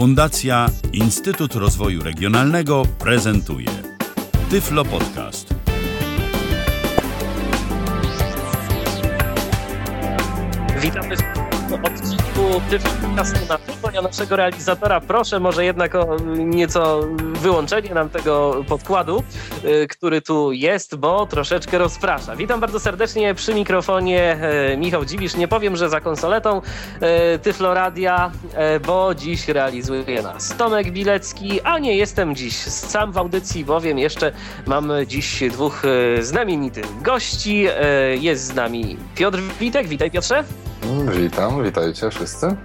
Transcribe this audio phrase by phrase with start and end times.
[0.00, 3.68] Fundacja Instytut Rozwoju Regionalnego prezentuje
[4.50, 5.54] Tyflo Podcast.
[10.82, 11.16] Witamy
[11.68, 12.19] w odcinku
[12.58, 13.58] Tyflo Podcastu na.
[13.94, 19.22] Ja naszego realizatora proszę może jednak o nieco wyłączenie nam tego podkładu,
[19.64, 22.36] y, który tu jest, bo troszeczkę rozprasza.
[22.36, 24.38] Witam bardzo serdecznie przy mikrofonie
[24.72, 25.36] y, Michał Dziwisz.
[25.36, 26.62] Nie powiem, że za konsoletą
[27.34, 28.30] y, Tyflo Radia,
[28.86, 34.32] bo dziś realizuje nas Tomek Bilecki, a nie jestem dziś sam w audycji, bowiem jeszcze
[34.66, 35.82] mamy dziś dwóch
[36.20, 37.66] znamienitych gości.
[38.18, 39.88] Jest z nami Piotr Witek.
[39.88, 40.44] Witaj Piotrze.
[41.16, 42.56] Witam, witajcie wszyscy.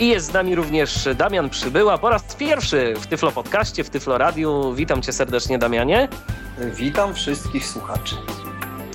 [0.00, 4.18] I jest z nami również Damian Przybyła po raz pierwszy w Tyflo Podcaście, w Tyflo
[4.18, 4.72] Radiu.
[4.74, 6.08] Witam cię serdecznie, Damianie.
[6.74, 8.16] Witam wszystkich słuchaczy.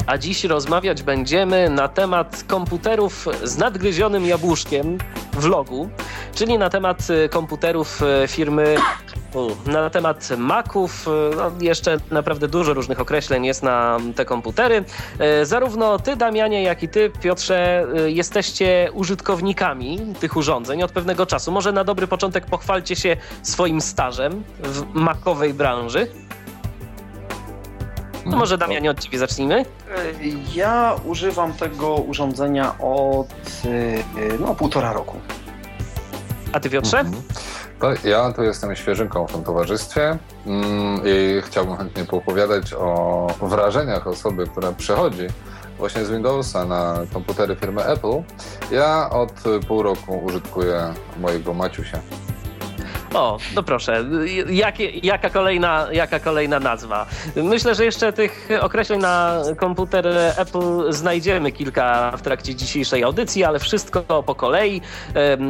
[0.07, 4.97] A dziś rozmawiać będziemy na temat komputerów z nadgryzionym jabłuszkiem
[5.33, 5.89] w logu,
[6.35, 8.75] czyli na temat komputerów firmy
[9.65, 11.05] na temat Maców.
[11.37, 14.83] No, jeszcze naprawdę dużo różnych określeń jest na te komputery.
[15.43, 21.51] Zarówno ty, Damianie, jak i ty, Piotrze, jesteście użytkownikami tych urządzeń od pewnego czasu.
[21.51, 26.07] Może na dobry początek pochwalcie się swoim stażem w makowej branży.
[28.25, 29.55] No może Damianie od ciebie zacznijmy.
[29.55, 29.65] E,
[30.55, 33.27] ja używam tego urządzenia od
[34.39, 35.17] no, półtora roku.
[36.53, 36.99] A ty Piotrze?
[36.99, 37.23] Mhm.
[37.79, 44.07] To ja tu jestem świeżynką w tym towarzystwie mm, i chciałbym chętnie poopowiadać o wrażeniach
[44.07, 45.27] osoby, która przechodzi
[45.77, 48.23] właśnie z Windowsa na komputery firmy Apple.
[48.71, 49.31] Ja od
[49.67, 51.99] pół roku użytkuję mojego Maciusia.
[53.13, 54.05] O, no proszę,
[54.49, 57.05] Jakie, jaka, kolejna, jaka kolejna nazwa?
[57.35, 63.59] Myślę, że jeszcze tych określeń na komputer Apple znajdziemy kilka w trakcie dzisiejszej audycji, ale
[63.59, 64.81] wszystko po kolei.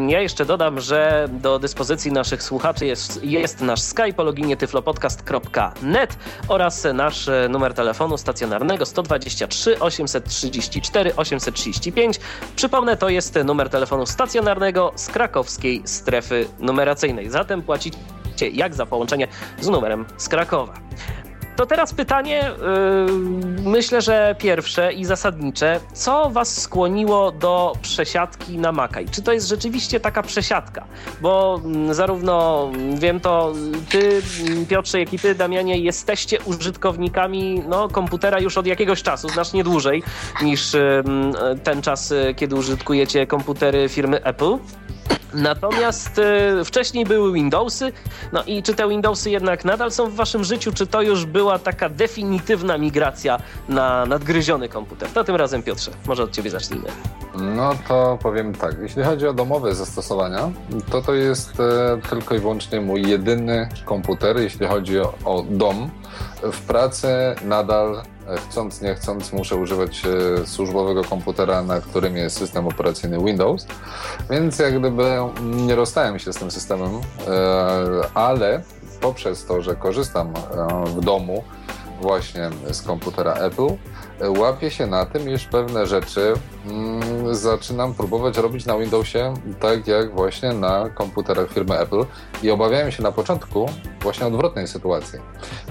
[0.07, 6.17] Ja jeszcze dodam, że do dyspozycji naszych słuchaczy jest, jest nasz Skype o loginie tyflopodcast.net
[6.47, 12.19] oraz nasz numer telefonu stacjonarnego 123 834 835.
[12.55, 17.29] Przypomnę, to jest numer telefonu stacjonarnego z krakowskiej strefy numeracyjnej.
[17.45, 17.97] Zatem płacicie
[18.53, 19.27] jak za połączenie
[19.61, 20.73] z numerem z Krakowa.
[21.55, 22.51] To teraz pytanie,
[23.65, 25.79] yy, myślę, że pierwsze i zasadnicze.
[25.93, 29.05] Co Was skłoniło do przesiadki na Makaj?
[29.11, 30.85] Czy to jest rzeczywiście taka przesiadka?
[31.21, 33.53] Bo mm, zarówno wiem to
[33.89, 34.21] Ty,
[34.69, 40.03] Piotrze, jak i Ty, Damianie, jesteście użytkownikami no, komputera już od jakiegoś czasu, znacznie dłużej
[40.41, 41.03] niż yy,
[41.63, 44.57] ten czas, kiedy użytkujecie komputery firmy Apple.
[45.35, 47.91] Natomiast y, wcześniej były Windowsy,
[48.33, 51.59] no i czy te Windowsy jednak nadal są w waszym życiu, czy to już była
[51.59, 55.09] taka definitywna migracja na nadgryziony komputer?
[55.09, 56.87] To tym razem Piotrze, może od ciebie zacznijmy.
[57.35, 60.51] No to powiem tak, jeśli chodzi o domowe zastosowania,
[60.91, 65.89] to to jest e, tylko i wyłącznie mój jedyny komputer, jeśli chodzi o, o dom.
[66.43, 67.07] W pracy
[67.45, 68.03] nadal
[68.49, 73.67] chcąc nie chcąc muszę używać e, służbowego komputera, na którym jest system operacyjny Windows,
[74.29, 77.01] więc jak gdyby nie rozstałem się z tym systemem, e,
[78.13, 78.61] ale
[79.01, 81.43] poprzez to, że korzystam e, w domu
[82.01, 83.67] właśnie z komputera Apple,
[84.37, 86.33] łapię się na tym, iż pewne rzeczy
[86.65, 92.05] mm, zaczynam próbować robić na Windowsie tak jak właśnie na komputerach firmy Apple
[92.43, 93.69] i obawiałem się na początku
[94.01, 95.19] właśnie odwrotnej sytuacji,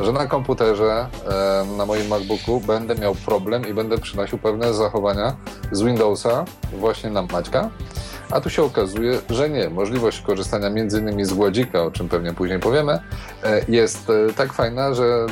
[0.01, 5.37] że na komputerze, e, na moim MacBooku będę miał problem i będę przynosił pewne zachowania
[5.73, 7.71] z Windowsa właśnie na Maćka,
[8.35, 9.71] a tu się okazuje, że nie.
[9.71, 11.25] Możliwość korzystania m.in.
[11.25, 15.27] z gładzika, o czym pewnie później powiemy, e, jest e, tak fajna, że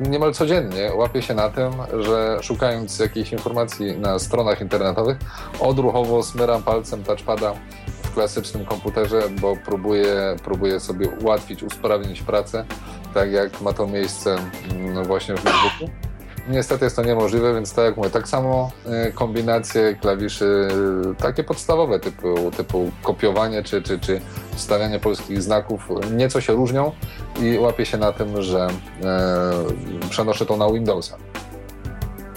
[0.00, 5.16] niemal codziennie łapię się na tym, że szukając jakiejś informacji na stronach internetowych,
[5.60, 7.54] odruchowo smyram palcem touchpada
[8.02, 12.64] w klasycznym komputerze, bo próbuję, próbuję sobie ułatwić, usprawnić pracę,
[13.14, 14.36] tak jak ma to miejsce
[14.70, 16.13] mm, właśnie w Facebooku.
[16.48, 20.68] Niestety jest to niemożliwe, więc tak jak mówię, tak samo e, kombinacje klawiszy
[21.18, 24.20] takie podstawowe typu, typu kopiowanie czy, czy, czy
[24.54, 26.92] wstawianie polskich znaków nieco się różnią
[27.40, 28.66] i łapię się na tym, że
[29.04, 31.16] e, przenoszę to na Windowsa.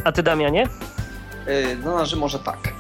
[0.04, 0.68] A ty Damianie?
[1.86, 2.74] No, że może tak.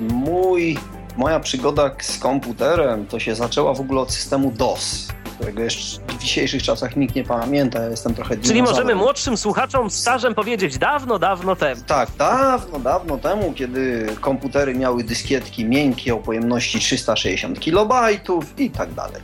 [0.00, 0.78] Mój,
[1.16, 5.08] moja przygoda z komputerem to się zaczęła w ogóle od systemu DOS
[5.42, 7.82] którego jeszcze w dzisiejszych czasach nikt nie pamięta.
[7.82, 11.80] Ja jestem trochę Czyli możemy młodszym słuchaczom stażem powiedzieć dawno, dawno temu.
[11.86, 17.92] Tak, dawno, dawno temu, kiedy komputery miały dyskietki miękkie o pojemności 360 KB
[18.58, 19.22] i tak dalej.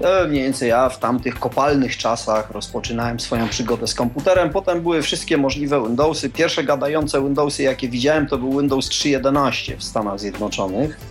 [0.00, 4.50] E, mniej więcej ja w tamtych kopalnych czasach rozpoczynałem swoją przygodę z komputerem.
[4.50, 6.30] Potem były wszystkie możliwe Windowsy.
[6.30, 11.09] Pierwsze gadające Windowsy, jakie widziałem, to był Windows 3.11 w Stanach Zjednoczonych.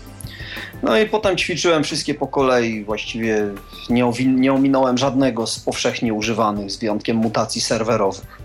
[0.83, 3.47] No i potem ćwiczyłem wszystkie po kolei, właściwie
[3.89, 8.41] nie, nie ominąłem żadnego z powszechnie używanych, z wyjątkiem mutacji serwerowych.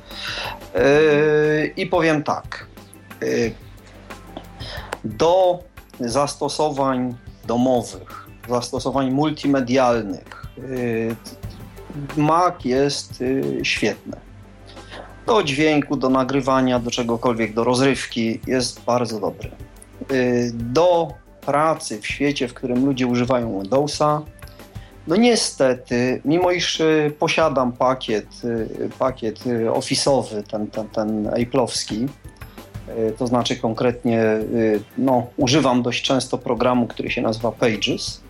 [0.75, 2.67] Yy, I powiem tak.
[3.21, 3.53] Yy,
[5.05, 5.59] do
[6.01, 7.15] zastosowań
[7.47, 11.17] domowych, zastosowań multimedialnych, yy,
[12.17, 13.25] Mac jest
[13.63, 14.17] świetny.
[15.27, 19.51] Do dźwięku, do nagrywania, do czegokolwiek, do rozrywki jest bardzo dobry.
[20.53, 21.15] Do
[21.47, 24.23] pracy w świecie, w którym ludzie używają Windowsa,
[25.07, 32.09] no niestety, mimo iż y, posiadam pakiet, y, pakiet y, ofisowy, ten, ten, ten Apple'owski,
[33.19, 34.25] to znaczy konkretnie
[34.99, 38.21] no, używam dość często programu, który się nazywa Pages,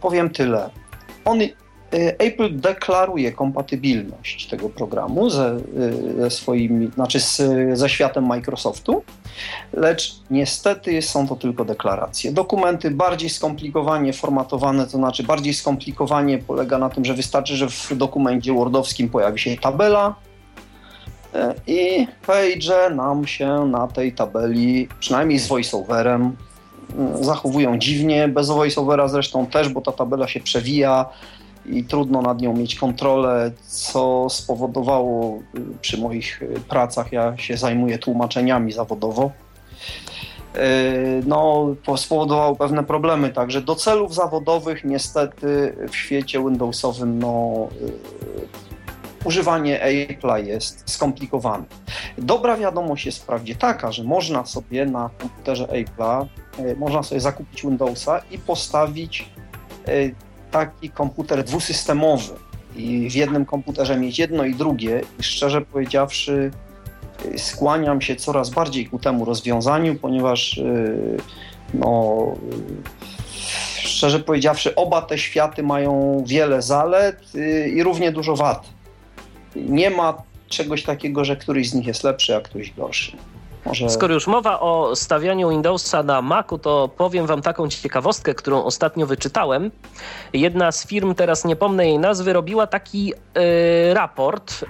[0.00, 0.70] powiem tyle.
[1.24, 1.38] On
[2.18, 7.42] Apple deklaruje kompatybilność tego programu ze, y, ze swoimi, znaczy z,
[7.78, 9.02] ze światem Microsoftu,
[9.72, 12.32] lecz niestety są to tylko deklaracje.
[12.32, 17.96] Dokumenty bardziej skomplikowanie formatowane, to znaczy bardziej skomplikowanie polega na tym, że wystarczy, że w
[17.96, 20.14] dokumencie Wordowskim pojawi się tabela,
[21.34, 26.36] y, i page nam się na tej tabeli, przynajmniej z voiceoverem,
[27.20, 28.28] zachowują dziwnie.
[28.28, 31.06] Bez voiceovera zresztą też, bo ta tabela się przewija
[31.68, 37.56] i trudno nad nią mieć kontrolę, co spowodowało y, przy moich y, pracach, ja się
[37.56, 39.30] zajmuję tłumaczeniami zawodowo,
[40.56, 41.66] y, no,
[41.96, 43.30] spowodowało pewne problemy.
[43.30, 47.68] Także do celów zawodowych niestety w świecie Windowsowym no,
[49.24, 51.64] używanie Apple'a jest skomplikowane.
[52.18, 56.26] Dobra wiadomość jest wprawdzie taka, że można sobie na komputerze Apple'a,
[56.76, 59.28] można sobie zakupić Windowsa i postawić
[60.50, 62.34] taki komputer dwusystemowy
[62.76, 66.50] i w jednym komputerze mieć jedno i drugie, i szczerze powiedziawszy,
[67.34, 71.16] y, skłaniam się coraz bardziej ku temu rozwiązaniu, ponieważ y,
[71.74, 72.16] no,
[73.82, 77.22] y, szczerze powiedziawszy, oba te światy mają wiele zalet
[77.72, 78.68] i równie dużo wad.
[79.56, 83.16] Nie ma czegoś takiego, że któryś z nich jest lepszy, a któryś gorszy.
[83.66, 83.90] Może...
[83.90, 89.06] Skoro już mowa o stawianiu Windowsa na Macu, to powiem wam taką ciekawostkę, którą ostatnio
[89.06, 89.70] wyczytałem.
[90.32, 94.66] Jedna z firm, teraz nie pomnę jej nazwy, robiła taki y, raport, y,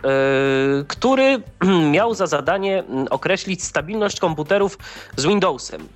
[0.89, 1.43] który
[1.93, 4.79] miał za zadanie mm, określić stabilność komputerów
[5.17, 5.89] z Windowsem.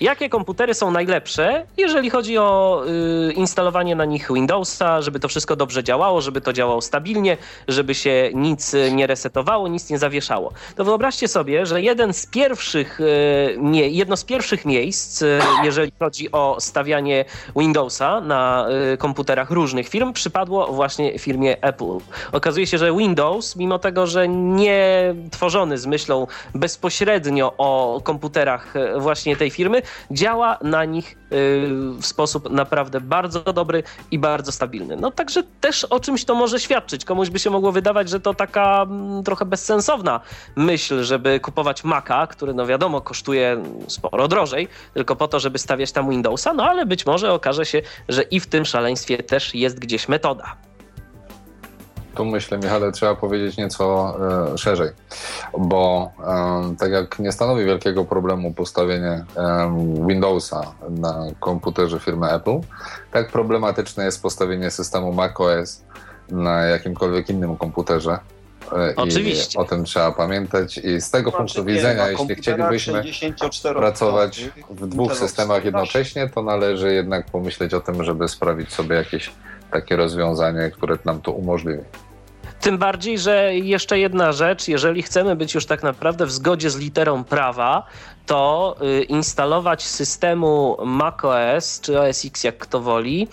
[0.00, 2.82] Jakie komputery są najlepsze, jeżeli chodzi o
[3.28, 7.36] y, instalowanie na nich Windowsa, żeby to wszystko dobrze działało, żeby to działało stabilnie,
[7.68, 10.52] żeby się nic nie resetowało, nic nie zawieszało.
[10.76, 15.92] To wyobraźcie sobie, że jeden z pierwszych, y, nie, jedno z pierwszych miejsc, y, jeżeli
[15.98, 17.24] chodzi o stawianie
[17.56, 21.98] Windowsa na y, komputerach różnych firm, przypadło właśnie firmie Apple.
[22.32, 29.00] Okazuje się, że Windows, mimo tego, że nie tworzony z myślą bezpośrednio o komputerach y,
[29.00, 31.68] właśnie tej firmy, firmy, działa na nich y,
[32.00, 34.96] w sposób naprawdę bardzo dobry i bardzo stabilny.
[34.96, 37.04] No także też o czymś to może świadczyć.
[37.04, 40.20] Komuś by się mogło wydawać, że to taka mm, trochę bezsensowna
[40.56, 45.92] myśl, żeby kupować Maca, który no wiadomo kosztuje sporo drożej, tylko po to, żeby stawiać
[45.92, 49.78] tam Windowsa, no ale być może okaże się, że i w tym szaleństwie też jest
[49.78, 50.56] gdzieś metoda.
[52.14, 54.16] Tu myślę, Michale, trzeba powiedzieć nieco
[54.52, 54.90] e, szerzej,
[55.58, 62.60] bo e, tak jak nie stanowi wielkiego problemu postawienie e, Windowsa na komputerze firmy Apple,
[63.12, 65.82] tak problematyczne jest postawienie systemu macOS
[66.28, 68.18] na jakimkolwiek innym komputerze.
[68.72, 69.58] E, Oczywiście.
[69.58, 70.78] I o tym trzeba pamiętać.
[70.78, 73.04] I z tego znaczy, punktu widzenia, jeśli chcielibyśmy
[73.74, 79.32] pracować w dwóch systemach jednocześnie, to należy jednak pomyśleć o tym, żeby sprawić sobie jakieś
[79.72, 81.82] takie rozwiązanie, które nam to umożliwi.
[82.60, 86.76] Tym bardziej, że jeszcze jedna rzecz, jeżeli chcemy być już tak naprawdę w zgodzie z
[86.76, 87.86] literą prawa,
[88.26, 93.28] to y, instalować systemu macOS czy OS X, jak kto woli,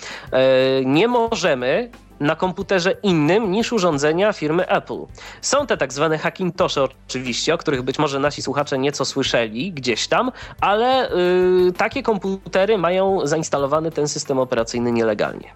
[0.82, 5.06] y, nie możemy na komputerze innym niż urządzenia firmy Apple.
[5.42, 10.08] Są te tak zwane Hackintosze oczywiście, o których być może nasi słuchacze nieco słyszeli gdzieś
[10.08, 15.54] tam, ale y, takie komputery mają zainstalowany ten system operacyjny nielegalnie.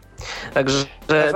[0.53, 0.85] Także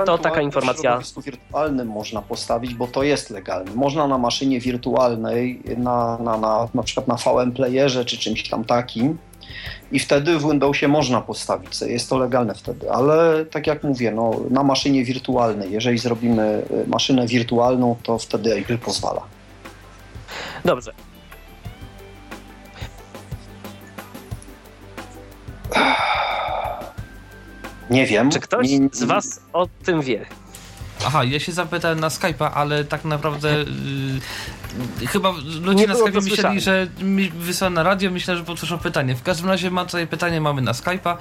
[0.06, 1.00] to taka informacja.
[1.00, 3.70] W wirtualnym można postawić, bo to jest legalne.
[3.74, 8.64] Można na maszynie wirtualnej, na, na, na, na przykład na VM playerze czy czymś tam
[8.64, 9.18] takim,
[9.92, 14.40] i wtedy w Windowsie można postawić, jest to legalne wtedy, ale tak jak mówię, no,
[14.50, 19.22] na maszynie wirtualnej, jeżeli zrobimy e, maszynę wirtualną, to wtedy Apple pozwala.
[20.64, 20.92] Dobrze.
[27.90, 28.30] Nie wiem.
[28.30, 30.26] Czy ktoś z Was o tym wie?
[31.06, 33.64] Aha, ja się zapytałem na Skype'a, ale tak naprawdę
[35.00, 39.14] yy, chyba ludzie na Skype'ie myśleli, że mi wysłałem na radio, myślę, że powtórzą pytanie.
[39.14, 41.16] W każdym razie mam tutaj pytanie, mamy na Skype'a.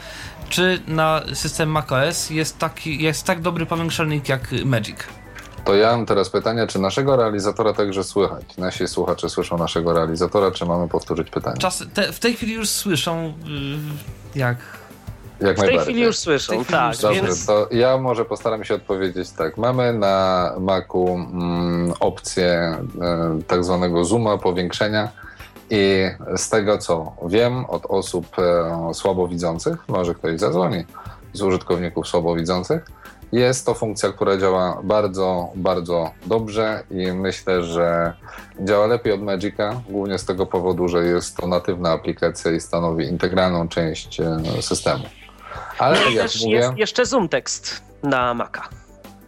[0.50, 4.98] Czy na system macOS jest, taki, jest tak dobry powiększalnik jak Magic?
[5.66, 8.58] To ja mam teraz pytanie, czy naszego realizatora także słychać?
[8.58, 11.58] Nasi słuchacze słyszą naszego realizatora, czy mamy powtórzyć pytanie?
[11.58, 13.34] Czas, te, w tej chwili już słyszą,
[14.36, 14.58] yy, jak
[15.42, 16.98] jak w tej chwili już słyszą, tak.
[16.98, 17.46] Dobrze, więc...
[17.46, 19.58] to ja może postaram się odpowiedzieć tak.
[19.58, 25.10] Mamy na Macu mm, opcję e, tak zwanego zooma, powiększenia
[25.70, 26.04] i
[26.36, 30.86] z tego co wiem od osób e, słabowidzących, może ktoś zadzwoni
[31.34, 32.86] z użytkowników słabowidzących,
[33.32, 38.14] jest to funkcja, która działa bardzo, bardzo dobrze i myślę, że
[38.60, 43.06] działa lepiej od Magica, głównie z tego powodu, że jest to natywna aplikacja i stanowi
[43.06, 45.04] integralną część e, systemu.
[45.80, 46.56] Ale no jak mówię...
[46.56, 48.62] jest jeszcze zoom tekst na Maca.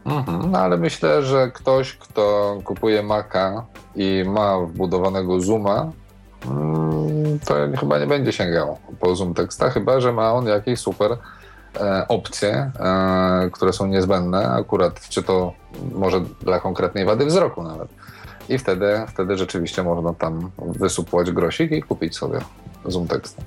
[0.06, 5.92] Mhm, no ale myślę, że ktoś, kto kupuje Maca i ma wbudowanego zooma,
[6.46, 11.18] mm, to chyba nie będzie sięgał po zoom teksta, chyba że ma on jakieś super
[11.80, 15.54] e, opcje, e, które są niezbędne, akurat czy to
[15.92, 17.90] może dla konkretnej wady wzroku nawet.
[18.50, 22.40] I wtedy, wtedy rzeczywiście można tam wysupłać grosik i kupić sobie
[22.86, 23.42] zoom teksta.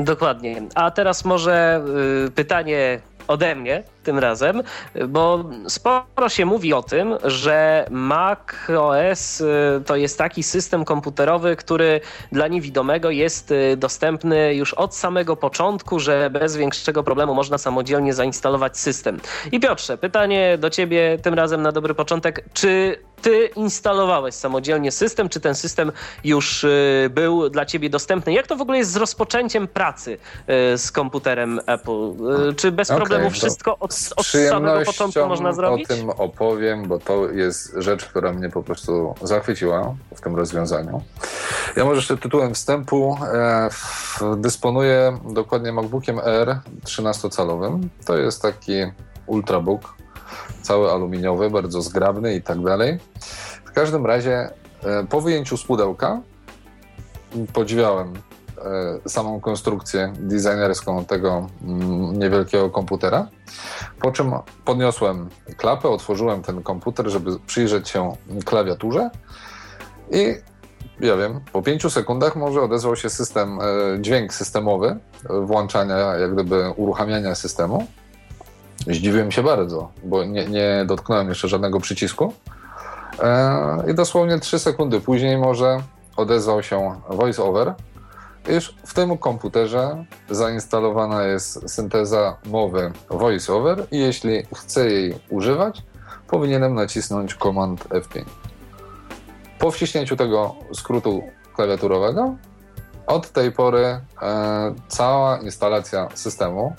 [0.00, 0.62] Dokładnie.
[0.74, 1.82] A teraz może
[2.26, 4.62] y, pytanie ode mnie tym razem,
[5.08, 8.38] bo sporo się mówi o tym, że Mac
[8.78, 9.46] OS y,
[9.86, 12.00] to jest taki system komputerowy, który
[12.32, 18.14] dla niewidomego jest y, dostępny już od samego początku, że bez większego problemu można samodzielnie
[18.14, 19.20] zainstalować system.
[19.52, 22.44] I Piotrze, pytanie do ciebie tym razem na dobry początek.
[22.54, 25.92] Czy ty instalowałeś samodzielnie system, czy ten system
[26.24, 28.32] już y, był dla ciebie dostępny?
[28.32, 30.18] Jak to w ogóle jest z rozpoczęciem pracy
[30.76, 32.12] z komputerem Apple?
[32.56, 35.90] Czy bez okay, problemu wszystko od od samego początku można zrobić?
[35.90, 41.02] o tym opowiem, bo to jest rzecz, która mnie po prostu zachwyciła w tym rozwiązaniu.
[41.76, 43.68] Ja może jeszcze tytułem wstępu e,
[44.36, 47.80] dysponuję dokładnie MacBookiem R 13-calowym.
[48.06, 48.72] To jest taki
[49.26, 49.94] ultrabook,
[50.66, 52.98] cały aluminiowy, bardzo zgrabny i tak dalej.
[53.64, 54.50] W każdym razie
[54.84, 56.20] e, po wyjęciu z pudełka
[57.52, 58.12] podziwiałem
[58.64, 63.28] E, samą konstrukcję designerską tego mm, niewielkiego komputera.
[64.00, 64.32] Po czym
[64.64, 68.12] podniosłem klapę, otworzyłem ten komputer, żeby przyjrzeć się
[68.44, 69.10] klawiaturze
[70.10, 70.34] i
[71.00, 73.64] ja wiem, po pięciu sekundach może odezwał się system, e,
[74.00, 74.96] dźwięk systemowy
[75.42, 77.86] włączania, jak gdyby uruchamiania systemu.
[78.86, 82.32] Zdziwiłem się bardzo, bo nie, nie dotknąłem jeszcze żadnego przycisku.
[83.22, 85.78] E, I dosłownie trzy sekundy później może
[86.16, 87.74] odezwał się voice-over,
[88.48, 95.82] Już w tym komputerze zainstalowana jest synteza mowy VoiceOver i jeśli chcę jej używać,
[96.26, 98.24] powinienem nacisnąć Command F5.
[99.58, 101.22] Po wciśnięciu tego skrótu
[101.54, 102.36] klawiaturowego,
[103.06, 104.00] od tej pory e,
[104.88, 106.76] cała instalacja systemu,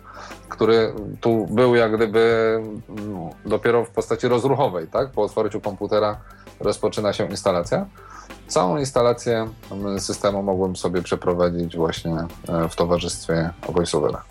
[0.50, 2.56] który tu był jak gdyby
[2.90, 5.12] mm, dopiero w postaci rozruchowej, tak?
[5.12, 6.18] Po otwarciu komputera
[6.60, 7.86] rozpoczyna się instalacja
[8.48, 9.48] Całą instalację
[9.98, 12.16] systemu mogłem sobie przeprowadzić właśnie
[12.50, 14.24] e, w towarzystwie VoiceOvera.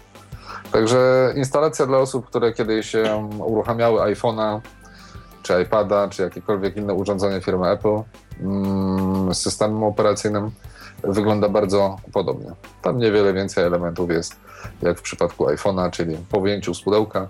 [0.73, 2.93] Także instalacja dla osób, które kiedyś
[3.39, 4.61] uruchamiały iPhone'a,
[5.43, 8.01] czy iPada, czy jakiekolwiek inne urządzenie firmy Apple
[8.41, 10.51] mm, z systemem operacyjnym
[11.05, 12.51] wygląda bardzo podobnie.
[12.83, 14.37] Tam niewiele więcej elementów jest
[14.83, 17.29] jak w przypadku iPhone'a, czyli po wyjęciu z pudełka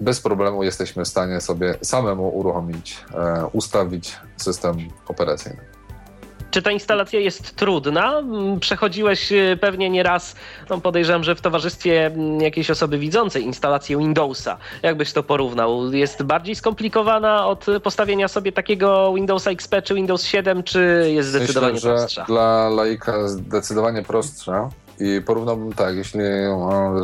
[0.00, 4.76] bez problemu jesteśmy w stanie sobie samemu uruchomić, e, ustawić system
[5.08, 5.60] operacyjny.
[6.50, 8.18] Czy ta instalacja jest trudna?
[8.18, 10.36] Mm, przechodziłeś y, pewnie nie raz,
[10.70, 14.58] no podejrzewam, że w towarzystwie mm, jakiejś osoby widzącej instalację Windowsa.
[14.82, 15.92] Jakbyś to porównał?
[15.92, 21.72] Jest bardziej skomplikowana od postawienia sobie takiego Windowsa XP czy Windows 7, czy jest zdecydowanie
[21.72, 22.24] Myślę, że prostsza?
[22.24, 24.68] Dla laika zdecydowanie prostsza.
[25.00, 26.20] I porównałbym tak, jeśli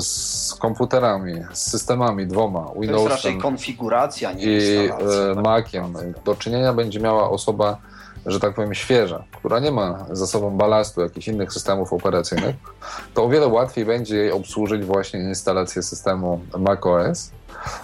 [0.01, 5.95] z komputerami, z systemami dwoma, Windowsem to jest raczej konfiguracja, nie i e, Maciem,
[6.25, 7.79] do czynienia będzie miała osoba
[8.27, 12.57] że tak powiem, świeża, która nie ma za sobą balastu jakichś innych systemów operacyjnych,
[13.15, 17.31] to o wiele łatwiej będzie jej obsłużyć właśnie instalację systemu macOS,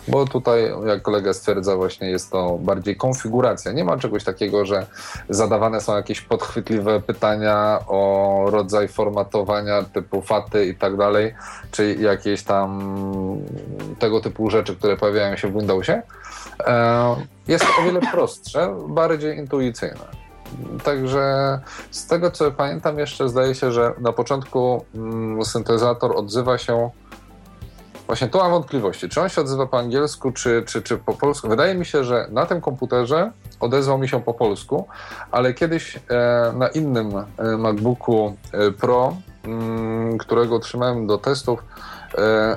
[0.09, 3.73] bo tutaj, jak kolega stwierdza, właśnie jest to bardziej konfiguracja.
[3.73, 4.87] Nie ma czegoś takiego, że
[5.29, 11.35] zadawane są jakieś podchwytliwe pytania o rodzaj formatowania typu faty i tak dalej,
[11.71, 12.81] czy jakieś tam
[13.99, 16.03] tego typu rzeczy, które pojawiają się w Windowsie.
[16.67, 17.17] E,
[17.49, 20.19] jest o wiele prostsze, bardziej intuicyjne.
[20.85, 21.59] Także
[21.91, 26.91] z tego co pamiętam, jeszcze zdaje się, że na początku mm, syntezator odzywa się
[28.09, 29.09] Właśnie tu mam wątpliwości.
[29.09, 31.49] Czy on się odzywa po angielsku, czy, czy, czy po polsku?
[31.49, 34.87] Wydaje mi się, że na tym komputerze odezwał mi się po polsku,
[35.31, 36.01] ale kiedyś e,
[36.57, 41.65] na innym e, MacBooku e, Pro, mm, którego otrzymałem do testów,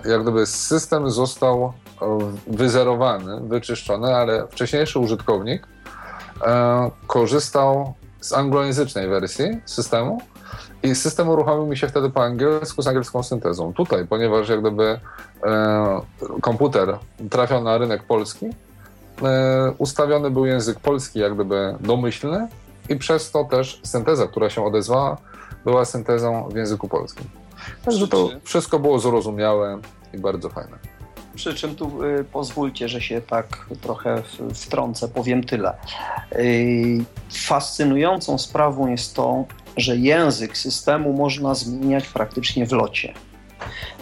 [0.05, 1.73] jak gdyby system został
[2.47, 5.67] wyzerowany, wyczyszczony, ale wcześniejszy użytkownik
[7.07, 10.21] korzystał z anglojęzycznej wersji systemu
[10.83, 13.73] i system uruchomił mi się wtedy po angielsku z angielską syntezą.
[13.73, 14.99] Tutaj, ponieważ jak gdyby
[15.43, 16.01] e,
[16.41, 16.97] komputer
[17.29, 18.45] trafiał na rynek polski,
[19.23, 22.47] e, ustawiony był język polski jak gdyby domyślny
[22.89, 25.17] i przez to też synteza, która się odezwała,
[25.65, 27.25] była syntezą w języku polskim.
[27.85, 29.79] Także to wszystko było zrozumiałe
[30.13, 30.77] i bardzo fajne.
[31.35, 34.23] Przy czym tu y, pozwólcie, że się tak trochę
[34.53, 35.73] wtrącę, powiem tyle.
[36.35, 39.45] Y, fascynującą sprawą jest to,
[39.77, 43.13] że język systemu można zmieniać praktycznie w locie.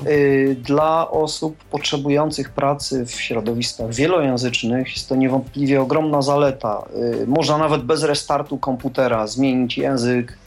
[0.08, 6.86] Y, dla osób potrzebujących pracy w środowiskach wielojęzycznych jest to niewątpliwie ogromna zaleta.
[7.24, 10.38] Y, można nawet bez restartu komputera zmienić język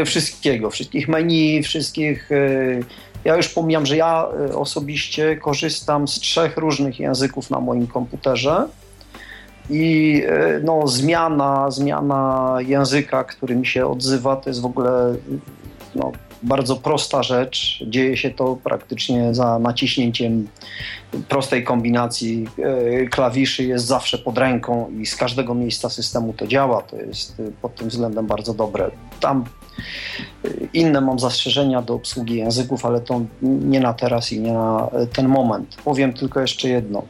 [0.00, 2.30] y, wszystkiego, wszystkich menu, wszystkich.
[3.24, 8.68] Ja już pomijam, że ja osobiście korzystam z trzech różnych języków na moim komputerze
[9.70, 15.14] i e, no, zmiana, zmiana języka, który mi się odzywa, to jest w ogóle
[15.94, 17.84] no, bardzo prosta rzecz.
[17.86, 20.48] Dzieje się to praktycznie za naciśnięciem
[21.28, 26.82] prostej kombinacji e, klawiszy, jest zawsze pod ręką i z każdego miejsca systemu to działa.
[26.82, 28.90] To jest e, pod tym względem bardzo dobre.
[29.20, 29.44] Tam
[30.72, 35.28] inne mam zastrzeżenia do obsługi języków, ale to nie na teraz i nie na ten
[35.28, 35.76] moment.
[35.84, 37.02] Powiem tylko jeszcze jedno.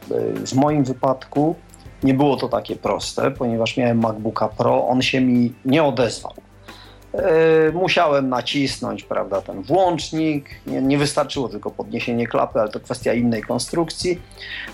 [0.45, 1.55] W moim wypadku
[2.03, 6.33] nie było to takie proste, ponieważ miałem MacBooka Pro, on się mi nie odezwał.
[7.13, 13.13] Yy, musiałem nacisnąć prawda, ten włącznik, nie, nie, wystarczyło tylko podniesienie klapy, ale to kwestia
[13.13, 14.21] innej konstrukcji.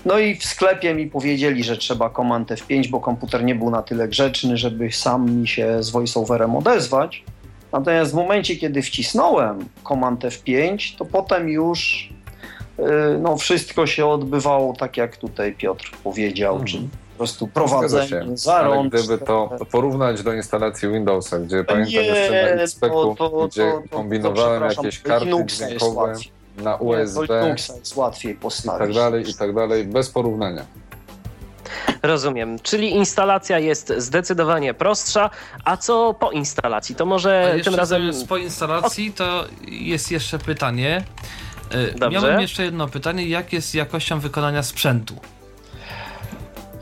[0.04, 3.82] No i w sklepie mi powiedzieli, że trzeba Command F5, bo komputer nie był na
[3.82, 7.24] tyle grzeczny, żeby sam mi się z voiceoverem odezwać.
[7.72, 12.08] Natomiast w momencie, kiedy wcisnąłem Command F5, to potem już
[12.78, 12.84] yy,
[13.22, 18.94] no, wszystko się odbywało tak, jak tutaj Piotr powiedział, czyli po prostu prowadzenie zarząd.
[18.94, 23.72] gdyby to porównać do instalacji Windowsa, gdzie pamiętam nie, jeszcze na speku, to, to, gdzie
[23.90, 26.14] to, kombinowałem jakieś karty dźwiękowe
[26.56, 28.82] na USB nie, jest łatwiej postawić.
[28.82, 30.66] I tak dalej, i tak dalej, bez porównania.
[32.02, 32.58] Rozumiem.
[32.58, 35.30] Czyli instalacja jest zdecydowanie prostsza.
[35.64, 36.94] A co po instalacji?
[36.94, 38.10] To może tym razem.
[38.28, 41.04] Po instalacji to jest jeszcze pytanie.
[41.74, 42.20] Y, Dobrze.
[42.20, 43.28] Miałem jeszcze jedno pytanie.
[43.28, 45.14] Jak jest jakością wykonania sprzętu?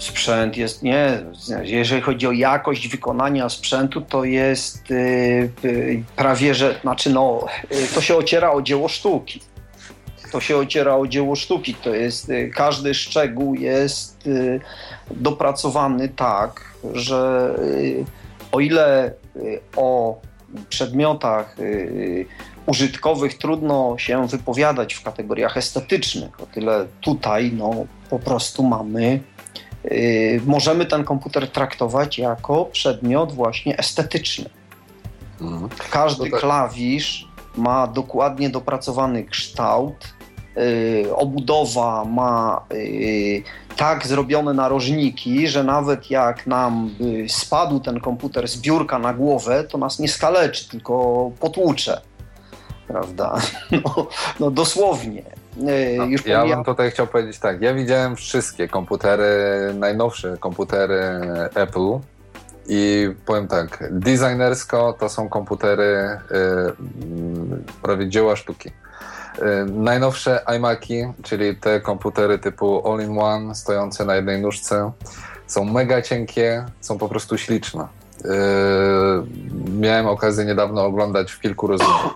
[0.04, 1.22] Sprzęt jest nie.
[1.62, 7.86] Jeżeli chodzi o jakość wykonania sprzętu, to jest yy, yy, prawie że, znaczy no, yy,
[7.94, 9.40] to się ociera o dzieło sztuki.
[10.32, 11.74] To się ociera o dzieło sztuki.
[11.74, 14.60] To jest, y, każdy szczegół jest y,
[15.10, 18.04] dopracowany tak, że y,
[18.52, 19.12] o ile
[19.76, 20.20] o
[20.68, 21.56] przedmiotach
[22.66, 29.33] użytkowych trudno się wypowiadać w kategoriach estetycznych, o tyle tutaj no, po prostu mamy Y,
[30.46, 34.50] możemy ten komputer traktować jako przedmiot właśnie estetyczny.
[35.40, 35.68] Mhm.
[35.90, 36.40] Każdy tak.
[36.40, 40.14] klawisz ma dokładnie dopracowany kształt,
[40.56, 43.42] y, obudowa ma y,
[43.76, 46.94] tak zrobione narożniki, że nawet jak nam
[47.28, 52.00] spadł ten komputer z biurka na głowę, to nas nie skaleczy, tylko potłucze.
[52.88, 53.34] Prawda?
[53.70, 54.06] No,
[54.40, 55.22] no dosłownie.
[55.56, 57.62] No, już ja bym tutaj chciał powiedzieć tak.
[57.62, 59.24] Ja widziałem wszystkie komputery,
[59.74, 61.00] najnowsze komputery
[61.54, 61.98] Apple
[62.68, 66.74] i powiem tak, designersko to są komputery yy,
[67.82, 68.70] prawie dzieła sztuki.
[69.38, 74.92] Yy, najnowsze iMaki, czyli te komputery typu all-in-one, stojące na jednej nóżce,
[75.46, 77.88] są mega cienkie, są po prostu śliczne.
[78.24, 78.30] Yy,
[79.80, 82.14] miałem okazję niedawno oglądać w kilku rozmowach.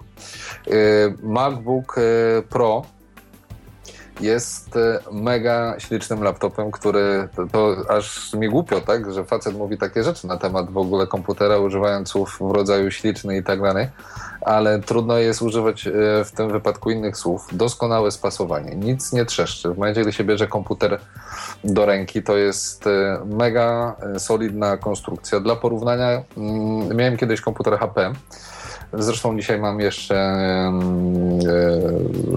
[1.22, 1.96] MacBook
[2.48, 2.82] Pro
[4.20, 9.78] jest e, mega ślicznym laptopem, który to, to, aż mi głupio, tak, że facet mówi
[9.78, 13.88] takie rzeczy na temat w ogóle komputera, używając słów w rodzaju śliczny i tak dalej,
[14.40, 15.90] ale trudno jest używać e,
[16.24, 17.46] w tym wypadku innych słów.
[17.52, 19.68] Doskonałe spasowanie, nic nie trzeszczy.
[19.68, 21.00] W momencie, gdy się bierze komputer
[21.64, 25.40] do ręki, to jest e, mega solidna konstrukcja.
[25.40, 28.12] Dla porównania, mm, miałem kiedyś komputer HP,
[28.92, 30.72] Zresztą dzisiaj mam jeszcze e,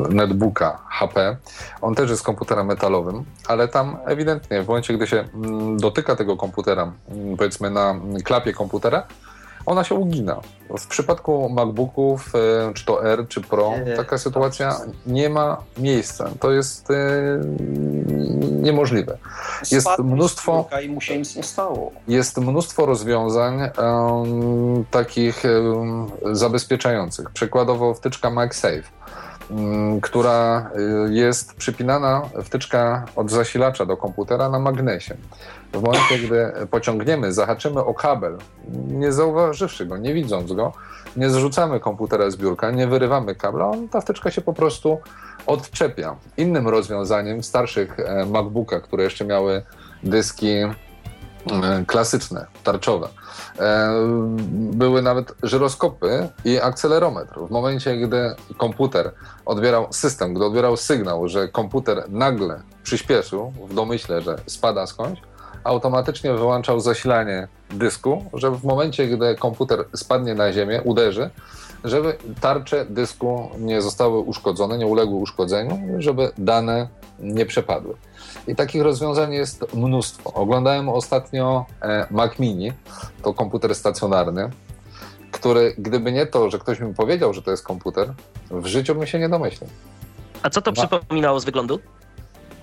[0.10, 1.38] netbooka HP.
[1.82, 6.38] On też jest komputerem metalowym, ale tam ewidentnie w momencie, gdy się mm, dotyka tego
[6.38, 9.08] komputera, mm, powiedzmy na klapie komputera,
[9.66, 10.42] ona się ugina.
[10.80, 14.76] W przypadku MacBooków, e, czy to R, czy Pro, taka sytuacja
[15.08, 16.30] nie ma miejsca.
[16.40, 16.96] To jest e,
[18.62, 19.18] niemożliwe.
[19.72, 20.70] Jest mnóstwo.
[20.86, 21.92] I mu się nic nie stało.
[22.08, 23.60] Jest mnóstwo rozwiązań
[24.92, 25.44] takich
[26.32, 27.30] zabezpieczających.
[27.30, 28.84] Przykładowo wtyczka MagSafe
[30.02, 30.70] która
[31.10, 35.18] jest przypinana wtyczka od zasilacza do komputera na magnesie.
[35.74, 38.38] W momencie, gdy pociągniemy, zahaczymy o kabel,
[38.88, 40.74] nie zauważywszy go, nie widząc go,
[41.18, 44.98] nie zrzucamy komputera z biurka, nie wyrywamy kabla, on, ta wtyczka się po prostu
[45.48, 46.16] odczepia.
[46.38, 49.64] Innym rozwiązaniem w starszych e, MacBookach, które jeszcze miały
[50.04, 50.72] dyski e,
[51.88, 53.08] klasyczne, tarczowe.
[53.60, 53.92] E,
[54.52, 57.40] były nawet żyroskopy i akcelerometr.
[57.40, 59.12] W momencie, gdy komputer
[59.46, 65.22] odbierał system, gdy odbierał sygnał, że komputer nagle przyspieszył w domyśle, że spada skądś,
[65.64, 71.30] automatycznie wyłączał zasilanie dysku, żeby w momencie, gdy komputer spadnie na ziemię, uderzy,
[71.84, 76.88] żeby tarcze dysku nie zostały uszkodzone, nie uległy uszkodzeniu, żeby dane
[77.20, 77.96] nie przepadły.
[78.48, 80.34] I takich rozwiązań jest mnóstwo.
[80.34, 82.74] Oglądałem ostatnio e, Mac Mini,
[83.24, 84.50] to komputer stacjonarny,
[85.32, 88.14] który, gdyby nie to, że ktoś mi powiedział, że to jest komputer,
[88.52, 89.70] w życiu bym się nie domyślił.
[90.44, 90.88] A co to Ma...
[90.88, 91.80] przypominało z wyglądu?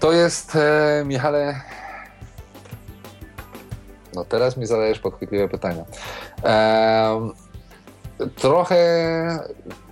[0.01, 1.61] To jest, e, Michale,
[4.15, 5.85] no teraz mi zadajesz podchwytliwe pytania.
[6.43, 7.33] Ehm,
[8.37, 8.77] trochę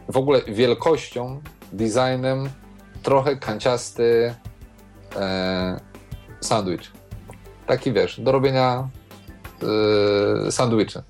[0.08, 1.40] w ogóle wielkością,
[1.72, 2.50] designem,
[3.02, 4.34] trochę kanciasty
[5.20, 5.80] e,
[6.40, 6.92] sandwich.
[7.66, 8.88] Taki wiesz, do robienia
[10.46, 11.02] e, sandwiczy.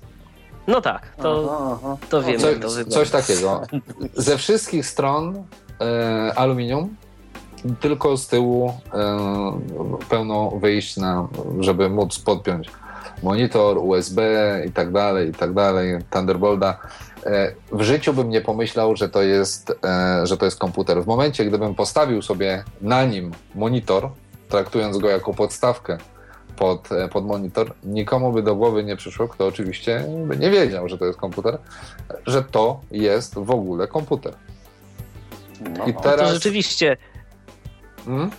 [0.67, 2.39] No tak, to, to wiem.
[2.39, 3.61] Coś, to coś takiego.
[4.13, 5.43] Ze wszystkich stron
[5.81, 6.95] e, aluminium,
[7.79, 11.27] tylko z tyłu e, pełno wyjść, na,
[11.59, 12.69] żeby móc podpiąć
[13.23, 14.21] monitor, USB
[14.67, 16.77] i tak dalej, i tak dalej, Thunderbolta.
[17.27, 21.03] E, w życiu bym nie pomyślał, że to, jest, e, że to jest komputer.
[21.03, 24.09] W momencie, gdybym postawił sobie na nim monitor,
[24.49, 25.97] traktując go jako podstawkę
[26.55, 30.89] pod, e, pod monitor, nikomu by do głowy nie przyszło, kto oczywiście by nie wiedział,
[30.89, 31.57] że to jest komputer,
[32.25, 34.33] że to jest w ogóle komputer.
[35.77, 36.29] No, I teraz...
[36.29, 36.97] To rzeczywiście.
[38.05, 38.31] Hmm?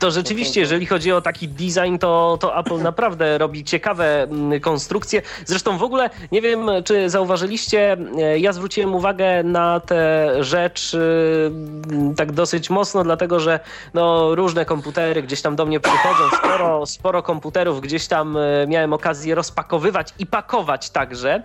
[0.00, 5.22] To rzeczywiście, jeżeli chodzi o taki design, to, to Apple naprawdę robi ciekawe mm, konstrukcje.
[5.44, 12.14] Zresztą w ogóle nie wiem, czy zauważyliście, e, ja zwróciłem uwagę na tę rzecz mm,
[12.14, 13.60] tak dosyć mocno, dlatego że
[13.94, 18.92] no, różne komputery gdzieś tam do mnie przychodzą, sporo, sporo komputerów gdzieś tam e, miałem
[18.92, 21.42] okazję rozpakowywać i pakować także.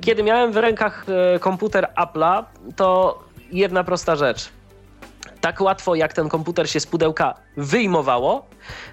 [0.00, 2.44] Kiedy miałem w rękach e, komputer Apple'a,
[2.76, 3.18] to
[3.52, 4.50] jedna prosta rzecz
[5.44, 8.46] tak łatwo jak ten komputer się z pudełka wyjmowało,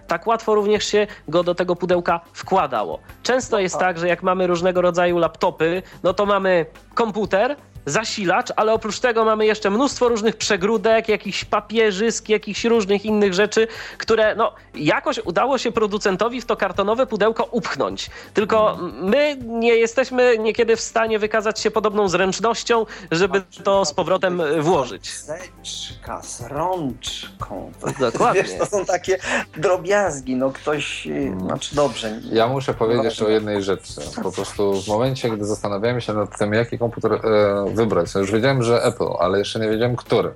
[0.08, 3.00] tak łatwo również się go do tego pudełka wkładało.
[3.24, 8.74] Często jest tak, że jak mamy różnego rodzaju laptopy, no to mamy komputer, zasilacz, ale
[8.74, 13.68] oprócz tego mamy jeszcze mnóstwo różnych przegródek, jakichś papierzysk, jakichś różnych innych rzeczy,
[13.98, 18.10] które no jakoś udało się producentowi w to kartonowe pudełko upchnąć.
[18.34, 24.42] Tylko my nie jesteśmy niekiedy w stanie wykazać się podobną zręcznością, żeby to z powrotem
[24.60, 25.18] włożyć.
[25.18, 27.72] Zeczka z rączką.
[28.00, 28.44] Dokładnie.
[28.44, 29.18] Wiesz, to są takie
[29.58, 32.20] drobiazgi, no ktoś, y, znaczy dobrze.
[32.32, 33.94] Ja muszę powiedzieć o jednej rzeczy.
[34.24, 38.16] Po prostu w momencie, gdy zastanawiałem się nad tym, jaki komputer e, wybrać.
[38.16, 40.34] Już wiedziałem, że Apple, ale jeszcze nie wiedziałem, który.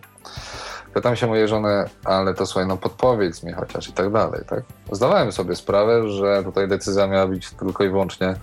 [0.93, 4.63] Pytam się mojej żony, ale to słuchaj, no podpowiedz mi chociaż i tak dalej, tak?
[4.91, 8.36] Zdawałem sobie sprawę, że tutaj decyzja miała być tylko i wyłącznie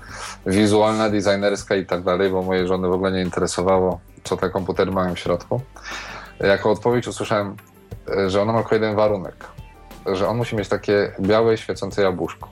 [0.46, 4.90] wizualna, designerska i tak dalej, bo mojej żony w ogóle nie interesowało, co te komputery
[4.90, 5.61] mają w środku.
[6.40, 7.57] Jako odpowiedź usłyszałem,
[8.26, 9.44] że ona ma tylko jeden warunek,
[10.07, 12.48] że on musi mieć takie białe, świecące jabłuszko.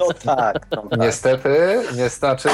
[0.00, 0.56] No tak.
[0.70, 1.00] No tak.
[1.00, 2.48] Niestety, niestety,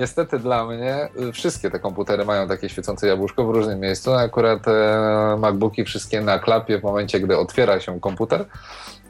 [0.00, 4.14] niestety dla mnie wszystkie te komputery mają takie świecące jabłuszko w różnym miejscu.
[4.14, 8.44] Akurat e, MacBooki wszystkie na klapie w momencie, gdy otwiera się komputer,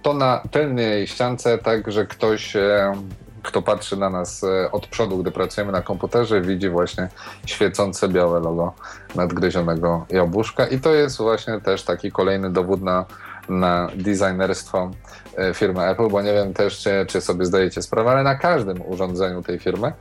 [0.02, 2.92] to na tylnej ściance, tak że ktoś e,
[3.42, 7.08] kto patrzy na nas e, od przodu, gdy pracujemy na komputerze, widzi właśnie
[7.46, 8.72] świecące białe logo
[9.14, 10.66] nadgryzionego jabłuszka.
[10.66, 13.04] I to jest właśnie też taki kolejny dowód na,
[13.48, 14.90] na designerstwo
[15.36, 18.82] E, firmy Apple, bo nie wiem też, czy, czy sobie zdajecie sprawę, ale na każdym
[18.86, 19.92] urządzeniu tej firmy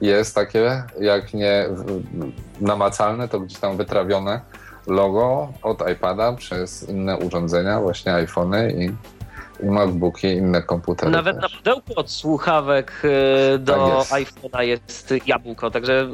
[0.00, 1.68] jest takie, jak nie
[2.60, 4.40] namacalne, to gdzieś tam wytrawione
[4.86, 8.92] logo od iPada przez inne urządzenia, właśnie iPhony i
[9.62, 11.12] i MacBooki i inne komputery.
[11.12, 11.52] Nawet też.
[11.52, 13.02] na pudełku od słuchawek
[13.54, 16.08] e, do tak iPhone'a jest jabłko, także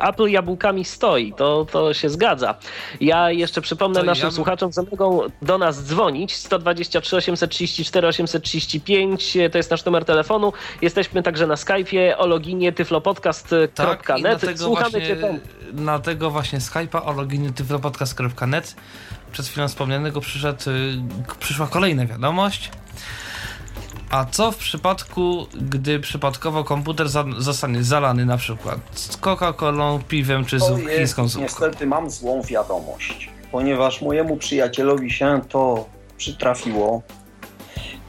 [0.00, 2.54] Apple jabłkami stoi, to, to się zgadza.
[3.00, 9.58] Ja jeszcze przypomnę to naszym słuchaczom, że mogą do nas dzwonić 123 834 835, to
[9.58, 10.52] jest nasz numer telefonu.
[10.82, 13.74] Jesteśmy także na Skype'ie o loginie tyflopodcast.net.
[14.40, 15.38] Tak, Słuchamy właśnie, cię tam.
[15.72, 18.76] Na tego właśnie Skype'a o loginie tyflopodcast.net
[19.32, 22.70] przed chwilą wspomnianego przyszedł, y, przyszła kolejna wiadomość.
[24.10, 30.44] A co w przypadku, gdy przypadkowo komputer za, zostanie zalany na przykład z Coca-Colą, piwem
[30.44, 30.64] czy z
[30.96, 31.42] chińską zupką?
[31.42, 37.02] Niestety mam złą wiadomość, ponieważ mojemu przyjacielowi się to przytrafiło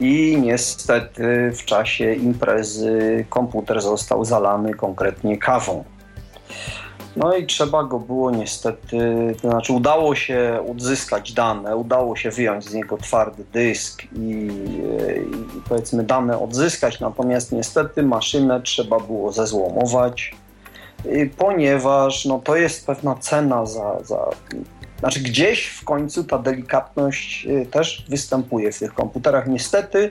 [0.00, 5.84] i niestety w czasie imprezy komputer został zalany konkretnie kawą.
[7.16, 8.98] No i trzeba go było niestety,
[9.42, 14.48] to znaczy udało się odzyskać dane, udało się wyjąć z niego twardy dysk i,
[15.56, 20.34] i powiedzmy dane odzyskać, natomiast niestety maszynę trzeba było zezłomować,
[21.36, 24.30] ponieważ no, to jest pewna cena za, za
[24.98, 29.46] znaczy gdzieś w końcu ta delikatność y, też występuje w tych komputerach.
[29.46, 30.10] Niestety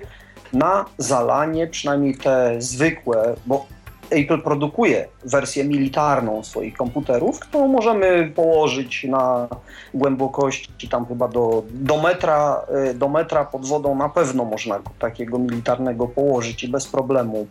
[0.54, 3.66] na zalanie, przynajmniej te zwykłe, bo
[4.10, 9.48] Apple produkuje wersję militarną swoich komputerów, którą możemy położyć na
[9.94, 13.96] głębokości tam chyba do, do, metra, y, do metra pod wodą.
[13.96, 17.48] Na pewno można takiego militarnego położyć i bez problemu.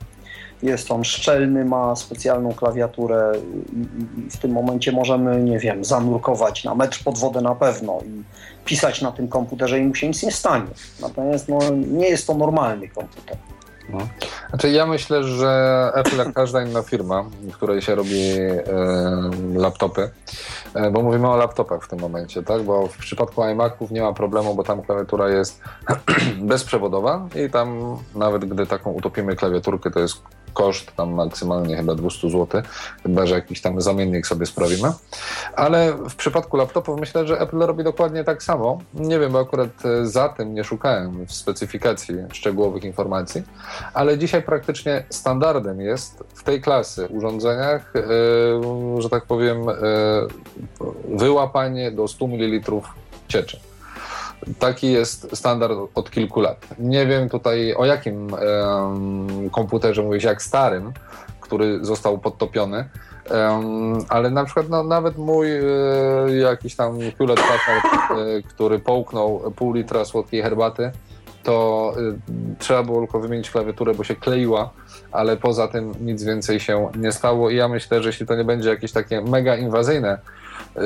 [0.63, 6.75] Jest on szczelny, ma specjalną klawiaturę i, w tym momencie możemy, nie wiem, zanurkować na
[6.75, 8.23] metr pod wodę na pewno i
[8.65, 10.67] pisać na tym komputerze i mu się nic nie stanie.
[11.01, 13.37] Natomiast no, nie jest to normalny komputer.
[13.89, 13.99] No.
[14.49, 18.61] Znaczy ja myślę, że Apple, jak każda inna firma, w której się robi e,
[19.55, 20.11] laptopy,
[20.75, 22.63] e, bo mówimy o laptopach w tym momencie, tak?
[22.63, 25.61] Bo w przypadku iMaców nie ma problemu, bo tam klawiatura jest
[26.41, 32.31] bezprzewodowa i tam nawet gdy taką utopimy klawiaturkę, to jest koszt tam maksymalnie chyba 200
[32.31, 32.63] zł,
[33.03, 34.93] chyba że jakiś tam zamiennik sobie sprawimy.
[35.57, 38.79] Ale w przypadku laptopów myślę, że Apple robi dokładnie tak samo.
[38.95, 43.43] Nie wiem, bo akurat e, za tym nie szukałem w specyfikacji szczegółowych informacji,
[43.95, 51.91] ale dzisiaj praktycznie standardem jest w tej klasy urządzeniach, yy, że tak powiem, yy, wyłapanie
[51.91, 52.73] do 100 ml
[53.29, 53.72] cieczy.
[54.59, 56.67] Taki jest standard od kilku lat.
[56.79, 60.93] Nie wiem tutaj o jakim um, komputerze mówisz, jak starym,
[61.41, 62.89] który został podtopiony,
[63.31, 65.63] um, ale na przykład no, nawet mój e,
[66.37, 70.91] jakiś tam Hewlett Packard, e, który połknął pół litra słodkiej herbaty,
[71.43, 72.01] to e,
[72.59, 74.71] trzeba było tylko wymienić klawiaturę, bo się kleiła,
[75.13, 78.45] ale poza tym nic więcej się nie stało i ja myślę, że jeśli to nie
[78.45, 80.19] będzie jakieś takie mega inwazyjne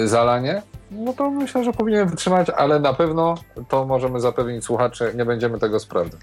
[0.04, 3.34] zalanie, no to myślę, że powinien wytrzymać, ale na pewno
[3.68, 6.20] to możemy zapewnić słuchaczy, nie będziemy tego sprawdzać.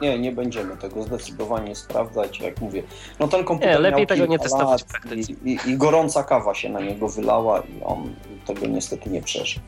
[0.00, 2.82] Nie, nie będziemy tego zdecydowanie sprawdzać, jak mówię.
[3.18, 6.80] No ten komputer nie, lepiej tego nie testować i, i, I, gorąca kawa się na
[6.80, 8.14] niego wylała i on
[8.46, 9.62] tego niestety nie przeżył.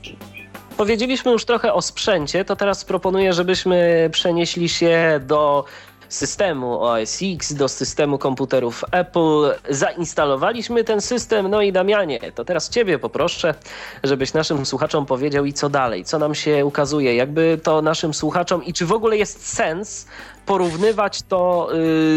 [0.76, 5.64] Powiedzieliśmy już trochę o sprzęcie, to teraz proponuję, żebyśmy przenieśli się do
[6.12, 9.54] systemu OS X do systemu komputerów Apple.
[9.68, 11.50] Zainstalowaliśmy ten system.
[11.50, 13.54] No i Damianie, to teraz Ciebie poproszę,
[14.02, 18.64] żebyś naszym słuchaczom powiedział i co dalej, co nam się ukazuje, jakby to naszym słuchaczom
[18.64, 20.06] i czy w ogóle jest sens
[20.46, 21.68] porównywać to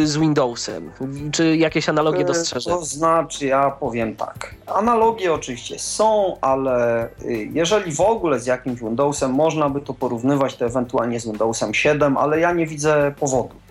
[0.04, 0.92] y, z Windowsem?
[1.32, 2.70] Czy jakieś analogie y, dostrzeże?
[2.70, 4.56] To znaczy, ja powiem tak.
[4.68, 10.56] Analogie oczywiście są, ale y, jeżeli w ogóle z jakimś Windowsem można by to porównywać,
[10.56, 13.65] to ewentualnie z Windowsem 7, ale ja nie widzę powodu.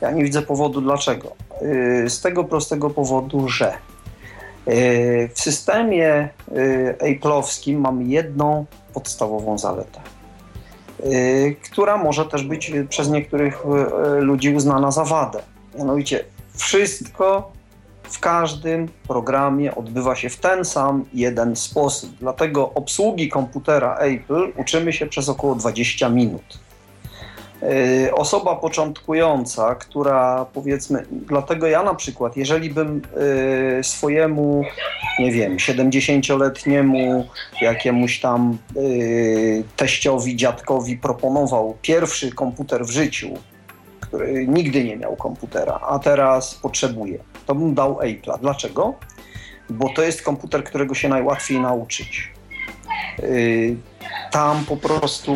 [0.00, 1.32] Ja nie widzę powodu dlaczego.
[1.62, 3.72] Y, z tego prostego powodu, że
[4.68, 10.00] y, w systemie y, Apple'owskim mamy jedną podstawową zaletę,
[11.64, 13.64] która może też być przez niektórych
[14.18, 15.42] ludzi uznana za wadę.
[15.78, 16.24] Mianowicie
[16.56, 17.52] wszystko
[18.02, 22.10] w każdym programie odbywa się w ten sam jeden sposób.
[22.20, 26.63] Dlatego obsługi komputera Apple uczymy się przez około 20 minut.
[27.64, 33.02] Y, osoba początkująca, która powiedzmy, dlatego ja na przykład, jeżeli bym
[33.78, 34.64] y, swojemu,
[35.18, 37.24] nie wiem, 70-letniemu
[37.60, 43.28] jakiemuś tam y, teściowi, dziadkowi proponował pierwszy komputer w życiu,
[44.00, 48.40] który nigdy nie miał komputera, a teraz potrzebuje, to bym dał Apple'a.
[48.40, 48.94] Dlaczego?
[49.70, 52.33] Bo to jest komputer, którego się najłatwiej nauczyć
[54.30, 55.34] tam po prostu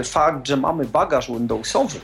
[0.00, 1.98] y, fakt, że mamy bagaż Windowsowy,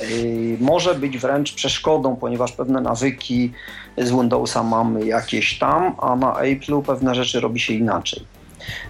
[0.00, 3.52] y, może być wręcz przeszkodą, ponieważ pewne nawyki
[3.98, 8.26] z Windowsa mamy jakieś tam, a na Apple'u pewne rzeczy robi się inaczej.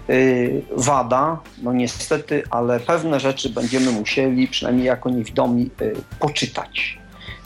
[0.09, 6.99] Y, wada, no niestety, ale pewne rzeczy będziemy musieli, przynajmniej jako niewidomi, y, poczytać.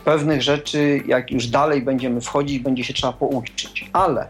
[0.05, 4.27] Pewnych rzeczy, jak już dalej będziemy wchodzić, będzie się trzeba pouczyć, ale y,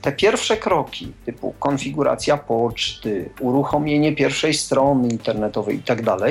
[0.00, 6.30] te pierwsze kroki, typu konfiguracja poczty, uruchomienie pierwszej strony internetowej itd., tak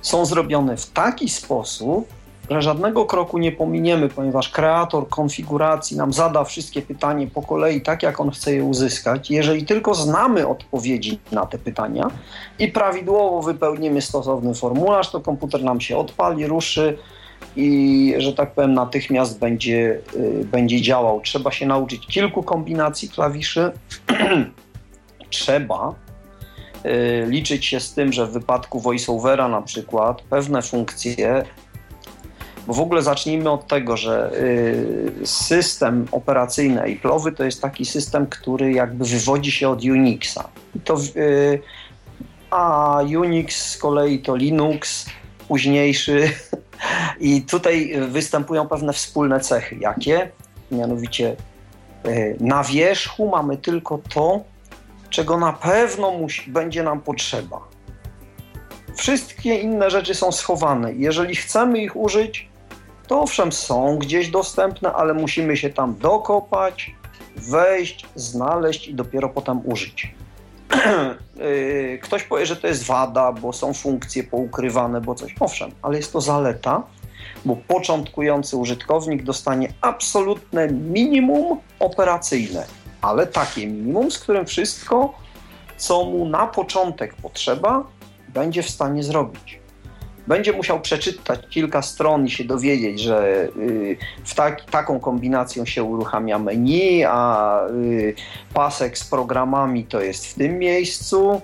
[0.00, 2.08] są zrobione w taki sposób,
[2.50, 8.02] że żadnego kroku nie pominiemy, ponieważ kreator konfiguracji nam zada wszystkie pytania po kolei tak,
[8.02, 9.30] jak on chce je uzyskać.
[9.30, 12.10] Jeżeli tylko znamy odpowiedzi na te pytania
[12.58, 16.98] i prawidłowo wypełnimy stosowny formularz, to komputer nam się odpali, ruszy
[17.56, 21.20] i, że tak powiem, natychmiast będzie, yy, będzie działał.
[21.20, 23.72] Trzeba się nauczyć kilku kombinacji klawiszy.
[25.30, 25.94] Trzeba
[26.86, 31.44] y, liczyć się z tym, że w wypadku voiceovera na przykład pewne funkcje
[32.66, 38.26] bo w ogóle zacznijmy od tego, że y, system operacyjny Apple'owy to jest taki system,
[38.26, 40.48] który jakby wywodzi się od Unixa.
[40.84, 41.62] To, y,
[42.50, 45.06] a Unix z kolei to Linux,
[45.48, 46.22] późniejszy.
[47.20, 49.76] I tutaj występują pewne wspólne cechy.
[49.80, 50.30] Jakie?
[50.70, 51.36] Mianowicie
[52.06, 54.40] y, na wierzchu mamy tylko to,
[55.10, 57.60] czego na pewno musi, będzie nam potrzeba.
[58.94, 60.92] Wszystkie inne rzeczy są schowane.
[60.92, 62.48] Jeżeli chcemy ich użyć,
[63.06, 66.94] to owszem są gdzieś dostępne, ale musimy się tam dokopać,
[67.36, 70.14] wejść, znaleźć i dopiero potem użyć.
[71.40, 75.34] Y, ktoś powie, że to jest wada, bo są funkcje poukrywane, bo coś.
[75.40, 76.82] Owszem, ale jest to zaleta,
[77.44, 82.66] bo początkujący użytkownik dostanie absolutne minimum operacyjne,
[83.02, 85.14] ale takie minimum, z którym wszystko,
[85.76, 87.84] co mu na początek potrzeba,
[88.28, 89.59] będzie w stanie zrobić
[90.30, 95.82] będzie musiał przeczytać kilka stron i się dowiedzieć, że y, w tak, taką kombinacją się
[95.82, 98.14] uruchamia menu, a y,
[98.54, 101.42] pasek z programami to jest w tym miejscu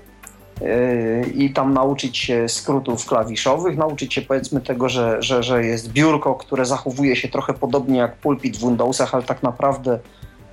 [0.62, 5.92] y, i tam nauczyć się skrótów klawiszowych, nauczyć się powiedzmy tego, że, że, że jest
[5.92, 9.98] biurko, które zachowuje się trochę podobnie jak pulpit w Windowsach, ale tak naprawdę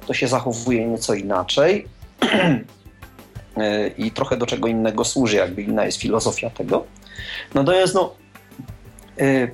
[0.08, 1.88] to się zachowuje nieco inaczej
[3.98, 6.86] i trochę do czego innego służy, jakby inna jest filozofia tego.
[7.54, 8.23] Natomiast no,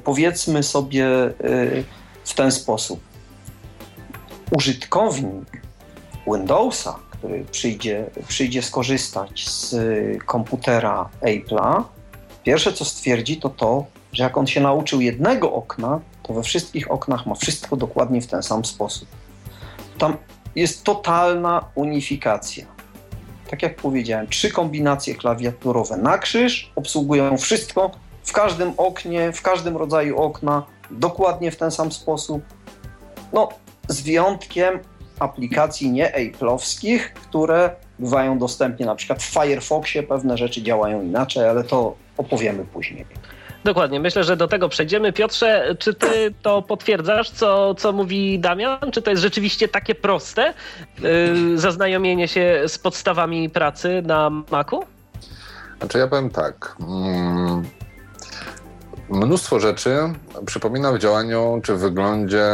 [0.04, 1.84] powiedzmy sobie y,
[2.24, 3.00] w ten sposób.
[4.58, 5.62] Użytkownik
[6.28, 9.76] Windowsa, który przyjdzie, przyjdzie skorzystać z
[10.26, 11.84] komputera Apple'a,
[12.44, 16.92] pierwsze co stwierdzi to to, że jak on się nauczył jednego okna, to we wszystkich
[16.92, 19.08] oknach ma wszystko dokładnie w ten sam sposób.
[19.98, 20.18] Tam
[20.56, 22.66] jest totalna unifikacja.
[23.50, 27.92] Tak jak powiedziałem, trzy kombinacje klawiaturowe na krzyż obsługują wszystko
[28.30, 32.44] w każdym oknie, w każdym rodzaju okna, dokładnie w ten sam sposób.
[33.34, 33.50] No,
[33.88, 34.80] z wyjątkiem
[35.20, 41.64] aplikacji nie Apple'owskich, które bywają dostępne na przykład w Firefoxie, pewne rzeczy działają inaczej, ale
[41.64, 43.06] to opowiemy później.
[43.64, 45.14] Dokładnie, myślę, że do tego przejdziemy.
[45.14, 48.92] Piotrze, czy ty to potwierdzasz, co, co mówi Damian?
[48.92, 50.54] Czy to jest rzeczywiście takie proste,
[51.00, 54.84] yy, zaznajomienie się z podstawami pracy na Macu?
[55.80, 56.76] Znaczy ja powiem tak.
[56.80, 57.64] Mm,
[59.10, 59.98] mnóstwo rzeczy
[60.46, 62.46] przypomina w działaniu czy w wyglądzie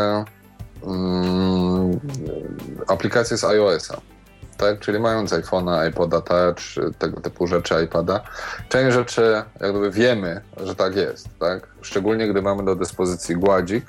[0.83, 1.99] mm,
[2.87, 3.97] aplikacje z iOS-a.
[4.57, 4.79] Tak?
[4.79, 8.21] Czyli mając iPhone'a, iPoda Touch, tego typu rzeczy, iPada,
[8.69, 11.29] część rzeczy jakby wiemy, że tak jest.
[11.39, 11.67] Tak?
[11.81, 13.85] Szczególnie gdy mamy do dyspozycji gładzik,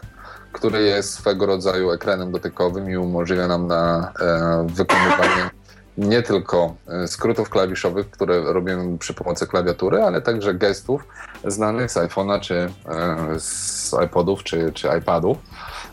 [0.52, 5.50] który jest swego rodzaju ekranem dotykowym i umożliwia nam na e, wykonywanie
[5.98, 11.04] nie tylko e, skrótów klawiszowych, które robimy przy pomocy klawiatury, ale także gestów
[11.44, 12.70] znanych z iPhone'a, czy e,
[13.38, 15.38] z iPodów, czy, czy iPadów.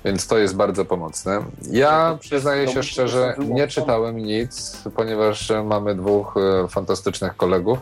[0.06, 1.40] Więc to jest bardzo pomocne.
[1.72, 7.80] Ja przyznaję się szczerze, nie czytałem nic, ponieważ mamy dwóch e, fantastycznych kolegów,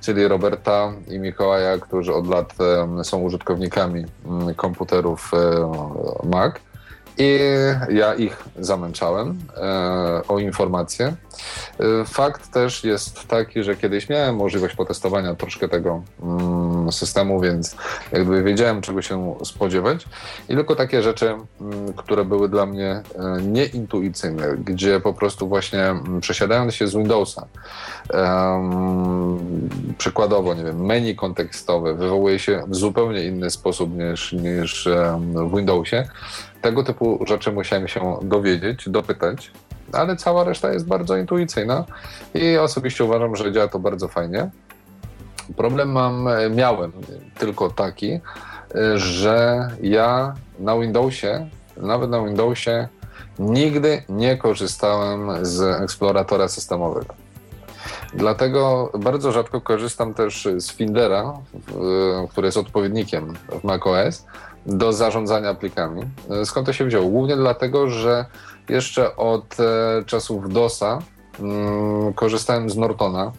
[0.00, 2.54] czyli Roberta i Mikołaja, którzy od lat
[3.02, 5.30] są użytkownikami mm, komputerów
[6.24, 6.54] Mac
[7.18, 7.38] i
[7.88, 11.06] ja ich zamęczałem e, o informacje.
[11.06, 17.76] E, fakt też jest taki, że kiedyś miałem możliwość potestowania troszkę tego mm, systemu, więc
[18.12, 20.04] jakby wiedziałem, czego się spodziewać.
[20.48, 21.28] I tylko takie rzeczy,
[21.60, 23.02] mm, które były dla mnie e,
[23.42, 27.46] nieintuicyjne, gdzie po prostu właśnie mm, przesiadając się z Windowsa,
[29.98, 34.88] przykładowo, nie wiem, menu kontekstowe wywołuje się w zupełnie inny sposób niż, niż
[35.34, 36.08] w Windowsie,
[36.62, 39.50] tego typu rzeczy musiałem się dowiedzieć, dopytać,
[39.92, 41.84] ale cała reszta jest bardzo intuicyjna
[42.34, 44.50] i osobiście uważam, że działa to bardzo fajnie.
[45.56, 46.92] Problem mam, miałem
[47.38, 48.20] tylko taki,
[48.94, 52.88] że ja na Windowsie, nawet na Windowsie
[53.38, 57.14] Nigdy nie korzystałem z eksploratora systemowego.
[58.14, 61.32] Dlatego bardzo rzadko korzystam też z Findera,
[62.30, 64.26] który jest odpowiednikiem w macOS,
[64.66, 66.02] do zarządzania plikami.
[66.44, 67.08] Skąd to się wzięło?
[67.08, 68.24] Głównie dlatego, że
[68.68, 70.98] jeszcze od e, czasów DOSa
[71.40, 73.32] mm, korzystałem z Nortona,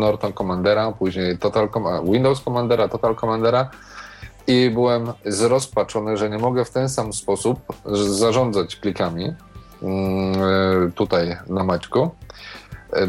[0.00, 3.70] Norton Commandera, później Total Com Windows Commandera, Total Commandera
[4.46, 7.60] i byłem zrozpaczony, że nie mogę w ten sam sposób
[8.10, 9.34] zarządzać plikami
[9.82, 10.34] mm,
[10.86, 12.10] e, tutaj na Maćku.
[12.92, 13.06] E,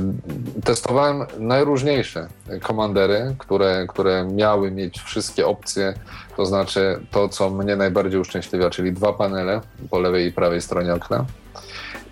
[0.63, 2.27] testowałem najróżniejsze
[2.61, 5.93] komandery, które, które miały mieć wszystkie opcje,
[6.37, 10.93] to znaczy to, co mnie najbardziej uszczęśliwia, czyli dwa panele po lewej i prawej stronie
[10.93, 11.25] okna.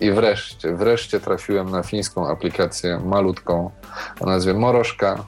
[0.00, 3.70] I wreszcie, wreszcie trafiłem na fińską aplikację malutką
[4.20, 5.24] o nazwie Morożka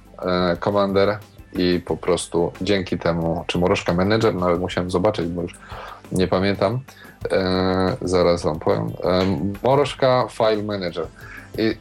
[0.60, 1.18] Commander
[1.52, 5.54] i po prostu dzięki temu, czy Morożka Manager, nawet musiałem zobaczyć, bo już
[6.12, 6.80] nie pamiętam,
[7.32, 11.06] e, zaraz wam powiem, e, Morożka File Manager.
[11.58, 11.76] I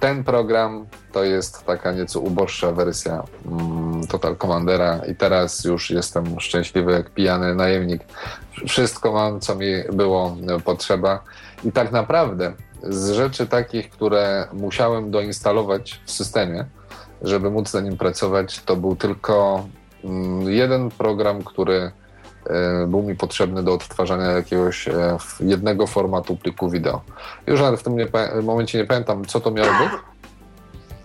[0.00, 6.40] ten program to jest taka nieco uboższa wersja mm, Total Commandera i teraz już jestem
[6.40, 8.02] szczęśliwy jak pijany najemnik.
[8.68, 11.24] Wszystko mam, co mi było potrzeba
[11.64, 12.52] i tak naprawdę
[12.82, 16.64] z rzeczy takich, które musiałem doinstalować w systemie,
[17.22, 19.66] żeby móc na nim pracować, to był tylko
[20.04, 21.92] mm, jeden program, który e,
[22.86, 27.00] był mi potrzebny do odtwarzania jakiegoś e, jednego formatu pliku wideo.
[27.46, 28.06] Już nawet w tym nie,
[28.42, 30.00] momencie nie pamiętam, co to miało być,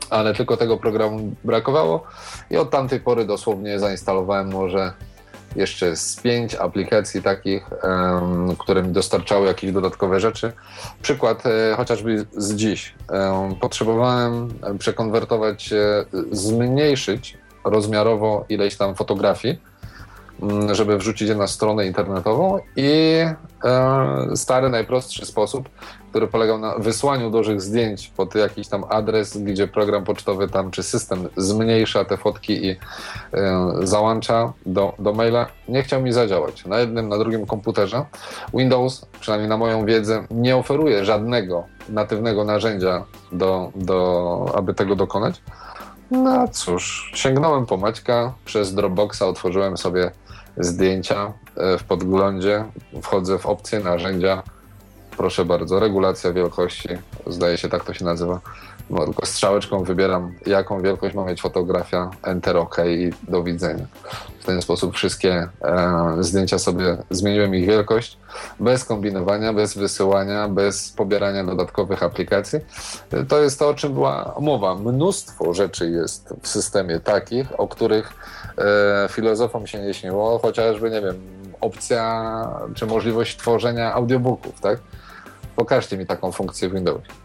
[0.10, 2.04] ale tylko tego programu brakowało
[2.50, 4.94] i od tamtej pory dosłownie zainstalowałem może
[5.56, 7.70] jeszcze z pięć aplikacji takich,
[8.58, 10.54] które mi dostarczały jakieś dodatkowe rzeczy.
[11.02, 12.96] Przykład e, chociażby z dziś.
[13.62, 19.62] Potrzebowałem przekonwertować, e, zmniejszyć rozmiarowo ileś tam fotografii,
[20.72, 23.20] żeby wrzucić je na stronę internetową i
[23.64, 25.70] e, stary, najprostszy sposób
[26.16, 30.84] który polegał na wysłaniu dużych zdjęć pod jakiś tam adres, gdzie program pocztowy tam czy
[30.84, 32.78] system zmniejsza te fotki i y,
[33.84, 36.66] załącza do, do maila, nie chciał mi zadziałać.
[36.66, 38.06] Na jednym, na drugim komputerze
[38.54, 45.42] Windows, przynajmniej na moją wiedzę, nie oferuje żadnego natywnego narzędzia, do, do, aby tego dokonać.
[46.12, 50.12] No cóż, sięgnąłem po Maćka, przez Dropboxa otworzyłem sobie
[50.58, 52.66] zdjęcia e, w podglądzie,
[53.02, 54.44] wchodzę w opcje narzędzia,
[55.18, 56.90] proszę bardzo, regulacja wielkości,
[57.28, 58.42] zdaje się tak to się nazywa.
[58.88, 63.86] Tylko strzałeczką wybieram, jaką wielkość ma mieć fotografia, enter OK i do widzenia.
[64.40, 68.18] W ten sposób wszystkie e, zdjęcia sobie zmieniłem ich wielkość,
[68.60, 72.60] bez kombinowania, bez wysyłania, bez pobierania dodatkowych aplikacji.
[73.28, 74.76] To jest to, o czym była mowa.
[74.76, 78.14] Mnóstwo rzeczy jest w systemie takich, o których
[78.58, 81.16] e, filozofom się nie śniło, chociażby, nie wiem,
[81.62, 84.80] opcja czy możliwość tworzenia audiobooków, tak?
[85.56, 87.25] Pokażcie mi taką funkcję w Windowsie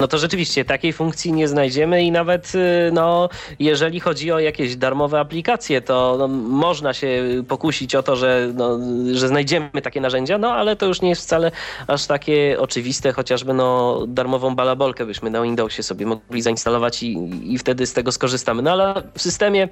[0.00, 3.28] no to rzeczywiście takiej funkcji nie znajdziemy i nawet y, no,
[3.58, 8.78] jeżeli chodzi o jakieś darmowe aplikacje, to no, można się pokusić o to, że, no,
[9.12, 11.50] że znajdziemy takie narzędzia, no ale to już nie jest wcale
[11.86, 17.58] aż takie oczywiste, chociażby no, darmową balabolkę byśmy na Windowsie sobie mogli zainstalować i, i
[17.58, 18.62] wtedy z tego skorzystamy.
[18.62, 19.68] No ale w systemie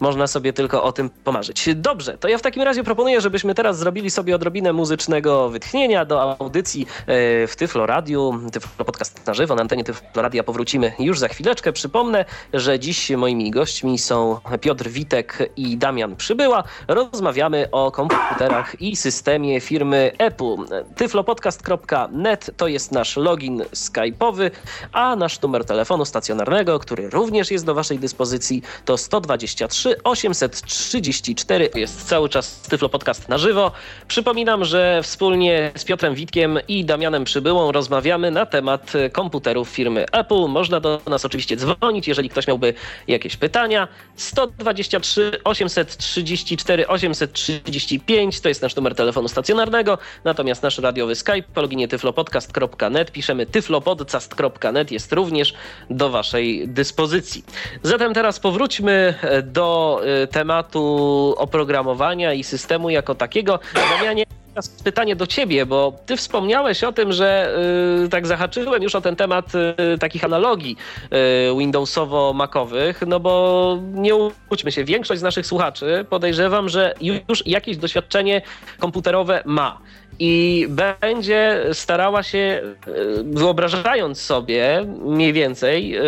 [0.00, 1.68] można sobie tylko o tym pomarzyć.
[1.74, 6.36] Dobrze, to ja w takim razie proponuję, żebyśmy teraz zrobili sobie odrobinę muzycznego wytchnienia do
[6.40, 11.28] audycji e, w Tyflo Radiu, Tyflo Podcast na żywo na antenie Tyfloradia powrócimy już za
[11.28, 11.72] chwileczkę.
[11.72, 16.64] Przypomnę, że dziś moimi gośćmi są Piotr Witek i Damian Przybyła.
[16.88, 20.56] Rozmawiamy o komputerach i systemie firmy Apple.
[20.96, 24.50] tyflopodcast.net to jest nasz login skype'owy,
[24.92, 31.70] a nasz numer telefonu stacjonarnego, który również jest do Waszej dyspozycji, to 123 834.
[31.74, 33.72] Jest cały czas Tyflo Podcast na żywo.
[34.08, 39.29] Przypominam, że wspólnie z Piotrem Witkiem i Damianem Przybyłą rozmawiamy na temat komputerów
[39.64, 40.48] firmy Apple.
[40.48, 42.74] Można do nas oczywiście dzwonić, jeżeli ktoś miałby
[43.08, 43.88] jakieś pytania.
[44.16, 51.88] 123 834 835 to jest nasz numer telefonu stacjonarnego, natomiast nasz radiowy Skype po loginie
[51.88, 55.54] tyflopodcast.net piszemy tyflopodcast.net jest również
[55.90, 57.44] do waszej dyspozycji.
[57.82, 63.58] Zatem teraz powróćmy do y, tematu oprogramowania i systemu jako takiego.
[63.74, 64.24] Damianie,
[64.60, 67.56] Teraz pytanie do ciebie, bo ty wspomniałeś o tym, że
[68.04, 69.52] y, tak zahaczyłem już o ten temat
[69.94, 74.14] y, takich analogii y, Windowsowo-Macowych, no bo nie
[74.50, 76.94] łudźmy się, większość z naszych słuchaczy podejrzewam, że
[77.28, 78.42] już jakieś doświadczenie
[78.78, 79.78] komputerowe ma
[80.18, 82.72] i będzie starała się, e,
[83.24, 86.02] wyobrażając sobie mniej więcej e,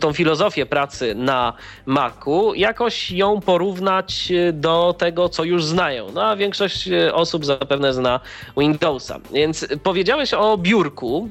[0.00, 1.52] tą filozofię pracy na
[1.86, 6.12] Macu, jakoś ją porównać do tego, co już znają.
[6.12, 8.20] No a większość osób zapewne zna
[8.56, 9.20] Windowsa.
[9.32, 11.28] Więc powiedziałeś o biurku,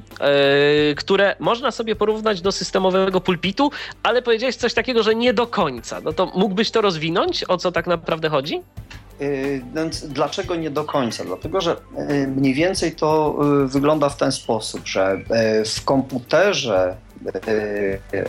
[0.96, 3.70] które można sobie porównać do systemowego pulpitu,
[4.02, 6.00] ale powiedziałeś coś takiego, że nie do końca.
[6.00, 7.44] No to mógłbyś to rozwinąć?
[7.48, 8.62] O co tak naprawdę chodzi?
[9.74, 11.24] Więc dlaczego nie do końca?
[11.24, 11.76] Dlatego, że
[12.36, 13.36] mniej więcej to
[13.66, 15.18] wygląda w ten sposób, że
[15.64, 16.96] w komputerze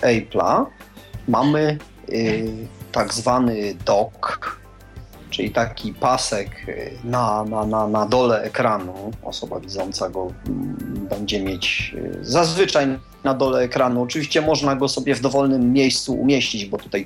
[0.01, 0.65] Apple'a
[1.27, 1.77] mamy
[2.91, 4.59] tak zwany dock,
[5.35, 6.49] czyli taki pasek
[7.03, 9.11] na, na, na, na dole ekranu.
[9.23, 12.87] Osoba widząca go mm, będzie mieć zazwyczaj
[13.23, 14.01] na dole ekranu.
[14.01, 17.05] Oczywiście można go sobie w dowolnym miejscu umieścić, bo tutaj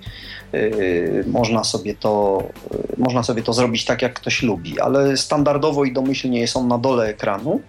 [0.54, 5.86] yy, można, sobie to, yy, można sobie to zrobić tak, jak ktoś lubi, ale standardowo
[5.86, 7.62] i domyślnie są na dole ekranu.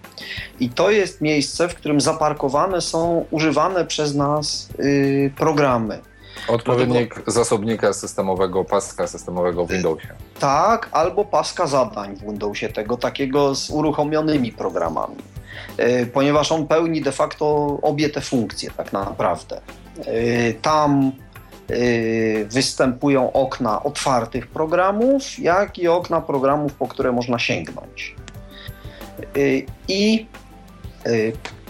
[0.59, 6.10] I to jest miejsce, w którym zaparkowane są używane przez nas yy, programy.
[6.51, 10.07] Odpowiednik Dlatego, zasobnika systemowego, paska systemowego w Windowsie.
[10.39, 15.15] Tak, albo paska zadań w Windowsie, tego takiego z uruchomionymi programami.
[15.77, 19.61] E, ponieważ on pełni de facto obie te funkcje tak naprawdę.
[20.05, 21.11] E, tam
[21.69, 28.15] e, występują okna otwartych programów, jak i okna programów, po które można sięgnąć.
[29.87, 30.25] I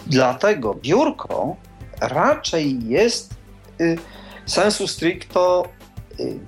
[0.08, 1.56] dlatego biurko
[2.02, 3.34] raczej jest
[4.52, 5.66] sensu stricto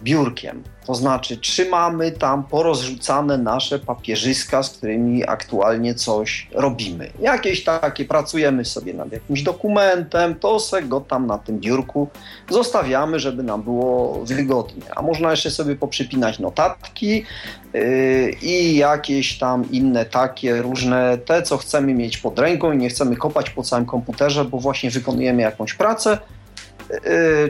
[0.04, 0.64] biurkiem.
[0.86, 7.12] To znaczy, trzymamy tam porozrzucane nasze papierzyska, z którymi aktualnie coś robimy.
[7.20, 12.08] Jakieś takie, pracujemy sobie nad jakimś dokumentem, to se go tam na tym biurku
[12.50, 14.84] zostawiamy, żeby nam było wygodnie.
[14.96, 17.26] A można jeszcze sobie poprzypinać notatki
[17.74, 22.90] yy, i jakieś tam inne takie różne, te co chcemy mieć pod ręką i nie
[22.90, 26.43] chcemy kopać po całym komputerze, bo właśnie wykonujemy jakąś pracę Y,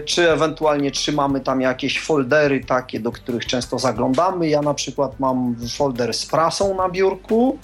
[0.06, 4.50] czy ewentualnie trzymamy tam jakieś foldery takie, do których często zaglądamy.
[4.50, 7.58] Ja na przykład mam folder z prasą na biurku,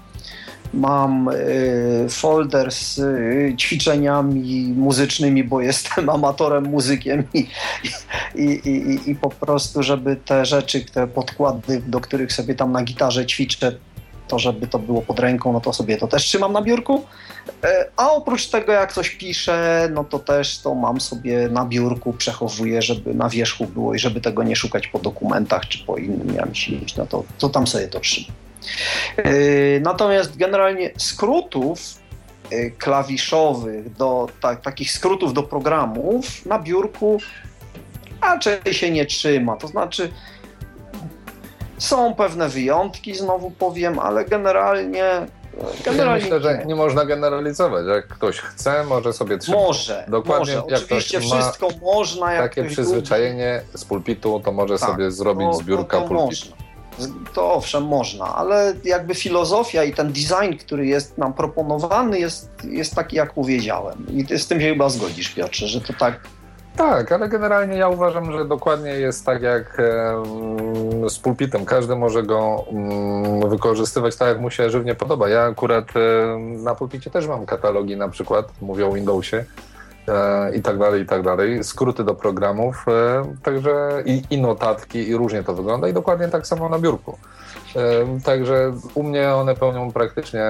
[0.74, 7.48] mam y, folder z y, ćwiczeniami muzycznymi, bo jestem amatorem muzykiem i,
[8.36, 12.84] i, i, i, po prostu, żeby te rzeczy, te podkłady, do których sobie tam na
[12.84, 13.72] gitarze ćwiczę,
[14.30, 17.06] to żeby to było pod ręką, no to sobie to też trzymam na biurku.
[17.64, 22.14] E, a oprócz tego, jak coś piszę, no to też to mam sobie na biurku,
[22.14, 26.36] przechowuję, żeby na wierzchu było i żeby tego nie szukać po dokumentach czy po innym
[26.36, 28.32] jakimś, no to, to tam sobie to trzymam.
[29.18, 31.80] E, natomiast generalnie skrótów
[32.52, 37.20] e, klawiszowych, do tak, takich skrótów do programów na biurku
[38.22, 39.56] raczej się nie trzyma.
[39.56, 40.12] To znaczy,
[41.80, 45.28] są pewne wyjątki, znowu powiem, ale generalnie.
[45.86, 47.86] generalnie ja myślę, że nie można generalizować.
[47.88, 49.62] Jak ktoś chce, może sobie trzymać.
[49.62, 50.76] Może, Dokładnie może.
[50.76, 52.34] Oczywiście wszystko można.
[52.34, 53.78] Jak takie przyzwyczajenie lubi.
[53.78, 56.46] z pulpitu, to może tak, sobie zrobić to, z biurka to, to pulpitu.
[56.50, 56.70] Można.
[57.34, 62.96] To owszem, można, ale jakby filozofia i ten design, który jest nam proponowany, jest, jest
[62.96, 64.06] taki, jak powiedziałem.
[64.14, 66.20] I z tym się chyba zgodzisz, Piotrze, że to tak
[66.80, 69.78] tak, ale generalnie ja uważam, że dokładnie jest tak jak
[71.10, 71.66] z pulpitem.
[71.66, 75.30] Każdy może go mm, wykorzystywać tak, jak mu się żywnie podoba.
[75.30, 75.86] Ja akurat
[76.40, 79.46] na pulpicie też mam katalogi, na przykład mówię o Windowsie
[80.08, 81.64] e, i tak dalej, i tak dalej.
[81.64, 86.48] Skróty do programów, e, także i, i notatki, i różnie to wygląda, i dokładnie tak
[86.48, 87.18] samo na biurku.
[87.76, 90.46] E, także u mnie one pełnią praktycznie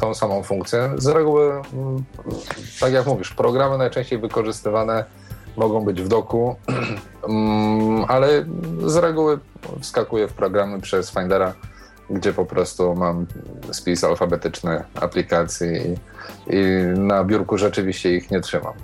[0.00, 0.90] tą samą funkcję.
[0.96, 2.04] Z reguły, mm,
[2.80, 5.04] tak jak mówisz, programy najczęściej wykorzystywane
[5.56, 6.56] mogą być w doku,
[7.28, 8.44] mm, ale
[8.86, 9.38] z reguły
[9.80, 11.54] wskakuję w programy przez Findera,
[12.10, 13.26] gdzie po prostu mam
[13.72, 15.96] spis alfabetyczny aplikacji i,
[16.56, 16.60] i
[16.98, 18.74] na biurku rzeczywiście ich nie trzymam.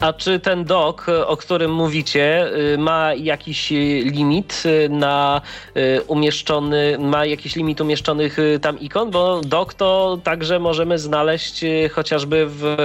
[0.00, 3.70] A czy ten dock, o którym mówicie, y, ma jakiś
[4.04, 5.40] limit na
[5.76, 9.10] y, umieszczony, ma jakiś limit umieszczonych y, tam ikon?
[9.10, 12.76] Bo dock to także możemy znaleźć chociażby w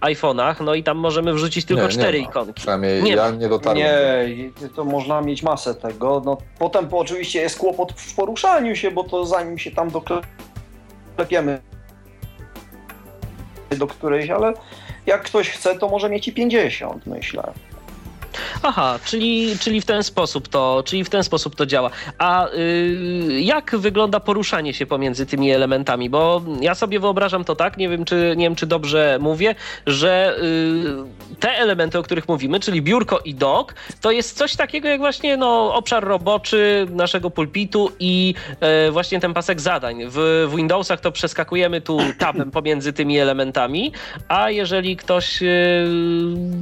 [0.00, 2.52] iPhone'ach, no i tam możemy wrzucić tylko nie, cztery nie ikonki.
[2.52, 3.84] Przynajmniej nie ja nie dotarłem.
[3.84, 6.22] Nie, to można mieć masę tego.
[6.24, 11.60] No, potem oczywiście jest kłopot w poruszaniu się, bo to zanim się tam doklepiemy
[13.78, 14.52] do którejś, ale
[15.10, 17.52] jak ktoś chce, to może mieć i 50, myślę.
[18.62, 21.90] Aha, czyli, czyli w ten sposób to, czyli w ten sposób to działa.
[22.18, 26.10] A y, jak wygląda poruszanie się pomiędzy tymi elementami?
[26.10, 29.54] Bo ja sobie wyobrażam to tak, nie wiem czy, nie wiem, czy dobrze mówię,
[29.86, 34.88] że y, te elementy, o których mówimy, czyli biurko i dock, to jest coś takiego
[34.88, 38.34] jak właśnie no, obszar roboczy naszego pulpitu i
[38.88, 40.04] y, właśnie ten pasek zadań.
[40.08, 43.92] W, w Windowsach to przeskakujemy tu tabem pomiędzy tymi elementami,
[44.28, 45.86] a jeżeli ktoś y,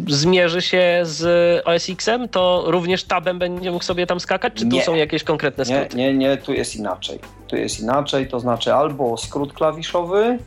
[0.08, 4.80] zmierzy się z OS PSX-em, to również tabem będzie mógł sobie tam skakać, czy Nie.
[4.80, 5.96] tu są jakieś konkretne skróty?
[5.96, 7.18] Nie, nie, nie, tu jest inaczej.
[7.46, 10.38] Tu jest inaczej, to znaczy albo skrót klawiszowy,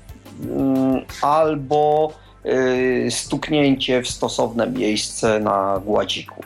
[0.43, 2.14] mm, albo
[2.45, 6.43] y, stuknięcie w stosowne miejsce na gładziku.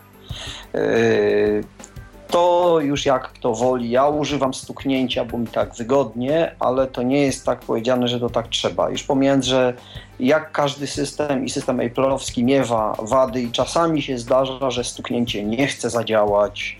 [2.30, 3.90] Y, to już jak kto woli.
[3.90, 8.30] Ja używam stuknięcia, bo mi tak wygodnie, ale to nie jest tak powiedziane, że to
[8.30, 8.90] tak trzeba.
[8.90, 9.74] Już pomijając, że
[10.20, 15.68] jak każdy system i system Apple'owski miewa wady i czasami się zdarza, że stuknięcie nie
[15.68, 16.80] chce zadziałać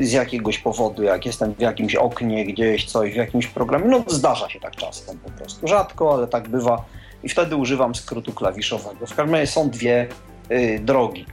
[0.00, 3.84] z jakiegoś powodu, jak jestem w jakimś oknie gdzieś, coś, w jakimś programie.
[3.84, 5.68] No zdarza się tak czasem po prostu.
[5.68, 6.84] Rzadko, ale tak bywa.
[7.22, 9.06] I wtedy używam skrótu klawiszowego.
[9.06, 10.08] W każdym razie są dwie
[10.50, 11.26] y, drogi.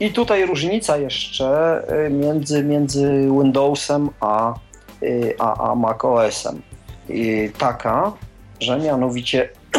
[0.00, 4.54] I tutaj różnica jeszcze y, między, między Windowsem a,
[5.02, 6.62] y, a, a macOSem.
[7.10, 8.12] Y, taka,
[8.60, 9.48] że mianowicie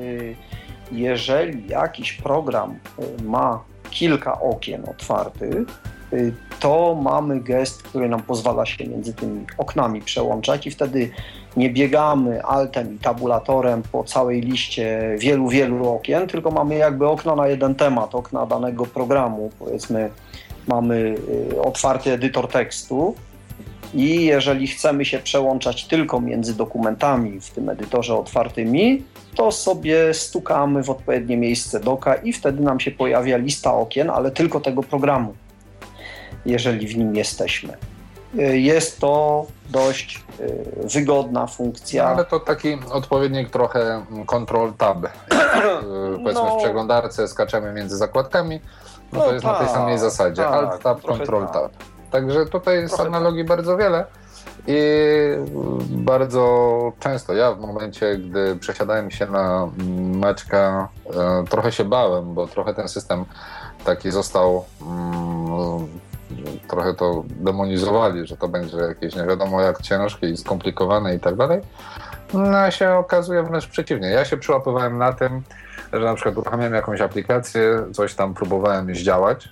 [0.00, 0.36] y,
[0.92, 2.78] jeżeli jakiś program
[3.24, 5.66] ma kilka okien otwartych,
[6.60, 11.10] to mamy gest, który nam pozwala się między tymi oknami przełączać i wtedy
[11.56, 17.36] nie biegamy altem i tabulatorem po całej liście wielu, wielu okien, tylko mamy jakby okno
[17.36, 19.50] na jeden temat, okna danego programu.
[19.58, 20.10] Powiedzmy,
[20.66, 21.14] mamy
[21.52, 23.14] y, otwarty edytor tekstu
[23.94, 29.02] i jeżeli chcemy się przełączać tylko między dokumentami w tym edytorze otwartymi,
[29.34, 34.30] to sobie stukamy w odpowiednie miejsce doka i wtedy nam się pojawia lista okien, ale
[34.30, 35.34] tylko tego programu,
[36.46, 37.76] jeżeli w nim jesteśmy.
[38.38, 42.04] Y, Jest to dość y, wygodna funkcja.
[42.04, 44.98] No, ale to taki odpowiednik trochę Control Tab.
[45.06, 46.56] Y, powiedzmy No.
[46.56, 48.60] w przeglądarce skaczemy między zakładkami,
[49.12, 50.42] no, No to jest na tej tak, samej zasadzie.
[50.42, 51.52] tak, Alt Tab, trochę Control tak.
[51.52, 51.72] Tab.
[52.10, 54.04] Także tutaj jest Trochę analogii bardzo wiele
[54.66, 54.78] i
[55.88, 59.68] bardzo często ja w momencie, gdy przesiadałem się na
[60.14, 63.24] Maćka, e, trochę się bałem, bo trochę ten system
[63.84, 65.88] taki został mm,
[66.68, 71.36] trochę to demonizowali, że to będzie jakieś nie wiadomo jak ciężkie i skomplikowane i tak
[71.36, 71.60] dalej.
[72.34, 74.08] No a się okazuje wręcz przeciwnie.
[74.08, 75.42] Ja się przyłapywałem na tym,
[75.92, 79.48] że na przykład uruchamiałem jakąś aplikację, coś tam próbowałem zdziałać,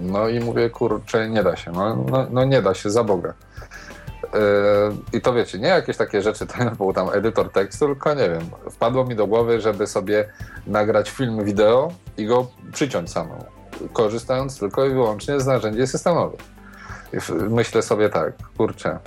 [0.00, 3.34] no i mówię, kurczę, nie da się, no, no, no nie da się, za Boga.
[4.22, 4.38] Yy,
[5.12, 8.42] I to wiecie, nie jakieś takie rzeczy, to był tam edytor tekstu, tylko nie wiem,
[8.70, 10.32] wpadło mi do głowy, żeby sobie
[10.66, 13.44] nagrać film wideo i go przyciąć samemu,
[13.92, 16.40] korzystając tylko i wyłącznie z narzędzi systemowych.
[17.48, 18.98] Myślę sobie tak, kurczę,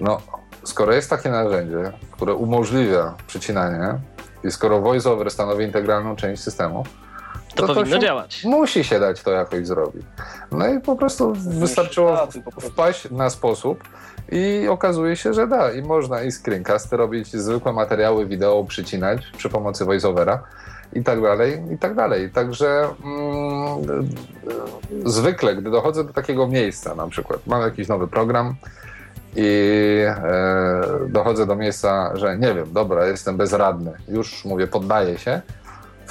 [0.00, 0.20] no
[0.64, 3.98] skoro jest takie narzędzie, które umożliwia przycinanie
[4.44, 6.84] i skoro VoiceOver stanowi integralną część systemu,
[7.54, 8.44] To, powinno się działać.
[8.44, 10.06] Musi się dać to jakoś zrobić.
[10.52, 12.28] No i po prostu wystarczyło
[12.60, 13.84] wpaść na sposób
[14.32, 15.72] i okazuje się, że da.
[15.72, 20.42] I można i screencasty robić, zwykłe materiały wideo przycinać przy pomocy voiceovera
[20.92, 22.30] i tak dalej, i tak dalej.
[22.30, 24.08] Także mm,
[25.04, 28.54] zwykle, gdy dochodzę do takiego miejsca, na przykład mam jakiś nowy program
[29.36, 29.48] i
[30.06, 35.40] e, dochodzę do miejsca, że nie wiem, dobra, jestem bezradny, już mówię, poddaję się,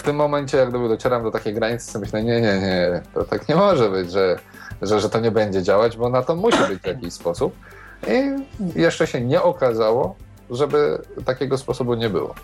[0.02, 3.50] w tym momencie, jak gdyby docieram do takiej granicy, myślę, nie, nie, nie, to tak
[3.50, 4.40] nie może być, że,
[4.82, 7.56] że, że to nie będzie działać, bo na to musi być jakiś sposób.
[8.08, 8.44] I
[8.80, 10.16] jeszcze się nie okazało,
[10.50, 12.36] żeby takiego sposobu nie było.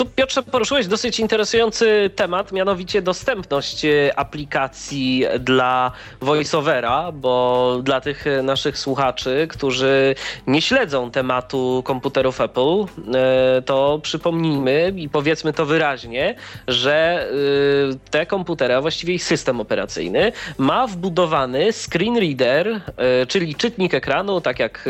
[0.00, 8.26] Tu Piotrze poruszyłeś dosyć interesujący temat, mianowicie dostępność e, aplikacji dla VoiceOvera, bo dla tych
[8.26, 10.14] e, naszych słuchaczy, którzy
[10.46, 12.84] nie śledzą tematu komputerów Apple,
[13.14, 16.34] e, to przypomnijmy i powiedzmy to wyraźnie,
[16.68, 17.28] że
[18.10, 22.80] te komputery, a właściwie ich system operacyjny, ma wbudowany screen reader,
[23.28, 24.88] czyli czytnik ekranu, tak jak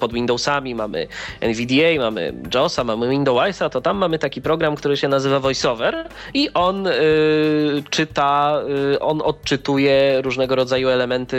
[0.00, 1.08] pod Windowsami mamy
[1.40, 6.50] NVDA, mamy JOSa, mamy Windowsa, to tam mamy taki program, który się nazywa VoiceOver i
[6.54, 6.92] on y,
[7.90, 8.60] czyta,
[8.94, 11.36] y, on odczytuje różnego rodzaju elementy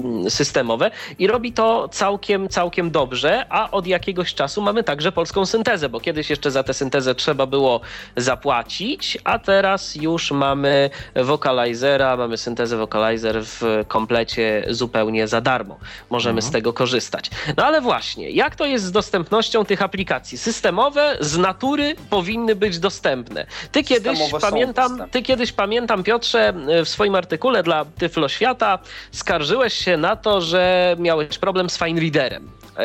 [0.00, 5.46] mm, systemowe i robi to całkiem, całkiem dobrze, a od jakiegoś czasu mamy także polską
[5.46, 7.80] syntezę, bo kiedyś jeszcze za tę syntezę trzeba było
[8.16, 15.76] zapłacić, a teraz już mamy vocalizera, mamy syntezę vocalizer w komplecie zupełnie za darmo.
[16.10, 17.30] Możemy z tego korzystać.
[17.56, 20.38] No ale właśnie, jak to jest z dostępnością tych aplikacji?
[20.38, 23.46] Systemowe z natury powinny być dostępne.
[23.72, 26.52] Ty kiedyś, pamiętam, ty kiedyś pamiętam, Piotrze,
[26.84, 28.78] w swoim artykule dla Tyflo Świata
[29.12, 32.84] skarżyłeś się na to, że miałeś problem z Fine Readerem yy,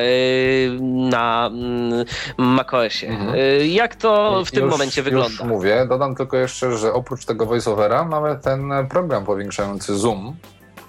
[1.10, 2.06] na mm,
[2.38, 3.08] macOSie.
[3.08, 3.36] Mhm.
[3.36, 5.46] Yy, Jak to w tym Już- momencie Już wygląda?
[5.46, 10.36] mówię, dodam tylko jeszcze, że oprócz tego voiceovera mamy ten program powiększający Zoom,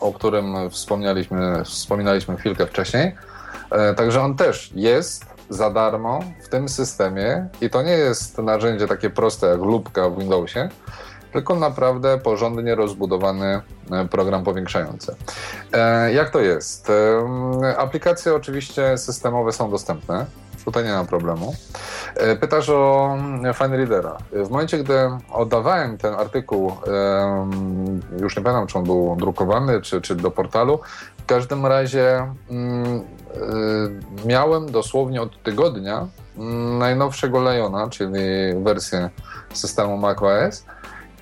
[0.00, 3.14] o którym wspomnieliśmy, wspominaliśmy chwilkę wcześniej.
[3.70, 8.86] E, Także on też jest za darmo w tym systemie i to nie jest narzędzie
[8.86, 10.68] takie proste jak lubka w Windowsie,
[11.32, 15.16] tylko naprawdę porządnie rozbudowany e, program powiększający.
[15.72, 16.92] E, jak to jest?
[17.76, 20.26] Aplikacje oczywiście systemowe są dostępne.
[20.64, 21.54] Tutaj nie ma problemu.
[22.40, 23.16] Pytasz o
[23.54, 24.16] Fine Readera.
[24.32, 24.94] W momencie, gdy
[25.32, 26.72] oddawałem ten artykuł,
[28.20, 30.78] już nie pamiętam, czy on był drukowany, czy, czy do portalu,
[31.24, 33.02] w każdym razie mm,
[34.24, 36.06] miałem dosłownie od tygodnia
[36.78, 38.20] najnowszego Liona, czyli
[38.62, 39.10] wersję
[39.52, 40.64] systemu macOS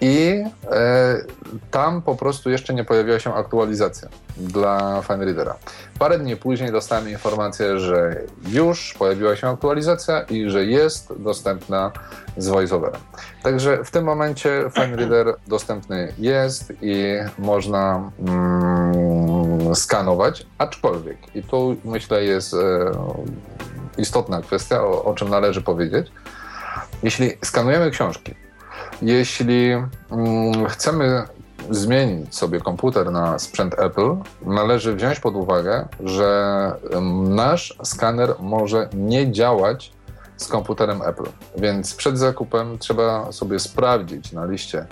[0.02, 1.24] i e,
[1.70, 5.56] tam po prostu jeszcze nie pojawiła się aktualizacja dla FineReadera.
[5.98, 11.92] Parę dni później dostałem informację, że już pojawiła się aktualizacja i że jest dostępna
[12.36, 13.00] z VoiceOverem.
[13.42, 17.04] Także w tym momencie FineReader dostępny jest i
[17.38, 22.58] można mm, skanować, aczkolwiek, i tu myślę jest e,
[23.98, 26.12] istotna kwestia, o, o czym należy powiedzieć.
[27.02, 28.41] Jeśli skanujemy książki,
[29.02, 29.72] jeśli
[30.10, 31.22] mm, chcemy
[31.70, 36.72] zmienić sobie komputer na sprzęt Apple, należy wziąć pod uwagę, że
[37.28, 39.92] nasz skaner może nie działać
[40.36, 41.24] z komputerem Apple.
[41.56, 44.86] Więc przed zakupem trzeba sobie sprawdzić na liście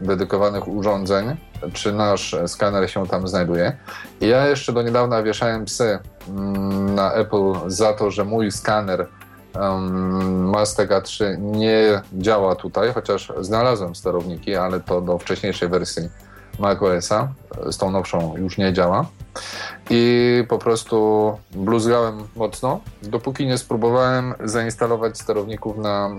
[0.00, 1.36] dedykowanych urządzeń,
[1.72, 3.76] czy nasz skaner się tam znajduje.
[4.20, 5.98] I ja jeszcze do niedawna wieszałem psy
[6.28, 9.06] mm, na Apple za to, że mój skaner
[9.60, 16.08] um, Mastega 3 nie działa tutaj, chociaż znalazłem sterowniki, ale to do wcześniejszej wersji
[16.58, 17.28] macOSa,
[17.70, 19.06] z tą nowszą już nie działa.
[19.90, 26.10] I po prostu bluzgałem mocno, dopóki nie spróbowałem zainstalować sterowników na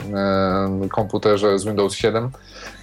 [0.89, 2.29] komputerze z Windows 7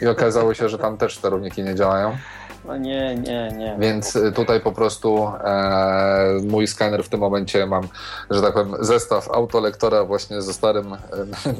[0.03, 2.17] i okazało się, że tam też sterowniki nie działają.
[2.65, 3.77] No nie, nie, nie.
[3.79, 7.89] Więc y, tutaj po prostu e, mój skaner w tym momencie mam,
[8.31, 10.99] że tak powiem, zestaw autolektora właśnie ze starym e,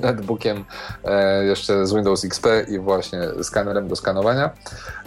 [0.07, 0.65] netbookiem
[1.05, 4.51] e, jeszcze z Windows XP i właśnie skanerem do skanowania.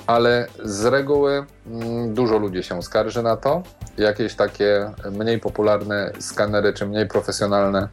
[0.08, 1.46] Ale z reguły m,
[1.82, 3.64] mm, dużo ludzi się skarży na to.
[3.98, 7.88] Jakieś takie mniej popularne skanery czy mniej profesjonalne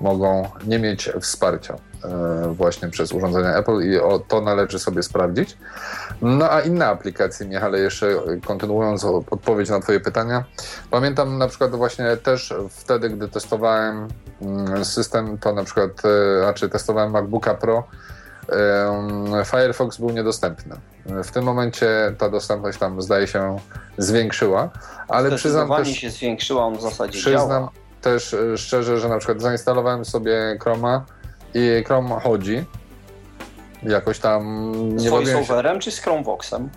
[0.00, 1.89] mogą nie mieć wsparcia
[2.52, 5.56] właśnie przez urządzenia Apple i o to należy sobie sprawdzić.
[6.22, 8.06] No a inne aplikacje, Michale, jeszcze
[8.46, 10.44] kontynuując odpowiedź na Twoje pytania,
[10.90, 14.08] pamiętam na przykład właśnie też wtedy, gdy testowałem
[14.42, 17.84] mm, system, to na przykład, e, znaczy testowałem MacBooka Pro,
[19.44, 20.76] Firefox był niedostępny.
[21.06, 23.56] W tym momencie ta dostępność tam zdaje się
[23.98, 24.70] zwiększyła,
[25.08, 25.88] ale przyznam też...
[25.88, 27.70] się zwiększyła, on w zasadzie Przyznam działa.
[28.00, 31.04] też e, szczerze, że na przykład zainstalowałem sobie Chroma
[31.54, 32.64] i Chrome chodzi,
[33.82, 35.80] jakoś tam nie Z VoiceOverem się...
[35.80, 36.70] czy z Chromevoxem?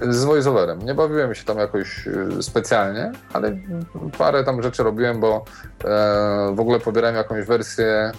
[0.00, 0.82] Z VoiceOverem.
[0.82, 3.56] Nie bawiłem się tam jakoś y, specjalnie, ale
[4.18, 5.44] parę tam rzeczy robiłem, bo
[5.84, 8.12] e, w ogóle pobierałem jakąś wersję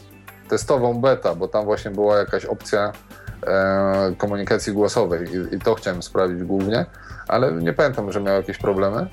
[0.49, 2.91] testową beta, bo tam właśnie była jakaś opcja
[3.47, 6.85] e, komunikacji głosowej i, to chciałem sprawdzić głównie,
[7.27, 9.07] ale nie pamiętam, że miał jakieś problemy.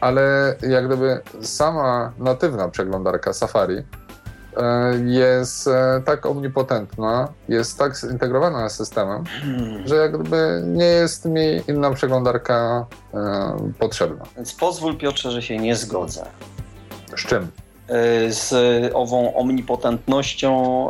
[0.00, 4.07] Ale jak gdyby sama natywna przeglądarka Safari E,
[5.04, 9.24] jest e, tak omnipotentna, jest tak zintegrowana z systemem,
[9.84, 14.24] że jakby nie jest mi inna przeglądarka e, potrzebna.
[14.36, 16.26] Więc pozwól Piotrze, że się nie zgodzę.
[17.16, 17.50] Z czym?
[18.28, 18.54] Z
[18.94, 20.88] ową omnipotentnością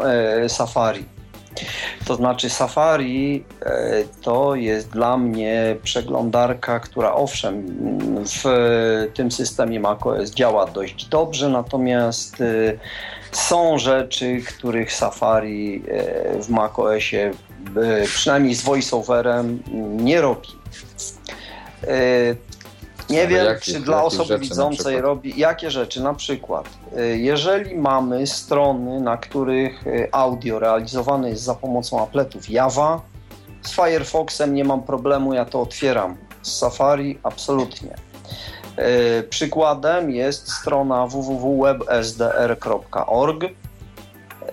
[0.49, 1.05] Safari.
[2.07, 3.45] To znaczy, Safari
[4.23, 7.67] to jest dla mnie przeglądarka, która owszem,
[8.25, 8.45] w
[9.15, 12.37] tym systemie macOS działa dość dobrze, natomiast
[13.33, 17.31] są rzeczy, których Safari e, w macOSie
[17.77, 19.63] e, przynajmniej z voiceoverem
[19.97, 20.49] nie robi.
[21.83, 22.35] E,
[23.11, 26.03] nie wiem, czy dla osoby widzącej robi jakie rzeczy.
[26.03, 26.69] Na przykład,
[27.17, 33.01] jeżeli mamy strony, na których audio realizowane jest za pomocą apletów Java,
[33.63, 36.17] z Firefoxem nie mam problemu, ja to otwieram.
[36.43, 37.95] Z Safari absolutnie.
[38.79, 43.45] E, przykładem jest strona www.websdr.org.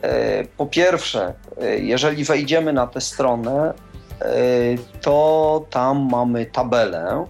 [0.02, 3.74] E, po pierwsze, e, jeżeli wejdziemy na tę stronę,
[5.02, 7.26] to tam mamy tabelę.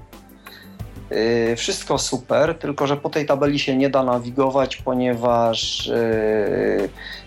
[1.57, 5.91] Wszystko super, tylko że po tej tabeli się nie da nawigować, ponieważ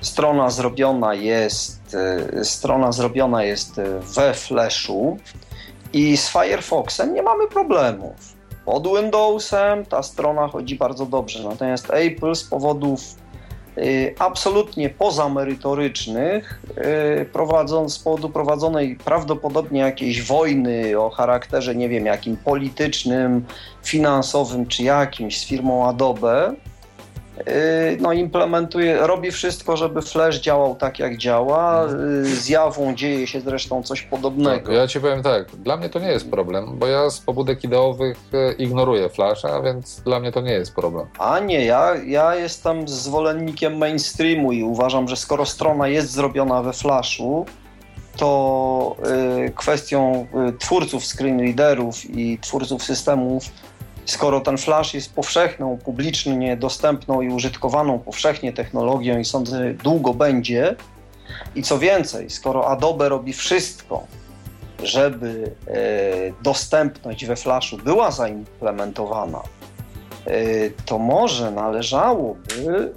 [0.01, 1.97] strona zrobiona jest
[2.43, 3.81] strona zrobiona jest
[4.15, 5.19] we Flashu
[5.93, 8.38] i z Firefoxem nie mamy problemów
[8.69, 11.49] pod Windowsem ta strona chodzi bardzo dobrze.
[11.49, 13.01] Natomiast Apple z powodów
[13.79, 16.63] y, absolutnie pozamerytorycznych,
[17.23, 23.45] y, prowadząc, z powodu prowadzonej prawdopodobnie jakiejś wojny o charakterze, nie wiem, jakim politycznym,
[23.83, 26.55] finansowym czy jakimś z firmą Adobe,
[28.01, 31.89] no, implementuje, robi wszystko, żeby Flash działał tak, jak działa.
[32.23, 34.73] Z Jawą dzieje się zresztą coś podobnego.
[34.73, 38.17] Ja ci powiem tak, dla mnie to nie jest problem, bo ja z pobudek ideowych
[38.59, 41.07] ignoruję Flasha, więc dla mnie to nie jest problem.
[41.19, 46.73] A nie, ja, ja jestem zwolennikiem mainstreamu i uważam, że skoro strona jest zrobiona we
[46.73, 47.47] Flashu,
[48.17, 48.97] to
[49.47, 53.45] y, kwestią y, twórców screenreaderów i twórców systemów,
[54.11, 60.77] skoro ten Flash jest powszechną, publicznie dostępną i użytkowaną powszechnie technologią i sądzę długo będzie,
[61.55, 64.07] i co więcej, skoro Adobe robi wszystko,
[64.83, 69.43] żeby y, dostępność we Flashu była zaimplementowana,
[70.87, 72.93] to może należałoby,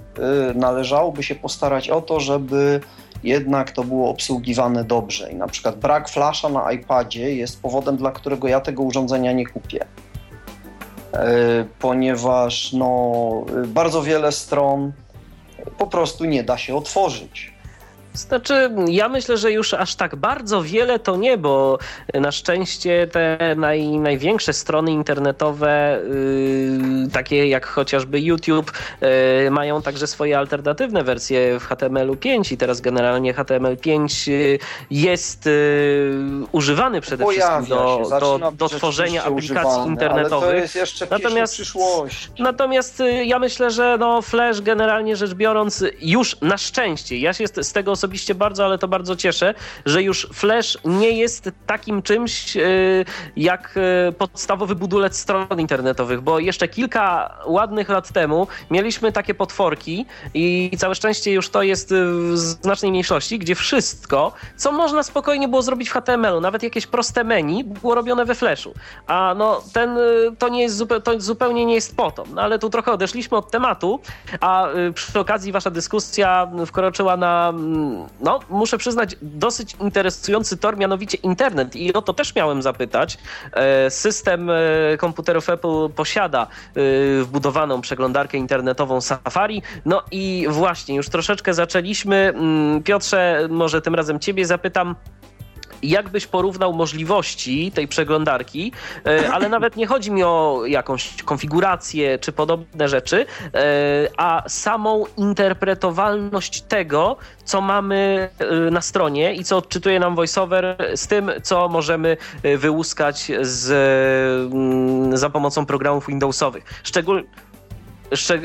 [0.54, 2.80] należałoby się postarać o to, żeby
[3.24, 5.32] jednak to było obsługiwane dobrze.
[5.32, 9.46] I na przykład brak flasza na iPadzie jest powodem, dla którego ja tego urządzenia nie
[9.46, 9.84] kupię.
[11.12, 13.22] E, ponieważ no,
[13.66, 14.92] bardzo wiele stron
[15.78, 17.51] po prostu nie da się otworzyć.
[18.14, 21.78] Znaczy, ja myślę, że już aż tak bardzo wiele to nie, bo
[22.14, 26.00] na szczęście te naj, największe strony internetowe,
[27.04, 28.72] yy, takie jak chociażby YouTube,
[29.44, 34.58] yy, mają także swoje alternatywne wersje w HTML 5 i teraz generalnie HTML5 yy,
[34.90, 36.12] jest y,
[36.52, 40.48] używany przede Pojawia wszystkim do, do, do tworzenia aplikacji internetowych.
[40.48, 42.30] Ale to jest jeszcze natomiast, przyszłość.
[42.38, 47.44] Natomiast y, ja myślę, że no Flash generalnie rzecz biorąc już na szczęście, ja się
[47.46, 49.54] z tego osobiście bardzo, ale to bardzo cieszę,
[49.86, 53.04] że już Flash nie jest takim czymś y,
[53.36, 53.74] jak
[54.08, 60.70] y, podstawowy budulec stron internetowych, bo jeszcze kilka ładnych lat temu mieliśmy takie potworki i
[60.78, 65.88] całe szczęście już to jest w znacznej mniejszości, gdzie wszystko, co można spokojnie było zrobić
[65.88, 68.74] w HTML-u, nawet jakieś proste menu, było robione we Flashu.
[69.06, 69.98] A no ten,
[70.38, 72.24] to nie jest to zupełnie nie jest po to.
[72.34, 74.00] No ale tu trochę odeszliśmy od tematu,
[74.40, 81.18] a przy okazji wasza dyskusja wkroczyła na mm, no, muszę przyznać, dosyć interesujący tor, mianowicie
[81.22, 81.76] internet.
[81.76, 83.18] I o to też miałem zapytać.
[83.52, 84.54] E, system e,
[84.98, 89.62] komputerów Apple posiada e, wbudowaną przeglądarkę internetową Safari.
[89.84, 92.16] No i właśnie, już troszeczkę zaczęliśmy.
[92.16, 94.94] Mm, Piotrze, może tym razem ciebie zapytam
[95.82, 98.72] jak byś porównał możliwości tej przeglądarki,
[99.06, 105.04] e, ale nawet nie chodzi mi o jakąś konfigurację czy podobne rzeczy, e, a samą
[105.16, 111.68] interpretowalność tego, co mamy e, na stronie i co odczytuje nam VoiceOver z tym, co
[111.68, 112.16] możemy
[112.58, 113.72] wyłuskać z,
[114.52, 116.64] mm, za pomocą programów Windowsowych.
[116.82, 117.24] Szczególnie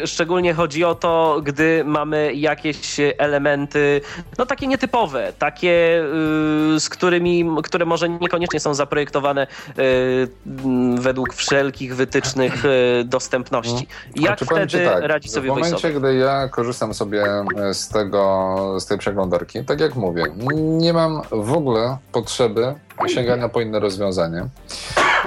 [0.06, 4.02] szczególnie chodzi o to, gdy mamy jakieś elementy,
[4.38, 6.04] no takie nietypowe, takie,
[6.74, 9.48] yy, z którymi, które może niekoniecznie są zaprojektowane
[9.78, 13.88] yy, według wszelkich wytycznych yy, dostępności.
[14.16, 17.26] Jak wtedy tak, radzi sobie W momencie, gdy ja korzystam sobie
[17.74, 20.24] z tego, z tej przeglądarki, tak jak mówię,
[20.56, 22.76] nie mam w ogóle potrzeby
[23.08, 24.48] sięgania po inne rozwiązanie.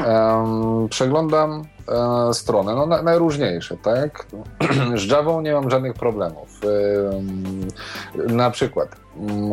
[0.06, 4.26] Um, przeglądam e, strony, no na, najróżniejsze, tak?
[5.00, 6.60] Z Java nie mam żadnych problemów.
[6.64, 8.88] E, na przykład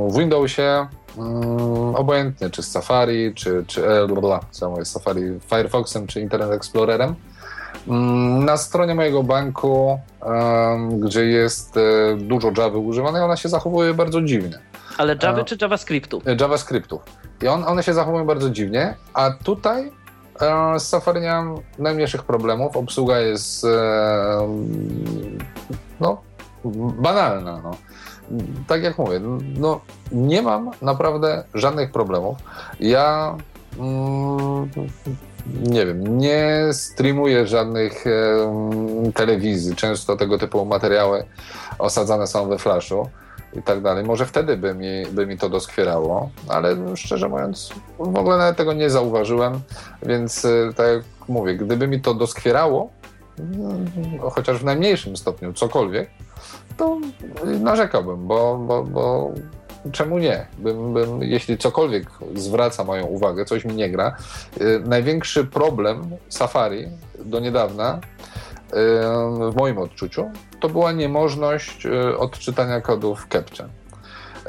[0.07, 0.87] w Windowsie
[1.17, 6.51] um, obojętnie, czy z Safari, czy, czy e, bla, samo jest Safari, Firefoxem, czy Internet
[6.51, 7.15] Explorerem,
[8.45, 9.99] na stronie mojego banku,
[10.99, 11.81] gdzie jest e,
[12.17, 14.59] dużo Java używanej, ona się zachowuje bardzo dziwnie.
[14.97, 16.21] Ale Java e, czy JavaScriptu?
[16.39, 16.99] JavaScriptu.
[17.41, 20.06] I on, one się zachowują bardzo dziwnie, a tutaj E,
[20.77, 22.77] z Safari nie mam najmniejszych problemów.
[22.77, 24.47] Obsługa jest e,
[25.99, 26.21] no,
[26.99, 27.61] banalna.
[27.63, 27.71] No.
[28.67, 29.19] Tak jak mówię,
[29.59, 29.81] no,
[30.11, 32.37] nie mam naprawdę żadnych problemów.
[32.79, 33.35] Ja
[33.79, 34.69] mm,
[35.63, 39.75] nie wiem, nie streamuję żadnych e, telewizji.
[39.75, 41.25] Często tego typu materiały
[41.79, 43.09] osadzane są we flashu
[43.57, 44.03] i tak dalej.
[44.03, 48.73] Może wtedy by mi, by mi to doskwierało, ale szczerze mówiąc, w ogóle nawet tego
[48.73, 49.59] nie zauważyłem,
[50.03, 52.89] więc y, tak jak mówię, gdyby mi to doskwierało,
[53.39, 56.09] no, chociaż w najmniejszym stopniu, cokolwiek,
[56.77, 56.97] to
[57.59, 59.31] narzekałbym, bo, bo, bo
[59.91, 60.45] czemu nie?
[60.57, 64.15] Bym, bym, jeśli cokolwiek zwraca moją uwagę, coś mi nie gra.
[64.61, 66.87] Y, największy problem Safari
[67.25, 67.99] do niedawna
[69.51, 71.87] w moim odczuciu, to była niemożność
[72.17, 73.69] odczytania kodów CAPTCHA.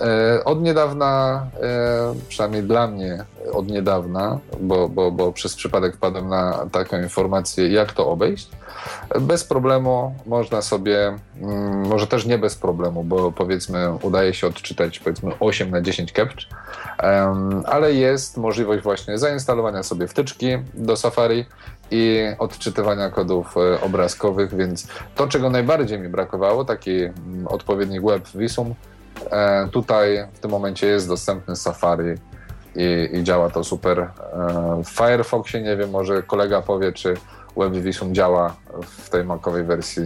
[0.00, 6.28] E, od niedawna, e, przynajmniej dla mnie od niedawna, bo, bo, bo przez przypadek wpadłem
[6.28, 8.50] na taką informację, jak to obejść,
[9.20, 14.98] bez problemu można sobie, mm, może też nie bez problemu, bo powiedzmy udaje się odczytać
[14.98, 16.44] powiedzmy 8 na 10 captch,
[17.64, 21.46] ale jest możliwość właśnie zainstalowania sobie wtyczki do Safari
[21.91, 28.28] i odczytywania kodów e, obrazkowych, więc to, czego najbardziej mi brakowało, taki mm, odpowiedni web
[28.34, 28.74] Visum,
[29.30, 32.14] e, tutaj w tym momencie jest dostępny Safari
[32.76, 33.99] i, i działa to super.
[34.01, 34.09] E,
[34.84, 37.14] w Firefoxie nie wiem, może kolega powie, czy
[37.57, 40.03] WebVisum działa w tej makowej wersji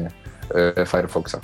[0.87, 1.37] Firefoxa.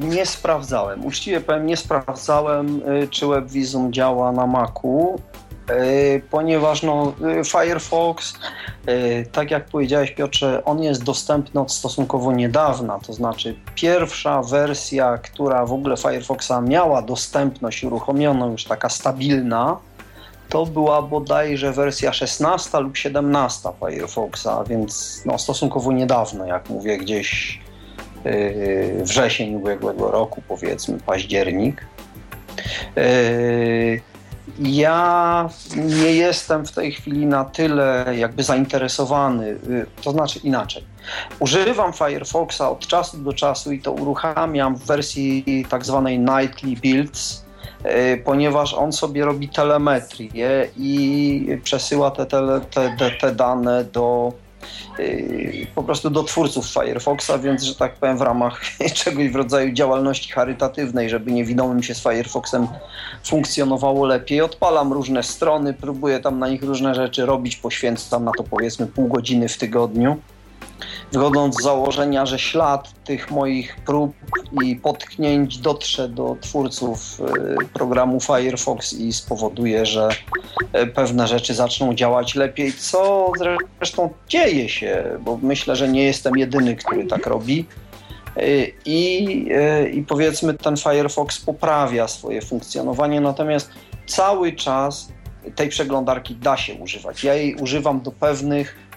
[0.00, 1.06] Nie sprawdzałem.
[1.06, 5.20] Uczciwie powiem, nie sprawdzałem, czy WebVisum działa na Macu.
[5.68, 8.34] E, ponieważ no, e, Firefox,
[8.86, 15.18] e, tak jak powiedziałeś Piotrze, on jest dostępny od stosunkowo niedawna, to znaczy pierwsza wersja,
[15.18, 19.76] która w ogóle Firefoxa miała dostępność uruchomioną, już taka stabilna,
[20.48, 27.60] to była bodajże wersja 16 lub 17 Firefoxa, więc no, stosunkowo niedawno, jak mówię, gdzieś
[29.02, 31.86] wrzesień ubiegłego roku, powiedzmy październik.
[34.60, 40.84] Ja nie jestem w tej chwili na tyle jakby zainteresowany, y, to znaczy inaczej.
[41.38, 47.44] Używam Firefoxa od czasu do czasu i to uruchamiam w wersji tak zwanej Nightly Builds,
[47.84, 52.60] y, ponieważ on sobie robi telemetrię i przesyła te, te,
[52.98, 54.32] te, te dane do
[55.74, 58.60] po prostu do twórców Firefoxa, więc, że tak powiem, w ramach
[58.94, 62.68] czegoś w rodzaju działalności charytatywnej, żeby niewidomym się z Firefoxem
[63.24, 64.40] funkcjonowało lepiej.
[64.40, 69.08] Odpalam różne strony, próbuję tam na nich różne rzeczy robić, poświęcam na to powiedzmy pół
[69.08, 70.16] godziny w tygodniu
[71.12, 74.12] wychodząc z założenia, że ślad tych moich prób
[74.64, 80.08] i potknięć dotrze do twórców y, programu Firefox i spowoduje, że
[80.76, 83.32] y, pewne rzeczy zaczną działać lepiej, co
[83.78, 87.66] zresztą dzieje się, bo myślę, że nie jestem jedyny, który tak robi.
[88.36, 89.48] Y, I,
[89.92, 93.70] I powiedzmy, ten Firefox poprawia swoje funkcjonowanie, natomiast
[94.06, 95.08] cały czas
[95.54, 97.24] tej przeglądarki da się używać.
[97.24, 98.87] Ja jej używam do pewnych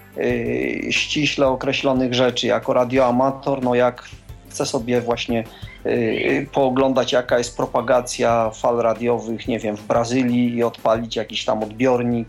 [0.90, 4.08] ściśle określonych rzeczy, jako radioamator, no jak
[4.52, 5.44] chcę sobie właśnie
[5.86, 11.62] y, pooglądać jaka jest propagacja fal radiowych, nie wiem, w Brazylii i odpalić jakiś tam
[11.62, 12.28] odbiornik,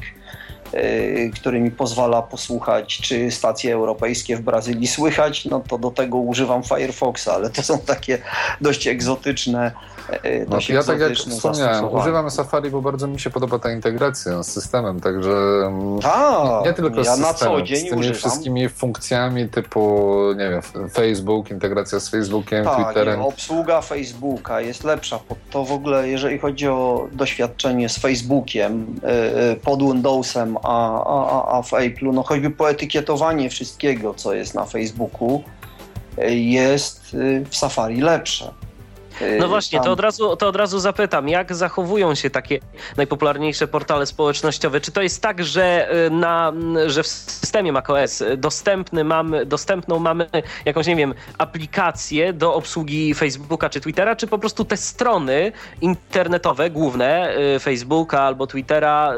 [0.74, 6.18] y, który mi pozwala posłuchać, czy stacje europejskie w Brazylii słychać, no to do tego
[6.18, 8.18] używam Firefoxa, ale to są takie
[8.62, 9.72] dość egzotyczne
[10.50, 14.48] no, ja tak jak wspomniałem, używam Safari, bo bardzo mi się podoba ta integracja z
[14.48, 15.32] systemem, także
[16.02, 18.18] tak, nie tylko ja z systemem, z tymi używam.
[18.18, 23.22] wszystkimi funkcjami typu, nie wiem, Facebook, integracja z Facebookiem, tak, Twitterem.
[23.22, 25.20] Obsługa Facebooka jest lepsza.
[25.50, 29.08] To w ogóle, jeżeli chodzi o doświadczenie z Facebookiem e,
[29.52, 34.66] e, pod Windowsem, a, a, a w Apple'u, no choćby poetykietowanie wszystkiego, co jest na
[34.66, 35.44] Facebooku,
[36.30, 37.16] jest
[37.50, 38.54] w Safari lepsze.
[39.40, 42.60] No właśnie, to od, razu, to od razu zapytam, jak zachowują się takie
[42.98, 44.82] najpopularniejsze portale społecznościowe?
[44.82, 46.54] Czy to jest tak, że, y, na,
[46.88, 50.30] że w systemie macOS dostępny mamy, dostępną mamy
[50.66, 55.52] jakąś, nie wiem, aplikację do obsługi Facebooka czy Twittera, czy po prostu te strony
[55.82, 59.14] internetowe, główne, y, Facebooka albo Twittera,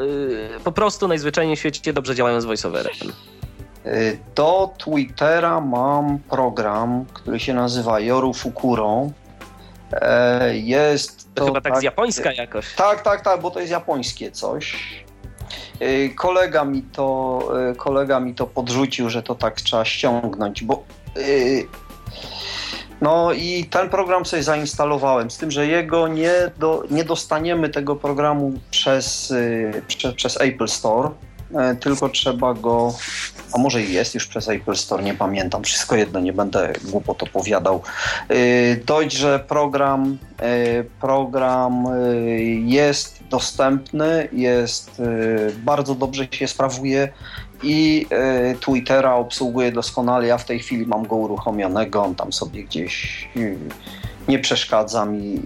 [0.58, 2.94] y, po prostu najzwyczajniej w świecie dobrze działają z VoiceOverem?
[4.36, 9.10] Do Twittera mam program, który się nazywa Yoru Fukuro.
[10.02, 12.76] E, jest to, to chyba tak, tak z japońska jakoś.
[12.76, 14.76] Tak, tak, tak, bo to jest japońskie coś.
[15.80, 17.40] E, kolega mi to,
[17.70, 20.84] e, kolega mi to podrzucił, że to tak trzeba ściągnąć, bo
[23.02, 27.96] no i ten program sobie zainstalowałem, z tym, że jego nie, do, nie dostaniemy tego
[27.96, 29.34] programu przez,
[29.88, 31.10] przez, przez Apple Store,
[31.80, 32.94] tylko trzeba go
[33.56, 37.82] a może jest już przez Apple Store, nie pamiętam, wszystko jedno, nie będę głupot opowiadał.
[38.86, 45.02] Dość, że program, y, program y, jest dostępny, jest
[45.64, 47.10] bardzo dobrze się sprawuje
[47.64, 48.08] i
[48.60, 50.28] Twittera obsługuje doskonale.
[50.28, 53.28] Ja w tej chwili mam go uruchomionego, on tam sobie gdzieś
[54.28, 55.42] nie przeszkadza mi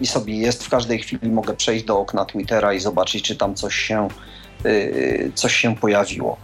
[0.00, 0.64] i sobie jest.
[0.64, 4.08] W każdej chwili mogę przejść do okna Twittera i zobaczyć, czy tam coś się
[5.34, 6.36] coś się pojawiło.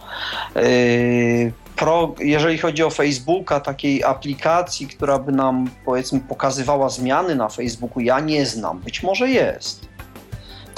[0.57, 7.49] Y, pro, jeżeli chodzi o Facebooka, takiej aplikacji, która by nam powiedzmy pokazywała zmiany na
[7.49, 8.79] Facebooku, ja nie znam.
[8.79, 9.89] Być może jest.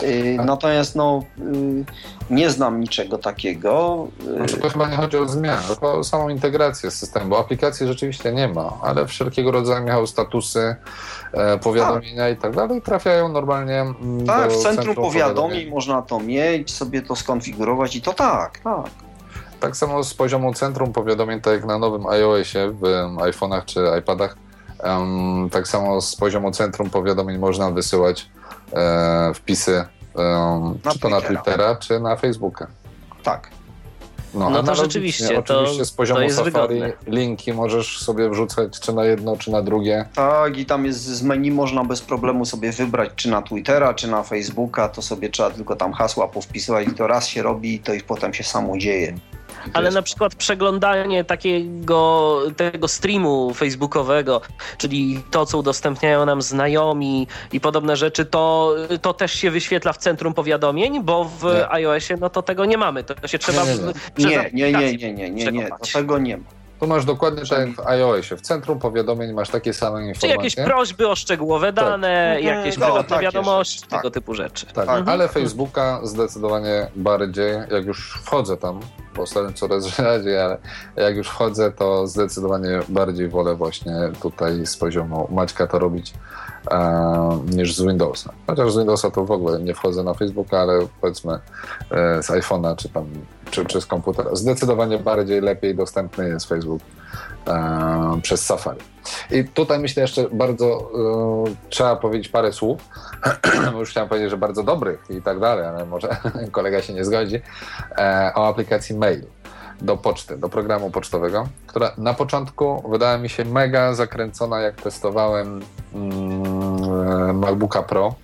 [0.04, 1.86] Y, natomiast no, y,
[2.32, 4.08] nie znam niczego takiego.
[4.36, 7.88] Znaczy, to chyba nie chodzi o zmianę, tylko o samą integrację z systemem, bo aplikacji
[7.88, 10.76] rzeczywiście nie ma, ale wszelkiego rodzaju miał statusy,
[11.34, 12.38] e, powiadomienia tak.
[12.38, 16.74] i tak dalej trafiają normalnie mm, tak, do w centrum, centrum powiadomień można to mieć,
[16.74, 18.90] sobie to skonfigurować i to tak, tak.
[19.60, 22.82] Tak samo z poziomu centrum powiadomień, tak jak na nowym iOSie w
[23.18, 24.38] iPhone'ach czy iPadach,
[24.84, 28.30] um, tak samo z poziomu centrum powiadomień można wysyłać
[28.74, 32.68] e, wpisy um, czy to na Twittera, czy na Facebooka.
[33.24, 33.50] Tak.
[34.34, 35.40] No, no to rzeczywiście.
[35.40, 36.94] Oczywiście to, z poziomu Safari wygodne.
[37.08, 40.06] linki możesz sobie wrzucać czy na jedno, czy na drugie.
[40.16, 44.08] Tak, i tam jest z menu można bez problemu sobie wybrać, czy na Twittera, czy
[44.08, 44.90] na Facebooka.
[44.90, 48.34] To sobie trzeba tylko tam hasła powpisywać i to raz się robi, to i potem
[48.34, 49.14] się samo dzieje.
[49.74, 54.42] Ale na przykład przeglądanie takiego tego streamu facebookowego,
[54.78, 59.98] czyli to, co udostępniają nam znajomi i podobne rzeczy, to, to też się wyświetla w
[59.98, 61.72] centrum powiadomień, bo w nie.
[61.72, 63.04] iOSie no to tego nie mamy.
[63.04, 63.64] To się trzeba...
[64.18, 66.61] Nie, nie, nie, nie, nie, nie, nie, nie, to tego nie ma.
[66.82, 68.38] Tu masz dokładnie tak jak w iOSie.
[68.38, 70.30] W centrum powiadomień masz takie same informacje.
[70.30, 71.86] Czy jakieś prośby o szczegółowe tak.
[71.86, 72.44] dane, tak.
[72.44, 74.14] jakieś no, prywatne tak, wiadomości, tego tak.
[74.14, 74.66] typu rzeczy.
[74.66, 75.10] Tak, mhm.
[75.10, 78.80] ale Facebooka zdecydowanie bardziej, jak już wchodzę tam,
[79.16, 80.58] bo staram coraz rzadziej, ale
[80.96, 86.14] jak już wchodzę, to zdecydowanie bardziej wolę właśnie tutaj z poziomu Maćka to robić
[87.46, 88.34] niż z Windowsa.
[88.48, 91.34] Chociaż z Windowsa to w ogóle nie wchodzę na Facebooka, ale powiedzmy
[91.92, 93.06] e, z iPhone'a czy tam
[93.52, 94.36] czy, czy z komputera.
[94.36, 96.82] Zdecydowanie bardziej lepiej dostępny jest Facebook
[97.48, 98.80] e, przez Safari.
[99.32, 102.82] I tutaj myślę jeszcze bardzo e, trzeba powiedzieć parę słów.
[103.80, 106.18] Już chciałem powiedzieć, że bardzo dobrych i tak dalej, ale może
[106.52, 107.42] kolega się nie zgodzi.
[107.98, 109.24] E, o aplikacji Mail
[109.82, 115.62] do poczty, do programu pocztowego, która na początku wydała mi się mega zakręcona, jak testowałem
[115.94, 118.16] mm, MacBooka Pro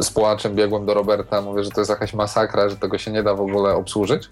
[0.00, 3.22] z płaczem biegłem do Roberta, mówię, że to jest jakaś masakra, że tego się nie
[3.22, 4.28] da w ogóle obsłużyć.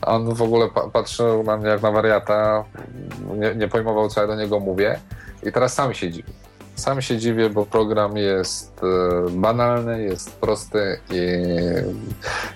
[0.00, 2.64] A on w ogóle patrzył na mnie jak na wariata,
[3.34, 5.00] nie, nie pojmował, co ja do niego mówię.
[5.42, 6.41] I teraz sam się dziwi.
[6.74, 11.18] Sam się dziwię, bo program jest e, banalny, jest prosty i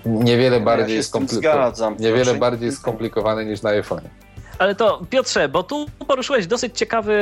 [0.07, 4.09] niewiele bardziej, ja skomplikowany, niewiele bardziej skomplikowany niż na iPhone.
[4.59, 7.14] Ale to Piotrze, bo tu poruszyłeś dosyć ciekawy,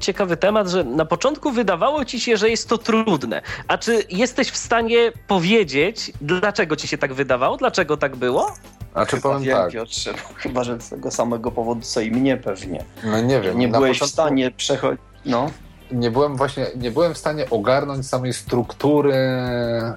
[0.00, 3.42] ciekawy temat, że na początku wydawało ci się, że jest to trudne.
[3.68, 7.56] A czy jesteś w stanie powiedzieć, dlaczego ci się tak wydawało?
[7.56, 8.52] Dlaczego tak było?
[8.94, 9.72] A czy powiem wiem, tak.
[9.72, 12.84] Piotrze, chyba, że z tego samego powodu, co i mnie pewnie.
[13.04, 13.58] No nie wiem.
[13.58, 14.06] Nie byłeś początku...
[14.06, 15.00] w stanie przechodzić.
[15.26, 15.50] No
[15.92, 19.94] nie byłem właśnie, nie byłem w stanie ogarnąć samej struktury e,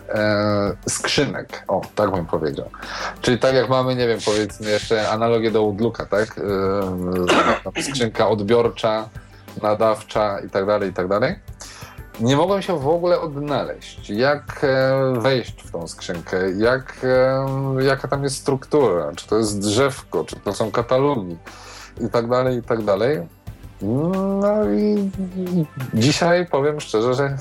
[0.90, 1.64] skrzynek.
[1.68, 2.70] O, tak bym powiedział.
[3.22, 6.40] Czyli tak jak mamy, nie wiem, powiedzmy jeszcze analogię do Outlooka, tak?
[7.78, 9.10] E, skrzynka odbiorcza,
[9.62, 11.36] nadawcza i tak dalej, i tak dalej.
[12.20, 18.08] Nie mogłem się w ogóle odnaleźć, jak e, wejść w tą skrzynkę, jak, e, jaka
[18.08, 21.38] tam jest struktura, czy to jest drzewko, czy to są katalogi
[22.02, 23.37] i tak dalej, i tak dalej.
[23.82, 25.10] No i
[25.94, 27.38] dzisiaj powiem szczerze, że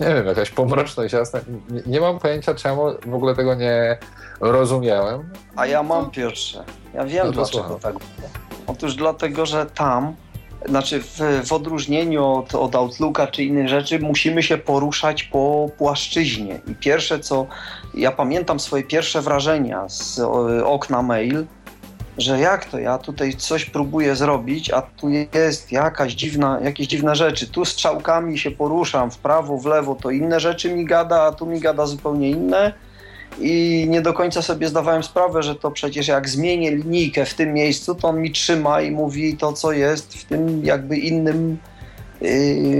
[0.00, 1.40] nie wiem, jakaś pomroczność jasna.
[1.70, 3.98] Nie, nie mam pojęcia, czemu w ogóle tego nie
[4.40, 5.30] rozumiałem.
[5.56, 6.64] A ja mam pierwsze.
[6.94, 8.28] Ja wiem, no dlaczego tak było.
[8.66, 10.14] Otóż dlatego, że tam,
[10.68, 16.60] znaczy w, w odróżnieniu od, od Outlooka czy innych rzeczy, musimy się poruszać po płaszczyźnie.
[16.66, 17.46] I pierwsze, co
[17.94, 20.20] ja pamiętam swoje pierwsze wrażenia z
[20.64, 21.46] okna mail,
[22.18, 27.16] że jak to ja tutaj coś próbuję zrobić, a tu jest jakaś dziwna, jakieś dziwne
[27.16, 27.46] rzeczy.
[27.46, 31.46] Tu strzałkami się poruszam w prawo, w lewo, to inne rzeczy mi gada, a tu
[31.46, 32.72] mi gada zupełnie inne.
[33.40, 37.52] I nie do końca sobie zdawałem sprawę, że to przecież jak zmienię linijkę w tym
[37.52, 41.58] miejscu, to on mi trzyma i mówi to, co jest w tym jakby innym
[42.20, 42.30] yy,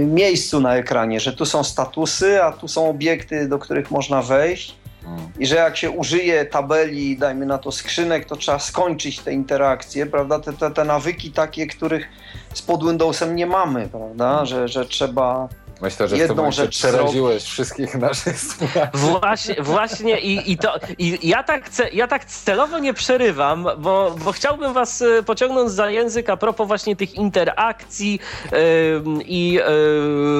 [0.05, 4.75] miejscu na ekranie, że tu są statusy, a tu są obiekty, do których można wejść
[5.39, 10.05] i że jak się użyje tabeli, dajmy na to skrzynek, to trzeba skończyć te interakcje,
[10.05, 10.39] prawda?
[10.39, 12.07] Te, te, te nawyki takie, których
[12.53, 14.45] z pod Windowsem nie mamy, prawda?
[14.45, 15.49] Że, że trzeba
[15.81, 18.97] Myślę, że jedną rzecz przeraziłeś wszystkich naszych słuchaczy.
[18.97, 24.31] Właśnie, właśnie i, i to i ja, tak, ja tak celowo nie przerywam, bo, bo
[24.31, 28.19] chciałbym was e, pociągnąć za język a propos właśnie tych interakcji
[28.51, 28.59] yy,
[29.25, 29.61] i yy,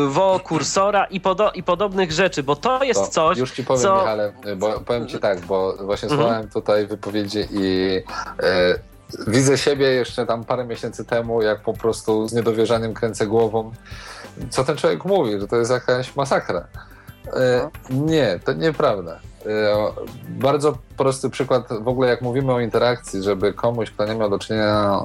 [0.09, 3.83] wo kursora i, podo, i podobnych rzeczy, bo to jest to, coś, Już ci powiem,
[3.83, 3.95] co...
[3.95, 6.21] Michale, bo powiem ci tak, bo właśnie mhm.
[6.21, 7.93] słuchałem tutaj wypowiedzi i
[8.41, 8.79] yy,
[9.27, 13.71] widzę siebie jeszcze tam parę miesięcy temu, jak po prostu z niedowierzaniem kręcę głową
[14.49, 16.67] co ten człowiek mówi, że to jest jakaś masakra.
[17.33, 19.19] E, nie, to nieprawda.
[20.29, 24.39] bardzo prosty przykład, w ogóle jak mówimy o interakcji, żeby komuś, kto nie miał do
[24.39, 24.99] czynienia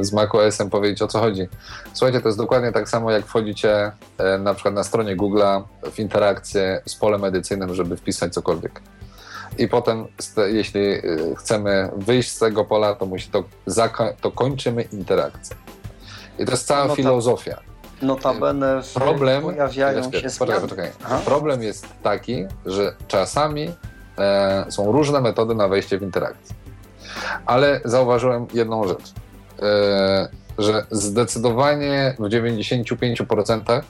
[0.00, 1.48] z macOS-em powiedzieć o co chodzi.
[1.92, 3.92] Słuchajcie, to jest dokładnie tak samo jak wchodzicie
[4.38, 5.62] na przykład na stronie Google'a
[5.92, 8.80] w interakcję z polem edycyjnym, żeby wpisać cokolwiek.
[9.58, 10.06] I potem,
[10.46, 10.80] jeśli
[11.36, 13.44] chcemy wyjść z tego pola, to musi to,
[14.20, 15.56] to kończymy interakcję.
[16.38, 17.60] I to jest cała no filozofia.
[18.02, 20.90] Notabene problem, pojawiają się poczekaj, poczekaj.
[21.24, 23.72] Problem jest taki, że czasami
[24.18, 26.56] e, są różne metody na wejście w interakcję.
[27.46, 29.12] Ale zauważyłem jedną rzecz,
[29.62, 30.28] e,
[30.58, 33.82] że zdecydowanie w 95%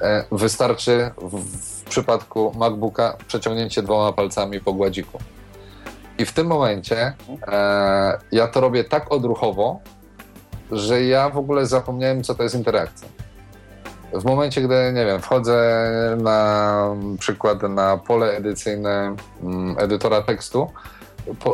[0.00, 1.40] e, wystarczy w,
[1.80, 5.18] w przypadku MacBooka przeciągnięcie dwoma palcami po gładziku.
[6.18, 7.14] I w tym momencie
[7.46, 9.80] e, ja to robię tak odruchowo,
[10.72, 13.08] że ja w ogóle zapomniałem, co to jest interakcja.
[14.14, 15.80] W momencie, gdy, nie wiem, wchodzę
[16.22, 16.88] na
[17.18, 20.70] przykład na pole edycyjne mm, edytora tekstu,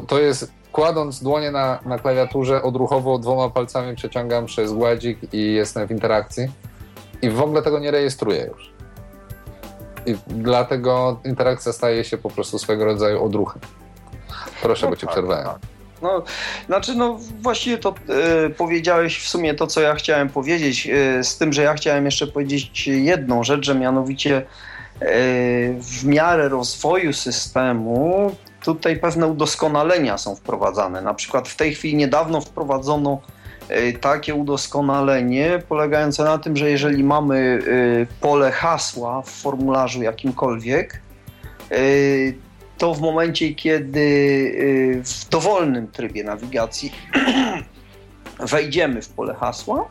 [0.06, 5.88] to jest kładąc dłonie na, na klawiaturze, odruchowo dwoma palcami przeciągam przez gładzik i jestem
[5.88, 6.48] w interakcji
[7.22, 8.72] i w ogóle tego nie rejestruję już.
[10.06, 13.62] I dlatego interakcja staje się po prostu swego rodzaju odruchem.
[14.62, 15.46] Proszę, no bo cię tak, przerwałem.
[15.46, 15.79] Tak.
[16.02, 16.22] No,
[16.66, 17.94] znaczy, no właściwie to
[18.46, 22.04] y, powiedziałeś w sumie to, co ja chciałem powiedzieć, y, z tym, że ja chciałem
[22.04, 24.44] jeszcze powiedzieć jedną rzecz, że mianowicie y,
[25.80, 28.30] w miarę rozwoju systemu
[28.62, 31.02] tutaj pewne udoskonalenia są wprowadzane.
[31.02, 33.20] Na przykład w tej chwili niedawno wprowadzono
[34.00, 37.62] takie udoskonalenie polegające na tym, że jeżeli mamy
[38.20, 41.00] pole hasła w formularzu jakimkolwiek,
[42.80, 46.92] to w momencie, kiedy y, w dowolnym trybie nawigacji
[48.52, 49.88] wejdziemy w pole hasła,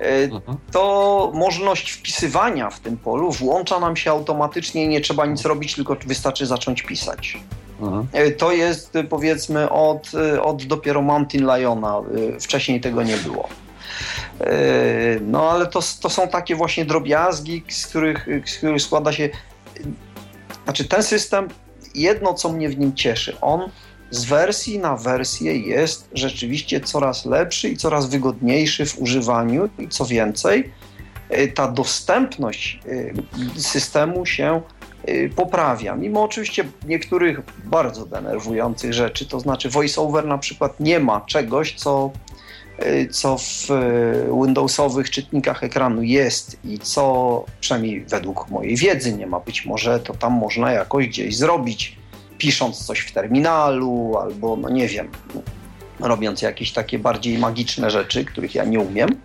[0.00, 0.58] y, mhm.
[0.72, 5.96] to możliwość wpisywania w tym polu włącza nam się automatycznie nie trzeba nic robić, tylko
[6.06, 7.38] wystarczy zacząć pisać.
[7.80, 8.08] Mhm.
[8.26, 10.12] Y, to jest powiedzmy od,
[10.42, 12.02] od dopiero Mountain Liona.
[12.40, 13.48] Wcześniej tego nie było.
[15.20, 19.28] No ale to, to są takie właśnie drobiazgi, z których, z których składa się.
[20.64, 21.48] Znaczy, ten system
[22.02, 23.70] jedno, co mnie w nim cieszy, on
[24.10, 30.04] z wersji na wersję jest rzeczywiście coraz lepszy i coraz wygodniejszy w używaniu i co
[30.04, 30.72] więcej,
[31.38, 33.14] y, ta dostępność y,
[33.60, 34.62] systemu się
[35.08, 35.96] y, poprawia.
[35.96, 42.10] Mimo oczywiście niektórych bardzo denerwujących rzeczy, to znaczy VoiceOver na przykład nie ma czegoś, co
[43.10, 49.40] co w y, Windowsowych czytnikach ekranu jest i co przynajmniej według mojej wiedzy nie ma.
[49.40, 51.96] Być może to tam można jakoś gdzieś zrobić,
[52.38, 55.08] pisząc coś w terminalu albo, no nie wiem,
[56.00, 59.20] robiąc jakieś takie bardziej magiczne rzeczy, których ja nie umiem.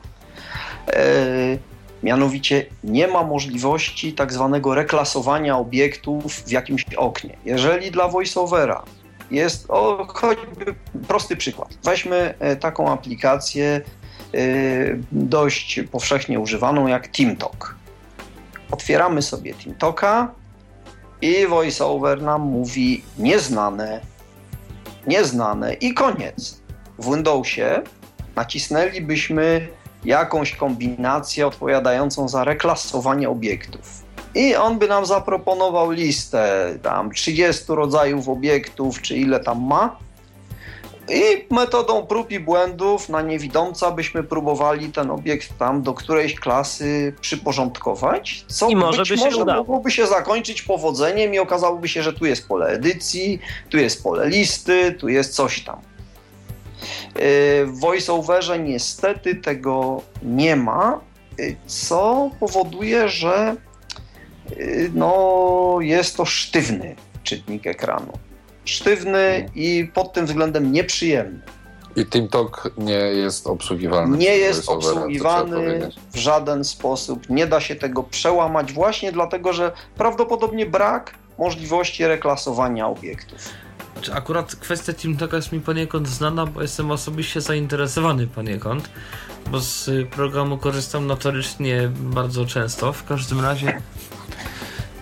[0.88, 1.57] E,
[2.03, 7.38] mianowicie nie ma możliwości tak zwanego reklasowania obiektów w jakimś oknie.
[7.45, 8.84] Jeżeli dla voiceovera
[9.32, 10.76] jest o, choćby
[11.08, 11.78] prosty przykład.
[11.84, 13.82] Weźmy e, taką aplikację
[14.34, 14.38] e,
[15.12, 17.76] dość powszechnie używaną jak TeamTalk.
[18.72, 20.32] Otwieramy sobie TeamTalka
[21.22, 24.02] i VoiceOver nam mówi nieznane,
[25.08, 26.62] nieznane i koniec.
[26.99, 27.82] W Windowsie
[28.36, 29.68] nacisnęlibyśmy
[30.06, 34.11] jakąś kombinację odpowiadającą za reklasowanie obiektów.
[34.36, 39.98] I on by nam zaproponował listę tam 30 rodzajów obiektów, czy ile tam ma.
[41.10, 47.14] I metodą prób i błędów na niewidomca byśmy próbowali ten obiekt tam do którejś klasy
[47.22, 52.14] przyporządkować, co I może, być by może mogłoby się zakończyć powodzeniem i okazałoby się, że
[52.14, 53.40] tu jest pole edycji,
[53.70, 55.82] tu jest pole listy, tu jest coś tam.
[57.66, 60.99] W voiceoverze niestety tego nie ma,
[61.68, 63.70] co powoduje, że Y,
[64.94, 68.11] no, jest to sztywny czytnik ekranu.
[68.65, 69.52] Sztywny mhm.
[69.56, 71.40] i pod tym względem nieprzyjemny.
[71.95, 74.18] I TeamTalk nie jest obsługiwalny.
[74.18, 77.30] Nie jest obsługiwany w żaden sposób.
[77.30, 83.49] Nie da się tego przełamać właśnie dlatego, że prawdopodobnie brak możliwości reklasowania obiektów.
[83.94, 88.90] Znaczy, akurat kwestia TeamTalka jest mi poniekąd znana, bo jestem osobiście zainteresowany poniekąd,
[89.52, 92.94] bo z programu korzystam notorycznie bardzo często.
[92.94, 93.82] W każdym razie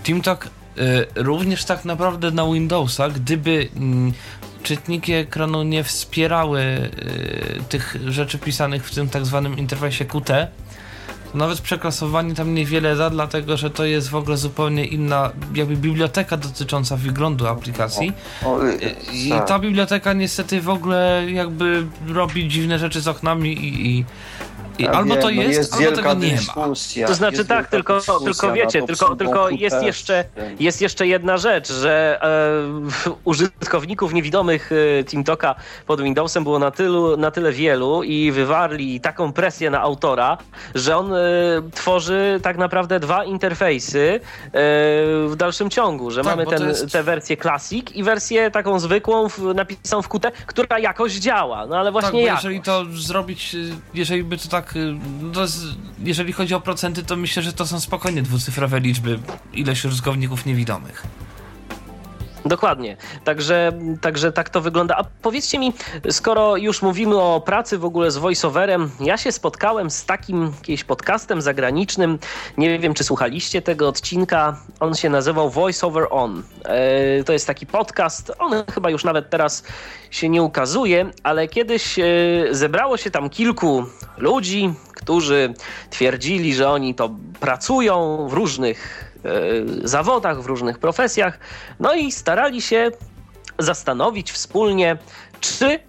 [0.03, 0.49] TeamTalk y,
[1.15, 4.13] również tak naprawdę na Windowsa, gdyby mm,
[4.63, 10.27] czytniki ekranu nie wspierały y, tych rzeczy pisanych w tym tak zwanym interfejsie QT,
[11.31, 15.75] to nawet przeklasowanie tam niewiele da, dlatego że to jest w ogóle zupełnie inna jakby
[15.75, 18.13] biblioteka dotycząca wyglądu aplikacji.
[18.81, 19.47] Y, I tak.
[19.47, 24.05] ta biblioteka niestety w ogóle jakby robi dziwne rzeczy z oknami i, i
[24.79, 27.07] Ja albo wiem, to jest, jest albo tego nie ma.
[27.07, 30.25] To znaczy tak, tylko, tylko wiecie, tylko, tylko jest, jeszcze,
[30.59, 32.19] jest jeszcze jedna rzecz, że
[33.05, 35.55] e, użytkowników niewidomych e, TeamTalka
[35.87, 40.37] pod Windowsem było na, tylu, na tyle wielu i wywarli taką presję na autora,
[40.75, 41.17] że on e,
[41.73, 44.19] tworzy tak naprawdę dwa interfejsy e,
[45.27, 46.91] w dalszym ciągu, że tak, mamy ten, jest...
[46.91, 51.77] tę wersję Classic i wersję taką zwykłą, w, napisaną w Qt, która jakoś działa, no
[51.77, 53.55] ale właśnie tak, jeżeli to zrobić,
[53.93, 54.95] jeżeli by to tak, y,
[55.33, 55.63] to jest,
[56.03, 59.19] jeżeli chodzi o procenty, to myślę, że to są spokojnie dwucyfrowe liczby
[59.53, 61.03] ilość użytkowników niewidomych.
[62.45, 62.97] Dokładnie.
[63.23, 63.71] Także,
[64.01, 64.95] także tak to wygląda.
[64.97, 65.73] A powiedzcie mi,
[66.09, 70.83] skoro już mówimy o pracy w ogóle z voiceoverem, ja się spotkałem z takim jakimś
[70.83, 72.19] podcastem zagranicznym.
[72.57, 74.57] Nie wiem, czy słuchaliście tego odcinka.
[74.79, 76.43] On się nazywał Voiceover On.
[76.65, 78.31] E, to jest taki podcast.
[78.39, 79.63] On chyba już nawet teraz
[80.11, 82.03] się nie ukazuje, ale kiedyś e,
[82.51, 83.85] zebrało się tam kilku
[84.17, 85.53] ludzi, którzy
[85.89, 87.09] twierdzili, że oni to
[87.39, 89.08] pracują w różnych
[89.83, 91.39] zawodach, w różnych profesjach.
[91.79, 92.91] No i starali się
[93.59, 94.97] zastanowić wspólnie,
[95.39, 95.79] czy e,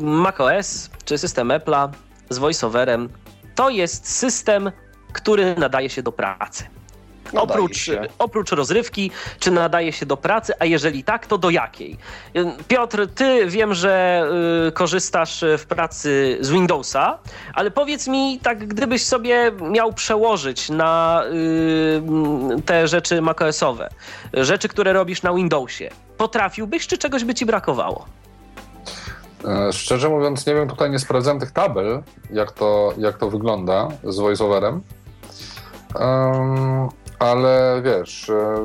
[0.00, 1.88] macOS, czy system Apple'a
[2.30, 3.08] z voiceoverem
[3.54, 4.72] to jest system,
[5.12, 6.64] który nadaje się do pracy.
[7.34, 11.96] Oprócz, oprócz rozrywki, czy nadaje się do pracy, a jeżeli tak, to do jakiej?
[12.68, 14.24] Piotr, ty wiem, że
[14.68, 17.18] y, korzystasz w pracy z Windowsa,
[17.54, 21.22] ale powiedz mi, tak gdybyś sobie miał przełożyć na
[22.58, 23.88] y, te rzeczy macOSowe,
[24.32, 28.06] rzeczy, które robisz na Windowsie, potrafiłbyś, czy czegoś by ci brakowało?
[29.44, 33.88] E, szczerze mówiąc, nie wiem, tutaj nie sprawdzałem tych tabel, jak to, jak to wygląda
[34.04, 34.80] z voiceoverem.
[35.94, 36.88] Um,
[37.22, 38.56] ale wiesz, e,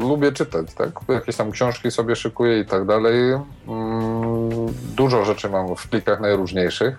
[0.00, 0.88] lubię czytać, tak?
[1.08, 3.32] Jakieś tam książki sobie szykuję i tak dalej.
[3.68, 4.66] Mm,
[4.96, 6.98] dużo rzeczy mam w plikach najróżniejszych.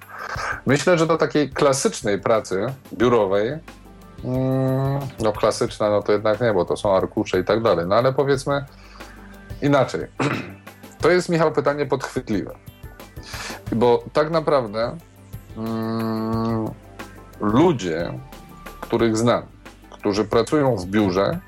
[0.66, 3.50] Myślę, że do takiej klasycznej pracy biurowej,
[4.24, 7.96] mm, no klasyczna, no to jednak nie, bo to są arkusze i tak dalej, no
[7.96, 8.66] ale powiedzmy
[9.62, 10.02] inaczej.
[11.02, 12.56] To jest, Michał, pytanie podchwytliwe.
[13.72, 14.98] Bo tak naprawdę
[15.58, 16.70] mm,
[17.40, 18.14] ludzie,
[18.82, 19.44] których znam,
[20.02, 21.40] którzy pracują w biurze,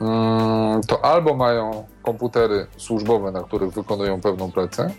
[0.00, 4.90] mm, to albo mają komputery służbowe, na których wykonują pewną pracę,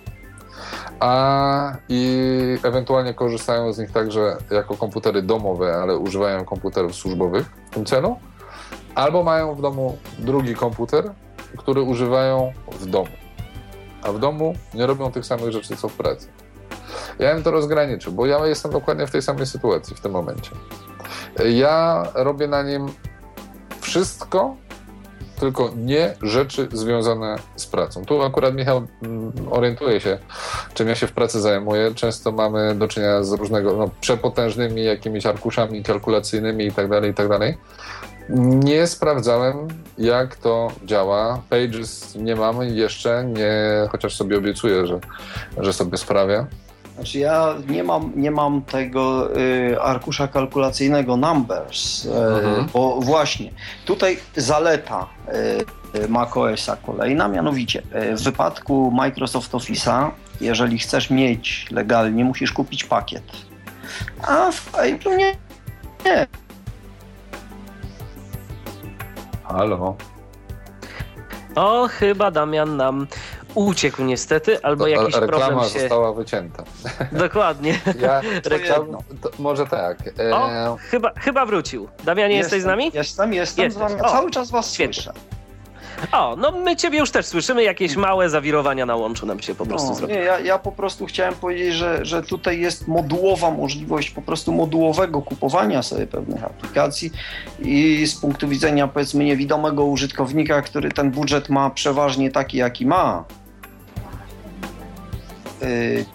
[1.00, 2.28] a i
[2.64, 8.16] ewentualnie korzystają z nich także jako komputery domowe, ale używają komputerów służbowych w tym celu,
[8.96, 11.12] albo mają w domu drugi komputer,
[11.58, 13.12] który używają w domu,
[14.04, 16.28] a w domu nie robią tych samych rzeczy co w pracy.
[17.20, 20.52] Ja bym to rozgraniczył, bo ja jestem dokładnie w tej samej sytuacji w tym momencie.
[21.46, 22.86] Ja robię na nim
[23.82, 24.56] wszystko,
[25.40, 28.06] tylko nie rzeczy związane z pracą.
[28.06, 30.18] Tu akurat Michał mm, orientuje się,
[30.74, 31.92] czym ja się w pracy zajmuję.
[31.96, 37.40] Często mamy do czynienia z różnego, no, przepotężnymi jakimiś arkuszami kalkulacyjnymi itd., tak itd.
[37.40, 37.58] Tak
[38.30, 39.68] nie sprawdzałem,
[39.98, 41.42] jak to działa.
[41.50, 45.00] Pages nie mamy jeszcze, nie, chociaż sobie obiecuję, że,
[45.58, 46.46] że sobie sprawię.
[47.00, 52.68] Znaczy ja nie mam, nie mam tego y, arkusza kalkulacyjnego Numbers, y, mhm.
[52.74, 53.52] bo właśnie
[53.86, 55.08] tutaj zaleta
[55.96, 57.82] y, macOSa kolejna, mianowicie
[58.12, 60.12] y, w wypadku Microsoft Office'a,
[60.42, 63.24] jeżeli chcesz mieć legalnie, musisz kupić pakiet.
[64.22, 65.36] A w Apple nie.
[66.06, 66.28] nie.
[69.44, 69.96] Halo.
[71.56, 73.08] O, chyba Damian nam
[73.66, 75.80] uciekł niestety, albo to, jakiś reklama problem się...
[75.80, 76.64] została wycięta.
[77.12, 77.80] Dokładnie.
[78.00, 78.98] Ja, reklam...
[79.40, 79.98] może tak.
[80.20, 80.36] E...
[80.36, 81.88] O, chyba, chyba wrócił.
[82.04, 82.92] Damianie, jestem, jesteś z nami?
[82.94, 83.88] Jestem, jestem Jesteś.
[83.88, 84.02] z wami.
[84.12, 84.94] Cały czas was Świetnie.
[84.94, 85.14] słyszę.
[86.12, 89.66] O, no my ciebie już też słyszymy, jakieś małe zawirowania na łączu nam się po
[89.66, 94.10] prostu no, Nie, ja, ja po prostu chciałem powiedzieć, że, że tutaj jest modułowa możliwość
[94.10, 97.12] po prostu modułowego kupowania sobie pewnych aplikacji
[97.60, 103.24] i z punktu widzenia powiedzmy niewidomego użytkownika, który ten budżet ma przeważnie taki, jaki ma,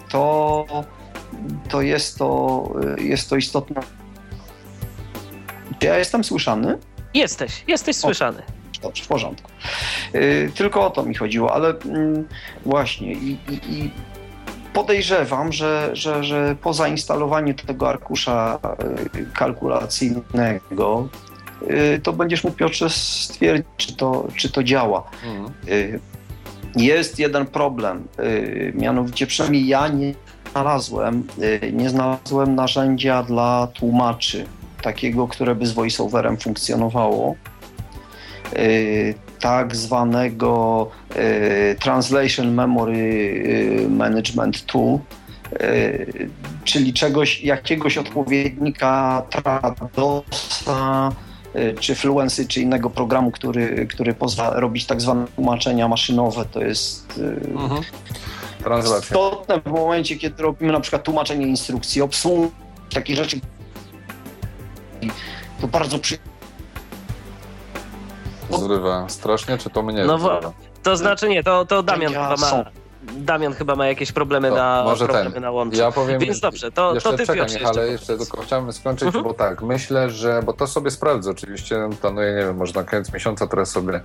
[0.09, 0.65] to,
[1.69, 2.69] to jest to
[2.99, 3.81] y, jest to istotne.
[5.79, 6.77] Czy ja jestem słyszany?
[7.13, 8.41] Jesteś, jesteś słyszany.
[8.81, 9.51] Dobrze, w porządku.
[10.13, 12.23] Yy, tylko o to mi chodziło, ale yy,
[12.65, 13.91] właśnie i, i, i
[14.73, 18.59] podejrzewam, że, że, że po zainstalowaniu tego arkusza
[19.33, 21.09] kalkulacyjnego
[22.03, 25.11] to będziesz mógł Piotrze stwierdzić, czy to, czy to działa.
[25.23, 25.53] Mhm.
[26.75, 30.13] Jest jeden problem, yy, mianowicie przynajmniej ja nie
[30.51, 31.27] znalazłem,
[31.73, 34.45] nie znalazłem narzędzia dla tłumaczy,
[34.81, 37.35] takiego, które by z voiceoverem funkcjonowało.
[38.53, 44.99] Y, tak zwanego y, Translation Memory y, Management Tool,
[46.63, 51.11] czyli czegoś, jakiegoś odpowiednika Tradosa,
[51.79, 56.45] czy Fluency, czy innego programu, który, który pozwala robić tak zwane tłumaczenia maszynowe.
[56.45, 57.21] To jest
[57.53, 57.81] mhm.
[59.01, 62.51] istotne w momencie, kiedy robimy na przykład tłumaczenie instrukcji, obsługi,
[62.93, 63.39] takich rzeczy.
[65.61, 66.17] To bardzo przy...
[68.59, 70.39] Zrywa strasznie, czy to mnie no,
[70.83, 72.65] To znaczy nie, to, to Damian chyba ma...
[73.17, 75.41] Damian chyba ma jakieś problemy to, na może problemy ten.
[75.41, 75.77] na łącze.
[75.77, 79.09] Ja powiem, Więc dobrze, to, jeszcze to ty czekam, Piotrze, ale jeszcze tylko chciałem skończyć,
[79.09, 79.23] uh-huh.
[79.23, 83.13] bo tak, myślę, że, bo to sobie sprawdzę oczywiście, planuję, nie wiem, może na koniec
[83.13, 84.01] miesiąca teraz sobie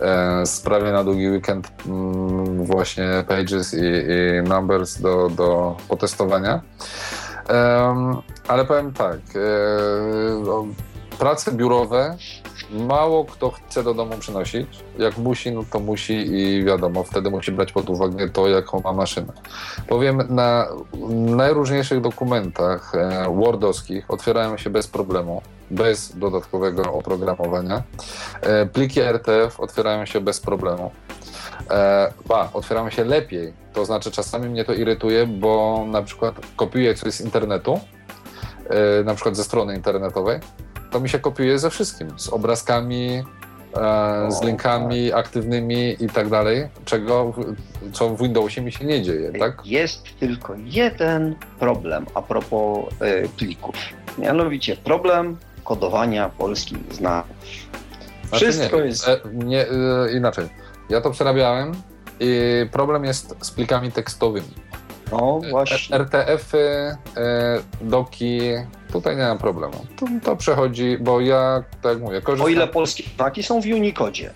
[0.00, 6.62] e, sprawię na długi weekend mm, właśnie Pages i, i Numbers do, do potestowania.
[8.48, 12.16] Ale powiem tak, e, prace biurowe
[12.70, 14.68] mało kto chce do domu przynosić.
[14.98, 18.92] Jak musi, no to musi i wiadomo, wtedy musi brać pod uwagę to, jaką ma
[18.92, 19.32] maszynę.
[19.88, 20.68] Powiem, na
[21.36, 27.82] najróżniejszych dokumentach e, Wordowskich otwierają się bez problemu, bez dodatkowego oprogramowania.
[28.40, 30.90] E, pliki RTF otwierają się bez problemu.
[31.70, 33.52] E, ba, otwierają się lepiej.
[33.72, 37.80] To znaczy, czasami mnie to irytuje, bo na przykład kopiuję coś z internetu,
[39.04, 40.40] na przykład ze strony internetowej,
[40.94, 42.18] to mi się kopiuje ze wszystkim.
[42.18, 43.22] Z obrazkami,
[43.76, 47.34] e, z linkami aktywnymi i tak dalej, czego,
[47.92, 49.66] co w Windowsie mi się nie dzieje, tak?
[49.66, 53.74] Jest tylko jeden problem a propos y, plików.
[54.18, 57.36] Mianowicie problem kodowania polskich znaków.
[58.28, 59.08] Znaczy Wszystko nie, jest...
[59.08, 59.66] E, nie, e,
[60.16, 60.48] inaczej.
[60.90, 61.72] Ja to przerabiałem
[62.20, 62.40] i
[62.72, 64.54] problem jest z plikami tekstowymi.
[65.18, 65.96] No właśnie.
[65.96, 66.58] RTF-y,
[67.16, 68.40] e, doki,
[68.92, 69.74] tutaj nie mam problemu.
[69.96, 72.46] To, to przechodzi, bo ja, tak mówię, korzystam...
[72.46, 74.30] O ile polskie znaki są w Unicodzie?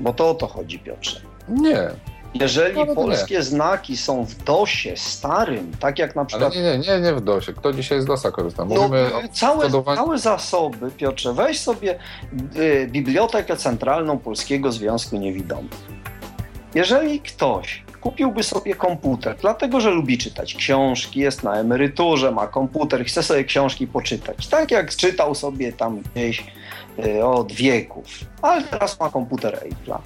[0.00, 1.20] Bo to o to chodzi, Piotrze.
[1.48, 1.90] Nie.
[2.34, 3.42] Jeżeli no, polskie nie.
[3.42, 6.52] znaki są w DOSie starym, tak jak na przykład...
[6.52, 7.52] Ale nie, nie, nie, nie w DOSie.
[7.52, 8.64] Kto dzisiaj z DOSa korzysta?
[8.64, 11.98] No, Mówimy no, całe, całe zasoby, Piotrze, weź sobie
[12.56, 15.70] y, Bibliotekę Centralną Polskiego Związku Niewidomych.
[16.74, 23.04] Jeżeli ktoś kupiłby sobie komputer, dlatego że lubi czytać książki, jest na emeryturze, ma komputer,
[23.04, 24.46] chce sobie książki poczytać.
[24.46, 26.44] Tak jak czytał sobie tam gdzieś
[27.04, 28.06] y, od wieków,
[28.42, 29.98] ale teraz ma komputer Apple'a,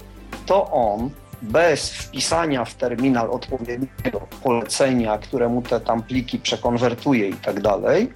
[0.45, 1.09] to on
[1.41, 8.09] bez wpisania w terminal odpowiedniego polecenia, które mu te tam pliki przekonwertuje i tak dalej,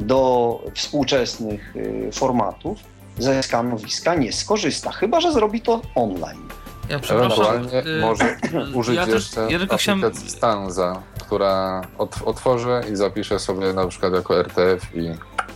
[0.00, 2.78] do współczesnych y, formatów,
[3.18, 6.48] ze skanowiska nie skorzysta, chyba że zrobi to online.
[6.88, 8.36] Ja Ewentualnie y, może
[8.74, 10.14] użyć ja jeszcze ja tylko chciałem...
[10.14, 11.82] Stanza, która
[12.24, 15.10] otworzę i zapiszę sobie na przykład jako RTF i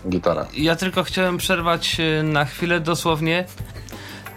[0.09, 0.47] gitara.
[0.55, 3.45] Ja tylko chciałem przerwać y, na chwilę dosłownie.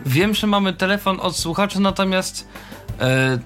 [0.06, 2.48] Wiem, że mamy telefon od słuchaczy, natomiast
[3.00, 3.40] e,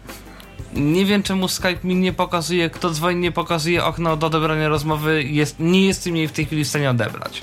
[0.73, 5.23] nie wiem czemu Skype mi nie pokazuje, kto dzwoni, nie pokazuje okno do odebrania rozmowy.
[5.23, 7.41] Jest, nie jestem jej w tej chwili w stanie odebrać.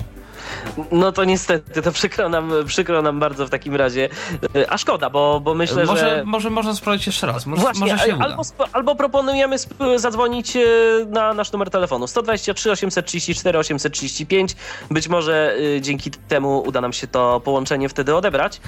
[0.91, 4.09] No to niestety, to przykro nam, przykro nam bardzo w takim razie.
[4.55, 6.23] E, a szkoda, bo, bo myślę, może, że...
[6.25, 8.43] Może można sprawdzić jeszcze raz, może, Właśnie, może się albo,
[8.73, 9.55] albo proponujemy
[9.95, 10.61] zadzwonić e,
[11.07, 14.55] na nasz numer telefonu 123 834 835.
[14.91, 18.61] Być może e, dzięki temu uda nam się to połączenie wtedy odebrać.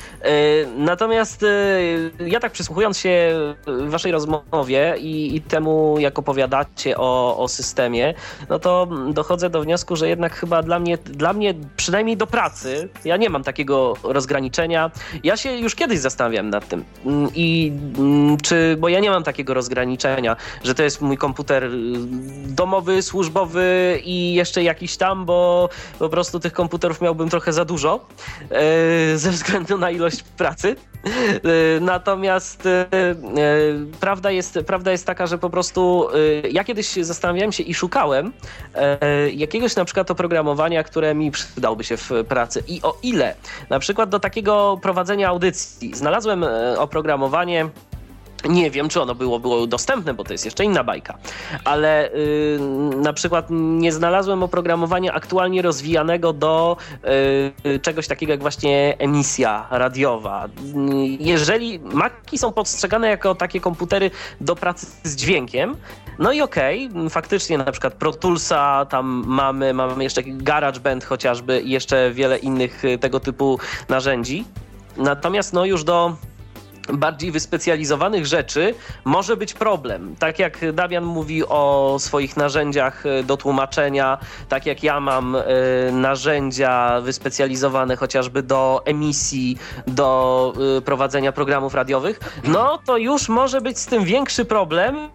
[0.77, 1.45] Natomiast
[2.19, 3.33] ja tak przysłuchując się
[3.87, 8.13] waszej rozmowie i, i temu, jak opowiadacie o, o systemie,
[8.49, 11.53] no to dochodzę do wniosku, że jednak chyba dla mnie, dla mnie
[11.87, 14.91] przynajmniej do pracy, ja nie mam takiego rozgraniczenia.
[15.23, 16.83] Ja się już kiedyś zastanawiałem nad tym.
[17.05, 21.63] Mm, I mm, czy, bo ja nie mam takiego rozgraniczenia, że to jest mój komputer
[21.63, 21.69] y,
[22.47, 25.69] domowy, służbowy i jeszcze jakiś tam, bo
[25.99, 28.05] po prostu tych komputerów miałbym trochę za dużo
[28.51, 30.75] e, ze względu na ilość pracy.
[31.07, 32.87] E, natomiast e,
[33.99, 36.07] prawda, jest, prawda jest taka, że po prostu
[36.51, 38.33] ja kiedyś zastanawiałem się i szukałem
[39.33, 41.31] jakiegoś na przykład oprogramowania, które mi
[41.77, 43.35] przydałby się w pracy i o ile.
[43.69, 47.69] Na przykład do takiego prowadzenia audycji znalazłem e, oprogramowanie
[48.45, 51.17] nie wiem, czy ono było, było dostępne, bo to jest jeszcze inna bajka,
[51.63, 56.77] ale yy, na przykład nie znalazłem oprogramowania aktualnie rozwijanego do
[57.63, 60.49] yy, czegoś takiego jak właśnie emisja radiowa.
[61.19, 64.11] Jeżeli Maki są postrzegane jako takie komputery
[64.41, 65.75] do pracy z dźwiękiem,
[66.19, 71.61] no i okej, okay, faktycznie na przykład Pro Toolsa tam mamy, mamy jeszcze GarageBand chociażby
[71.61, 73.59] i jeszcze wiele innych tego typu
[73.89, 74.45] narzędzi.
[74.97, 76.15] Natomiast no już do
[76.93, 80.15] bardziej wyspecjalizowanych rzeczy może być problem.
[80.19, 84.17] Tak jak Damian mówi o swoich narzędziach e, do tłumaczenia,
[84.49, 85.41] tak jak ja mam y,
[85.91, 89.57] narzędzia wyspecjalizowane chociażby do emisji,
[89.87, 95.09] do y, prowadzenia programów radiowych, no to już może być z tym większy problem,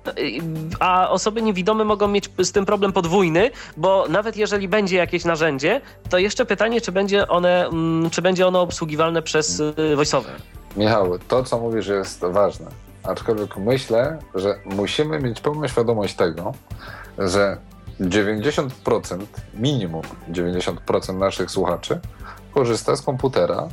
[0.80, 5.80] a osoby niewidome mogą mieć z tym problem podwójny, bo nawet jeżeli będzie jakieś narzędzie,
[6.10, 9.62] to jeszcze pytanie, czy będzie one, mm, czy będzie ono obsługiwalne przez
[9.96, 10.32] voiceover.
[10.76, 12.66] Michał, to co mówisz jest ważne,
[13.02, 16.52] aczkolwiek myślę, że musimy mieć pełną świadomość tego,
[17.18, 17.56] że
[18.00, 18.70] 90%,
[19.54, 22.00] minimum 90% naszych słuchaczy
[22.54, 23.68] korzysta z komputera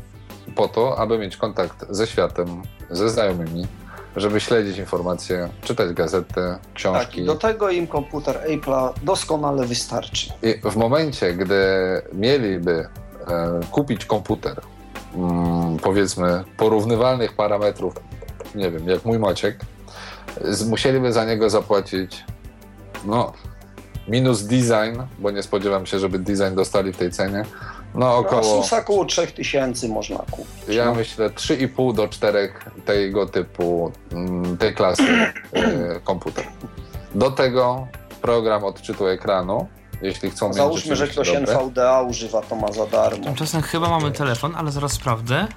[0.55, 3.67] po to, aby mieć kontakt ze światem, ze znajomymi,
[4.15, 6.41] żeby śledzić informacje, czytać gazety,
[6.73, 7.05] książki.
[7.05, 10.29] Tak, i do tego im komputer Apple'a doskonale wystarczy.
[10.43, 11.55] I w momencie, gdy
[12.13, 12.87] mieliby
[13.27, 14.61] e, kupić komputer,
[15.83, 17.93] powiedzmy, porównywalnych parametrów,
[18.55, 19.59] nie wiem, jak mój Maciek,
[20.65, 22.23] musieliby za niego zapłacić
[23.05, 23.33] no,
[24.07, 27.45] minus design, bo nie spodziewam się, żeby design dostali w tej cenie.
[27.95, 28.59] No około...
[28.59, 30.75] Asusa około 3000 można kupić.
[30.75, 30.95] Ja no.
[30.95, 32.53] myślę 3,5 do 4
[32.85, 36.45] tego typu, mm, tej klasy y, komputer.
[37.15, 37.87] Do tego
[38.21, 39.67] program odczytu ekranu,
[40.01, 41.53] jeśli chcą Załóżmy, że ktoś dobre.
[41.53, 43.23] NVDA używa, to ma za darmo.
[43.23, 45.47] Tymczasem chyba mamy telefon, ale zaraz sprawdzę.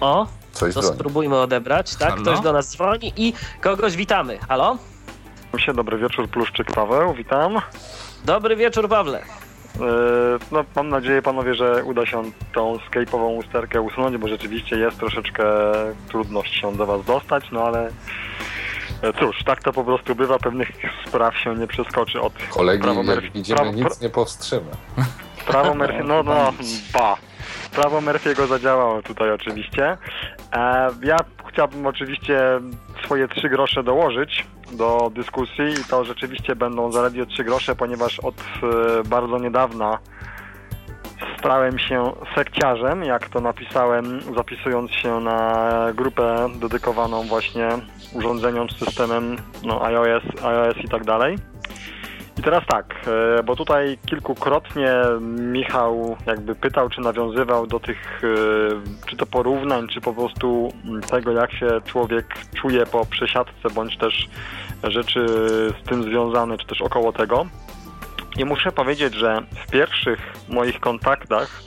[0.00, 0.96] O, Coś to dzwoni.
[0.96, 2.10] spróbujmy odebrać, tak?
[2.10, 2.22] Halo?
[2.22, 4.38] Ktoś do nas dzwoni i kogoś witamy.
[4.38, 4.76] Halo?
[5.58, 7.60] się, dobry wieczór, Pluszczyk Paweł, witam.
[8.24, 9.22] Dobry wieczór, Pawle.
[9.80, 9.84] Yy,
[10.52, 12.22] no, mam nadzieję, panowie, że uda się
[12.54, 15.44] tą skejpową usterkę usunąć, bo rzeczywiście jest troszeczkę
[16.08, 17.90] trudność się do was dostać, no ale e,
[19.20, 20.72] cóż, tak to po prostu bywa, pewnych
[21.06, 24.70] spraw się nie przeskoczy od Kolegi, prawo jak idziemy, prawo, nic nie powstrzyma.
[25.46, 26.52] Prawo Murphy, no, no,
[26.92, 27.16] ba.
[27.72, 29.96] Prawo Murphy'ego zadziałało tutaj oczywiście.
[30.52, 31.16] E, ja
[31.52, 32.60] chciałbym oczywiście
[33.04, 38.34] swoje trzy grosze dołożyć do dyskusji i to rzeczywiście będą zaledwie trzy grosze, ponieważ od
[38.40, 39.98] e, bardzo niedawna
[41.38, 47.68] stałem się sekciarzem, jak to napisałem, zapisując się na grupę dedykowaną właśnie
[48.14, 51.36] urządzeniom systemem no, iOS, iOS i tak dalej.
[52.38, 52.94] I teraz tak,
[53.38, 54.94] e, bo tutaj kilkukrotnie
[55.38, 60.72] Michał jakby pytał, czy nawiązywał do tych, e, czy to porównań, czy po prostu
[61.10, 64.28] tego, jak się człowiek czuje po przesiadce, bądź też
[64.84, 65.26] rzeczy
[65.82, 67.46] z tym związane, czy też około tego.
[68.38, 71.62] I muszę powiedzieć, że w pierwszych moich kontaktach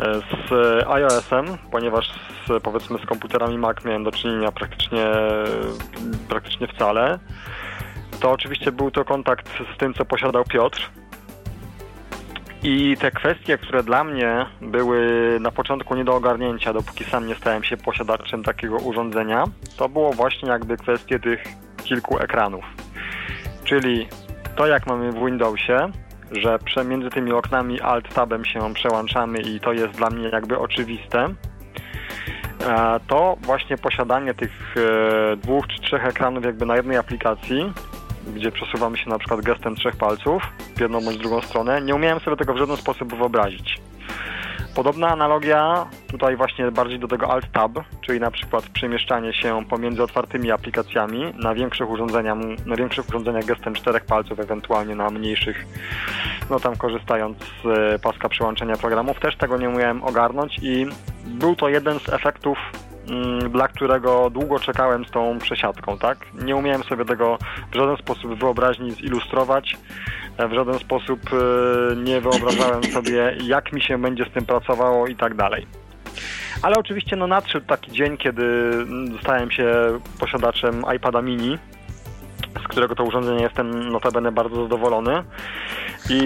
[0.00, 0.52] e, z
[0.88, 2.10] iOS-em, ponieważ
[2.62, 5.06] powiedzmy z komputerami Mac miałem do czynienia praktycznie,
[6.28, 7.18] praktycznie wcale,
[8.20, 10.90] to oczywiście był to kontakt z tym, co posiadał Piotr.
[12.62, 14.98] I te kwestie, które dla mnie były
[15.40, 19.44] na początku nie do ogarnięcia, dopóki sam nie stałem się posiadaczem takiego urządzenia,
[19.76, 21.44] to było właśnie jakby kwestie tych
[21.84, 22.64] kilku ekranów.
[23.64, 24.08] Czyli
[24.56, 25.90] to, jak mamy w Windowsie,
[26.32, 31.28] że między tymi oknami Alt-Tabem się przełączamy i to jest dla mnie jakby oczywiste,
[33.06, 37.72] to właśnie posiadanie tych e, dwóch czy trzech ekranów jakby na jednej aplikacji
[38.26, 40.42] gdzie przesuwamy się na przykład gestem trzech palców
[40.76, 41.82] w jedną bądź drugą stronę.
[41.82, 43.80] Nie umiałem sobie tego w żaden sposób wyobrazić.
[44.74, 50.50] Podobna analogia tutaj właśnie bardziej do tego Alt-Tab, czyli na przykład przemieszczanie się pomiędzy otwartymi
[50.50, 51.34] aplikacjami.
[51.38, 55.66] Na większych urządzeniach, na większych urządzeniach gestem czterech palców, ewentualnie na mniejszych,
[56.50, 60.86] no tam korzystając z e, paska przełączenia programów, też tego nie umiałem ogarnąć i
[61.26, 62.58] był to jeden z efektów
[63.10, 66.18] Mm, dla którego długo czekałem z tą przesiadką, tak?
[66.34, 67.38] Nie umiałem sobie tego
[67.72, 69.76] w żaden sposób wyobraźni zilustrować,
[70.38, 75.16] w żaden sposób e, nie wyobrażałem sobie, jak mi się będzie z tym pracowało i
[75.16, 75.66] tak dalej.
[76.62, 78.70] Ale oczywiście no, nadszedł taki dzień, kiedy
[79.20, 79.66] stałem się
[80.20, 81.58] posiadaczem iPada mini,
[82.64, 85.24] z którego to urządzenie jestem notabene bardzo zadowolony.
[86.10, 86.20] I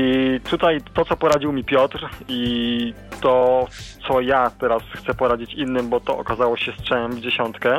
[0.50, 3.66] tutaj to, co poradził mi Piotr i to,
[4.08, 7.76] co ja teraz chcę poradzić innym, bo to okazało się strzałem w dziesiątkę.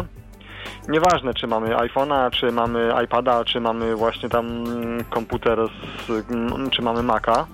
[0.88, 4.64] Nieważne, czy mamy iPhone'a, czy mamy iPada, czy mamy właśnie tam
[5.10, 5.60] komputer,
[6.08, 6.26] z,
[6.72, 7.48] czy mamy Maca.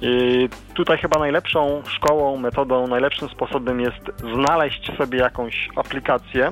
[0.00, 6.50] I tutaj chyba najlepszą szkołą, metodą, najlepszym sposobem jest znaleźć sobie jakąś aplikację,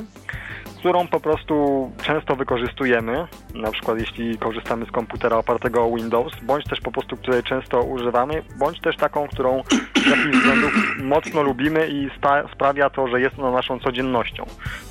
[0.85, 6.65] którą po prostu często wykorzystujemy, na przykład jeśli korzystamy z komputera opartego o Windows, bądź
[6.65, 9.63] też po prostu której często używamy, bądź też taką, którą
[9.97, 12.09] z jakichś względów mocno lubimy i
[12.55, 14.45] sprawia to, że jest ona naszą codziennością.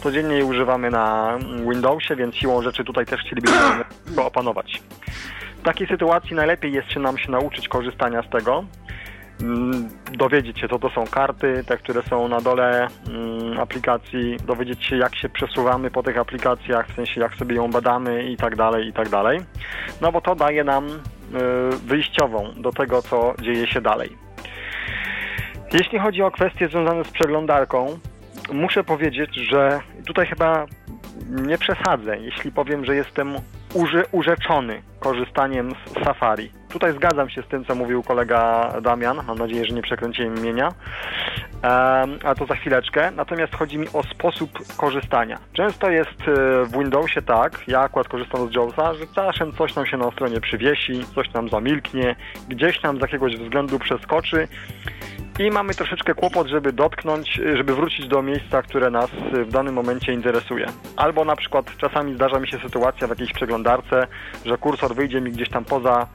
[0.04, 1.38] Codziennie jej używamy na
[1.70, 3.60] Windowsie, więc siłą rzeczy tutaj też chcielibyśmy
[4.08, 4.82] go opanować.
[5.58, 8.64] W takiej sytuacji najlepiej jest się nam się nauczyć korzystania z tego,
[10.12, 14.98] dowiedzieć się, co to są karty, te, które są na dole mm, aplikacji, dowiedzieć się,
[14.98, 18.88] jak się przesuwamy po tych aplikacjach, w sensie jak sobie ją badamy i tak dalej,
[18.88, 19.40] i tak dalej.
[20.02, 20.92] No bo to daje nam y,
[21.86, 24.10] wyjściową do tego, co dzieje się dalej.
[25.74, 28.00] Jeśli chodzi o kwestie związane z przeglądarką,
[28.54, 30.66] muszę powiedzieć, że tutaj chyba
[31.30, 33.36] nie przesadzę, jeśli powiem, że jestem
[33.74, 36.52] uży, urzeczony korzystaniem z Safari.
[36.70, 39.22] Tutaj zgadzam się z tym, co mówił kolega Damian.
[39.28, 40.68] Mam nadzieję, że nie przekręciłem imienia.
[40.68, 43.12] Um, a to za chwileczkę.
[43.12, 45.40] Natomiast chodzi mi o sposób korzystania.
[45.54, 49.86] Często jest e, w Windowsie tak, ja akurat korzystam z Jawsa, że czasem coś nam
[49.86, 52.16] się na stronie przywiesi, coś nam zamilknie,
[52.50, 54.48] gdzieś nam z jakiegoś względu przeskoczy
[55.40, 59.10] i mamy troszeczkę kłopot, żeby dotknąć, żeby wrócić do miejsca, które nas
[59.48, 60.66] w danym momencie interesuje.
[60.96, 64.08] Albo na przykład czasami zdarza mi się sytuacja w jakiejś przeglądarce,
[64.46, 66.08] że kursor wyjdzie mi gdzieś tam poza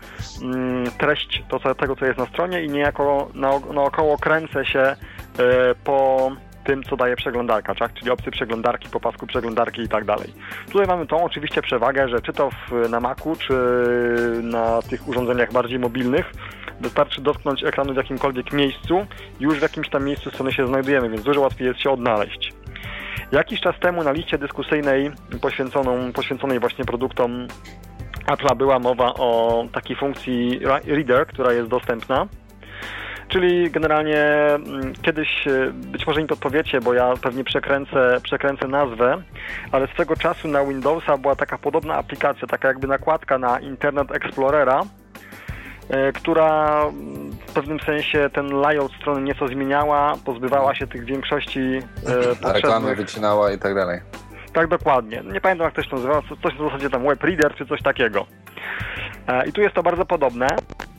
[0.43, 3.31] mm, treść to, co, tego, co jest na stronie i niejako
[3.75, 6.31] naokoło kręcę się y, po
[6.69, 7.95] tym, co daje przeglądarka, tak?
[7.95, 10.33] czyli opcje przeglądarki, po pasku przeglądarki i tak dalej.
[10.73, 13.55] Tutaj mamy tą oczywiście przewagę, że czy to w, na Macu, czy
[14.43, 16.33] na tych urządzeniach bardziej mobilnych,
[16.81, 19.07] wystarczy dotknąć ekranu w jakimkolwiek miejscu,
[19.41, 22.53] już w jakimś tam miejscu strony się znajdujemy, więc dużo łatwiej jest się odnaleźć.
[23.33, 27.49] Jakiś czas temu na liście dyskusyjnej poświęconą, poświęconej właśnie produktom
[28.27, 32.27] Apple'a była mowa o takiej funkcji Reader, która jest dostępna.
[33.29, 39.23] Czyli generalnie mm, kiedyś, e, być może mi podpowiecie, bo ja pewnie przekręcę, przekręcę nazwę,
[39.73, 44.83] ale swego czasu na Windowsa była taka podobna aplikacja, taka jakby nakładka na Internet Explorera,
[45.89, 46.83] E, która
[47.47, 51.81] w pewnym sensie ten layout strony nieco zmieniała, pozbywała się tych większości e,
[52.13, 52.55] potrzebnych...
[52.55, 54.01] Reklamy wycinała i tak dalej.
[54.59, 55.23] Tak, dokładnie.
[55.33, 58.27] Nie pamiętam jak to się nazywa, coś w zasadzie tam web reader czy coś takiego.
[59.29, 60.47] E, I tu jest to bardzo podobne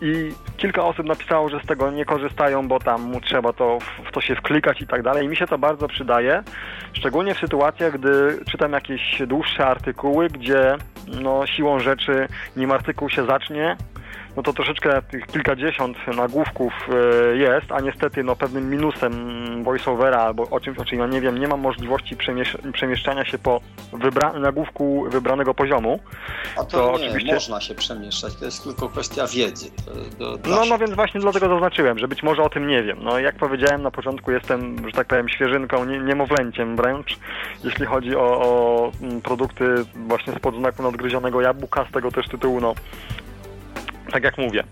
[0.02, 3.78] i kilka osób napisało, że z tego nie korzystają, bo tam trzeba to
[4.10, 5.26] w to się wklikać i tak dalej.
[5.26, 6.44] I mi się to bardzo przydaje,
[6.94, 10.76] szczególnie w sytuacjach, gdy czytam jakieś dłuższe artykuły, gdzie
[11.22, 13.78] no, siłą rzeczy nim artykuł się zacznie,
[14.40, 16.74] no to troszeczkę tych kilkadziesiąt nagłówków
[17.34, 19.14] e, jest, a niestety no, pewnym minusem
[19.64, 23.38] voiceovera albo o czymś, o czym ja nie wiem, nie mam możliwości przemiesz przemieszczania się
[23.38, 23.62] po
[23.94, 26.00] wybra nagłówku wybranego poziomu.
[26.58, 27.34] A to, to nie, oczywiście...
[27.34, 29.72] można się przemieszczać, to jest tylko kwestia wiedzy.
[30.20, 32.98] Do, do no, no więc właśnie dlatego zaznaczyłem, że być może o tym nie wiem.
[33.02, 37.18] No jak powiedziałem na początku jestem, że tak powiem, świeżynką, nie, niemowlęciem wręcz,
[37.64, 42.62] jeśli chodzi o, o mm, produkty właśnie spod znaku nadgryzionego jabłka, z tego też tytułu
[42.62, 42.74] no
[44.12, 44.64] tak jak mówię.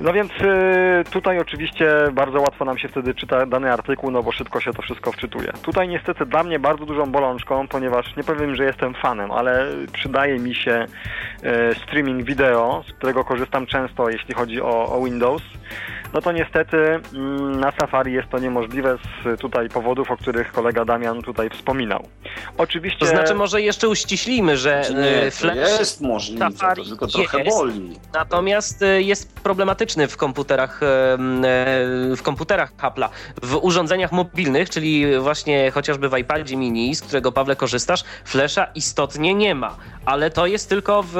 [0.00, 4.32] No więc y, tutaj oczywiście bardzo łatwo nam się wtedy czyta dany artykuł, no bo
[4.32, 5.52] szybko się to wszystko wczytuje.
[5.62, 10.38] Tutaj niestety dla mnie bardzo dużą bolączką, ponieważ nie powiem, że jestem fanem, ale przydaje
[10.38, 10.86] mi się
[11.44, 15.42] y, streaming wideo, z którego korzystam często, jeśli chodzi o, o Windows
[16.14, 20.84] no to niestety mm, na Safari jest to niemożliwe z tutaj powodów, o których kolega
[20.84, 22.08] Damian tutaj wspominał.
[22.58, 22.98] Oczywiście...
[22.98, 27.58] To znaczy może jeszcze uściślimy, że nie, Flash jest możliwe, Safari to tylko trochę jest,
[27.58, 27.98] boli.
[28.14, 30.86] Natomiast e, jest problematyczny w komputerach e,
[32.16, 33.08] w komputerach Apple'a.
[33.42, 39.34] W urządzeniach mobilnych, czyli właśnie chociażby w iPadzie mini, z którego Pawle korzystasz, Flasha istotnie
[39.34, 41.16] nie ma, ale to jest tylko w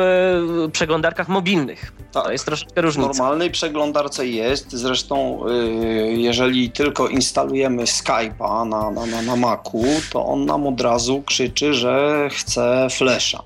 [0.73, 1.93] przeglądarkach mobilnych.
[2.13, 2.25] Tak.
[2.25, 3.13] To jest troszeczkę różnica.
[3.13, 9.83] W normalnej przeglądarce jest, Zresztą, y, jeżeli tylko instalujemy Skype'a na, na, na, na Macu,
[10.13, 13.43] to on nam od razu krzyczy, że chce Flasha.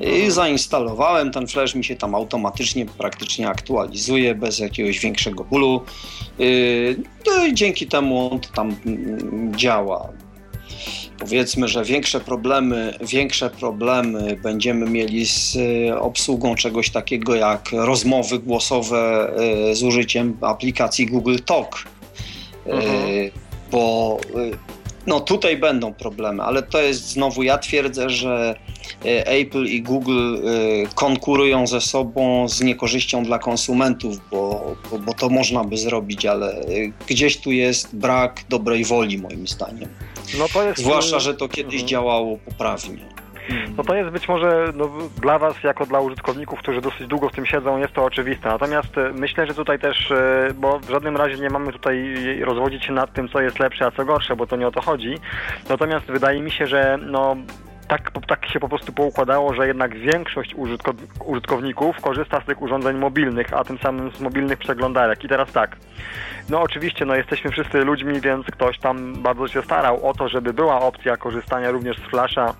[0.00, 5.80] I zainstalowałem, ten flash mi się tam automatycznie praktycznie aktualizuje bez jakiegoś większego bólu.
[6.40, 6.96] Y,
[7.26, 10.08] no i dzięki temu on tam mm, działa
[11.18, 18.38] powiedzmy, że większe problemy, większe problemy będziemy mieli z e, obsługą czegoś takiego jak rozmowy
[18.38, 19.32] głosowe
[19.70, 21.84] e, z użyciem aplikacji Google Talk.
[22.66, 23.30] E, mhm.
[23.70, 24.18] Bo
[25.06, 28.54] no tutaj będą problemy, ale to jest znowu, ja twierdzę, że
[29.24, 30.36] Apple i Google
[30.94, 36.60] konkurują ze sobą z niekorzyścią dla konsumentów, bo, bo, bo to można by zrobić, ale
[37.06, 39.88] gdzieś tu jest brak dobrej woli moim zdaniem.
[40.38, 40.80] No to jest...
[40.80, 41.88] Zwłaszcza, że to kiedyś mhm.
[41.88, 43.16] działało poprawnie.
[43.76, 44.90] No to jest być może no,
[45.22, 48.48] dla Was, jako dla użytkowników, którzy dosyć długo w tym siedzą, jest to oczywiste.
[48.48, 52.14] Natomiast e, myślę, że tutaj też, e, bo w żadnym razie nie mamy tutaj
[52.44, 54.82] rozwodzić się nad tym, co jest lepsze, a co gorsze, bo to nie o to
[54.82, 55.14] chodzi.
[55.68, 57.36] Natomiast wydaje mi się, że no,
[57.88, 60.54] tak, tak się po prostu poukładało, że jednak większość
[61.26, 65.24] użytkowników korzysta z tych urządzeń mobilnych, a tym samym z mobilnych przeglądarek.
[65.24, 65.76] I teraz tak,
[66.50, 70.52] no oczywiście, no jesteśmy wszyscy ludźmi, więc ktoś tam bardzo się starał o to, żeby
[70.52, 72.54] była opcja korzystania również z Flasha,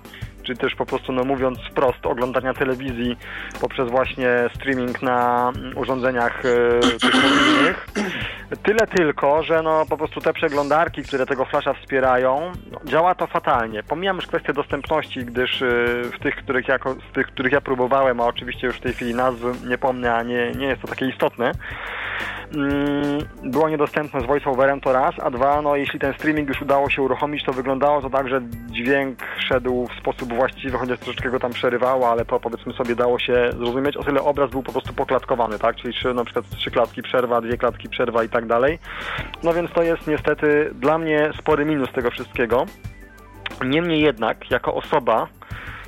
[0.47, 3.17] czy też po prostu, no mówiąc wprost, oglądania telewizji
[3.61, 7.87] poprzez właśnie streaming na urządzeniach e, tych mobilnych.
[8.63, 13.27] Tyle tylko, że no po prostu te przeglądarki, które tego flasha wspierają, no, działa to
[13.27, 13.83] fatalnie.
[13.83, 15.65] Pomijam już kwestię dostępności, gdyż y,
[16.13, 16.79] w tych, których ja,
[17.09, 20.23] z tych, których ja próbowałem, a oczywiście już w tej chwili nazwy nie pomnę, a
[20.23, 22.06] nie, nie jest to takie istotne, mm,
[23.43, 27.01] było niedostępne z voiceoverem to raz, a dwa, no jeśli ten streaming już udało się
[27.01, 28.41] uruchomić, to wyglądało to tak, że
[28.71, 29.19] dźwięk
[29.49, 33.49] szedł w sposób właściwy, chociaż troszeczkę go tam przerywało, ale to powiedzmy sobie dało się
[33.57, 37.01] zrozumieć, o tyle obraz był po prostu poklatkowany, tak, czyli trzy, na przykład trzy klatki
[37.01, 38.79] przerwa, dwie klatki przerwa i tak dalej.
[39.43, 42.65] No więc to jest niestety dla mnie spory minus tego wszystkiego.
[43.65, 45.27] Niemniej jednak, jako osoba,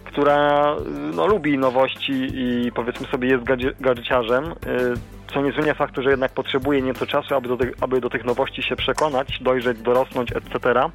[0.06, 0.76] która
[1.16, 3.44] no, lubi nowości i powiedzmy sobie jest
[3.80, 8.02] gadżeciarzem, y, co nie zmienia faktu, że jednak potrzebuje nieco czasu, aby do, tych, aby
[8.02, 10.90] do tych nowości się przekonać, dojrzeć, dorosnąć, etc.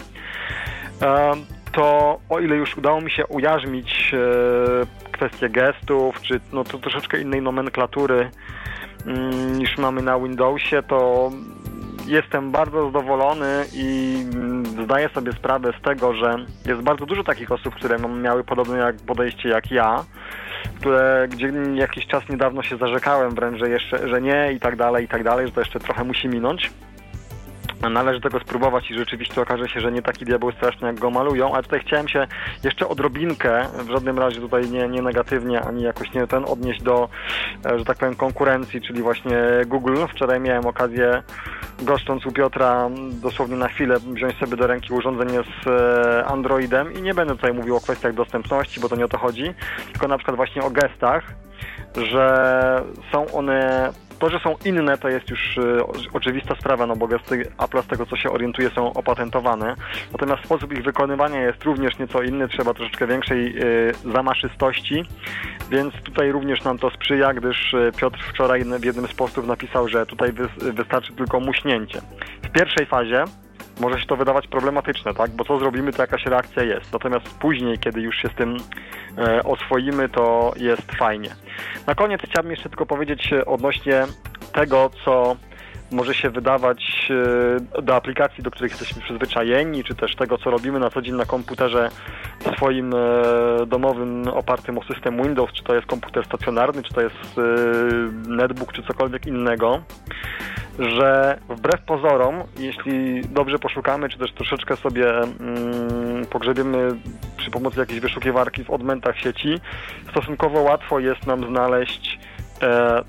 [1.73, 7.21] To o ile już udało mi się ujarzmić y, kwestie gestów, czy no, to troszeczkę
[7.21, 8.31] innej nomenklatury
[9.07, 11.31] mm, niż mamy na Windowsie, to
[12.07, 16.37] jestem bardzo zadowolony i mm, zdaję sobie sprawę z tego, że
[16.67, 20.05] jest bardzo dużo takich osób, które miały podobne podejście jak ja,
[20.77, 25.05] które gdzie jakiś czas niedawno się zarzekałem wręcz, że jeszcze, że nie i tak dalej,
[25.05, 26.71] i tak dalej, że to jeszcze trochę musi minąć.
[27.91, 31.55] Należy tego spróbować i rzeczywiście okaże się, że nie taki diabeł straszny, jak go malują,
[31.55, 32.27] ale tutaj chciałem się
[32.65, 37.09] jeszcze odrobinkę, w żadnym razie tutaj nie, nie negatywnie, ani jakoś nie ten odnieść do,
[37.67, 39.97] e, że tak powiem, konkurencji, czyli właśnie Google.
[40.09, 41.23] Wczoraj miałem okazję
[41.83, 42.91] goszcząc u Piotra
[43.23, 47.53] dosłownie na chwilę wziąć sobie do ręki urządzenie z e, Androidem i nie będę tutaj
[47.53, 49.55] mówił o kwestiach dostępności, bo to nie o to chodzi,
[49.93, 51.35] tylko na przykład właśnie o gestach,
[51.97, 55.63] że są one to, że są inne, to jest już y,
[56.13, 59.75] oczywista sprawa, no bo gesty Apple z tego, co się orientuje, są opatentowane.
[60.13, 65.05] Natomiast sposób ich wykonywania jest również nieco inny, trzeba troszeczkę większej y, zamaszystości,
[65.71, 69.89] więc tutaj również nam to sprzyja, gdyż y, Piotr wczoraj w jednym z postów napisał,
[69.89, 72.01] że tutaj wy, wystarczy tylko muśnięcie.
[72.43, 73.25] W pierwszej fazie
[73.81, 75.31] może się to wydawać problematyczne, tak?
[75.31, 76.93] Bo co zrobimy, to jakaś reakcja jest.
[76.93, 78.57] Natomiast później, kiedy już się z tym
[79.19, 81.31] e, oswoimy, to jest fajnie.
[81.87, 84.07] Na koniec chciałbym jeszcze tylko powiedzieć odnośnie
[84.53, 85.37] tego, co
[85.91, 87.13] może się wydawać
[87.77, 91.15] e, do aplikacji, do których jesteśmy przyzwyczajeni, czy też tego, co robimy na co dzień
[91.15, 91.89] na komputerze
[92.57, 97.39] swoim e, domowym opartym o system Windows, czy to jest komputer stacjonarny, czy to jest
[97.39, 97.41] e,
[98.29, 99.83] netbook, czy cokolwiek innego
[100.79, 106.89] że wbrew pozorom, jeśli dobrze poszukamy, czy też troszeczkę sobie mm, pogrzebiemy
[107.37, 109.61] przy pomocy jakiejś wyszukiwarki w odmętach sieci,
[110.11, 112.19] stosunkowo łatwo jest nam znaleźć
[112.63, 113.03] e,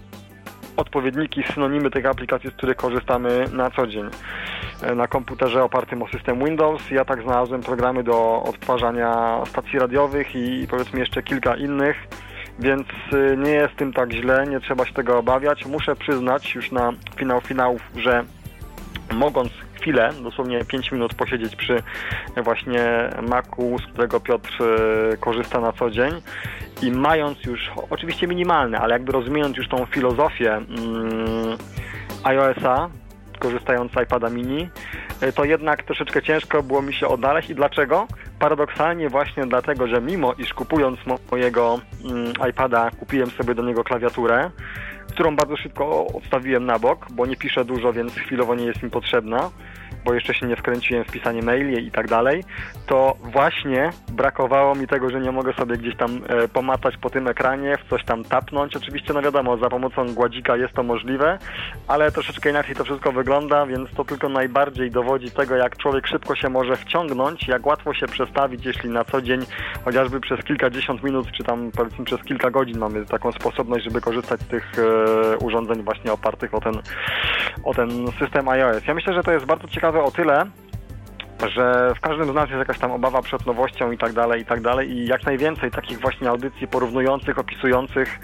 [0.78, 4.10] odpowiedniki, synonimy tych aplikacji, z których korzystamy na co dzień.
[4.82, 10.36] E, na komputerze opartym o system Windows ja tak znalazłem programy do odtwarzania stacji radiowych
[10.36, 11.96] i powiedzmy jeszcze kilka innych
[12.60, 15.66] więc y, nie jest tym tak źle, nie trzeba się tego obawiać.
[15.66, 18.24] Muszę przyznać już na finał finałów, że
[19.14, 21.84] mogąc chwilę, dosłownie 5 minut posiedzieć przy
[22.44, 26.14] właśnie Macu, z którego Piotr y, korzysta na co dzień
[26.82, 31.58] i mając już, oczywiście minimalne, ale jakby rozumiejąc już tą filozofię mm,
[32.24, 32.90] iOS-a,
[33.38, 34.70] korzystając z iPada mini,
[35.24, 37.50] y, to jednak troszeczkę ciężko było mi się odnaleźć.
[37.50, 38.08] I dlaczego?
[38.40, 41.00] Paradoksalnie właśnie dlatego, że mimo iż kupując
[41.32, 44.52] mojego mm, iPada kupiłem sobie do niego klawiaturę,
[45.08, 48.90] którą bardzo szybko odstawiłem na bok, bo nie piszę dużo, więc chwilowo nie jest mi
[48.90, 49.50] potrzebna
[50.06, 52.44] bo jeszcze się nie wkręciłem w pisanie maili i tak dalej,
[52.88, 57.28] to właśnie brakowało mi tego, że nie mogę sobie gdzieś tam e, pomatać po tym
[57.28, 58.76] ekranie, w coś tam tapnąć.
[58.76, 61.38] Oczywiście, no wiadomo, za pomocą gładzika jest to możliwe,
[61.88, 66.36] ale troszeczkę inaczej to wszystko wygląda, więc to tylko najbardziej dowodzi tego, jak człowiek szybko
[66.36, 69.46] się może wciągnąć, jak łatwo się przestawić, jeśli na co dzień,
[69.86, 74.42] chociażby przez kilkadziesiąt minut, czy tam powiedzmy przez kilka godzin mamy taką sposobność, żeby korzystać
[74.42, 76.74] z tych e, urządzeń właśnie opartych o ten,
[77.64, 78.88] o ten system iOS.
[78.88, 80.46] Ja myślę, że to jest bardzo ciekawe ciekawe o tyle,
[81.54, 84.46] że w każdym z nas jest jakaś tam obawa przed nowością i tak dalej, i
[84.46, 88.20] tak dalej i jak najwięcej takich właśnie audycji porównujących, opisujących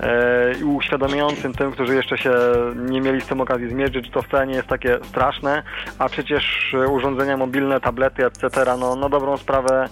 [0.00, 2.32] e, i uświadamiających tym, którzy jeszcze się
[2.76, 5.62] nie mieli z tym okazji zmierzyć, to wcale nie jest takie straszne,
[5.98, 8.48] a przecież urządzenia mobilne, tablety, etc.,
[8.80, 9.88] no na dobrą sprawę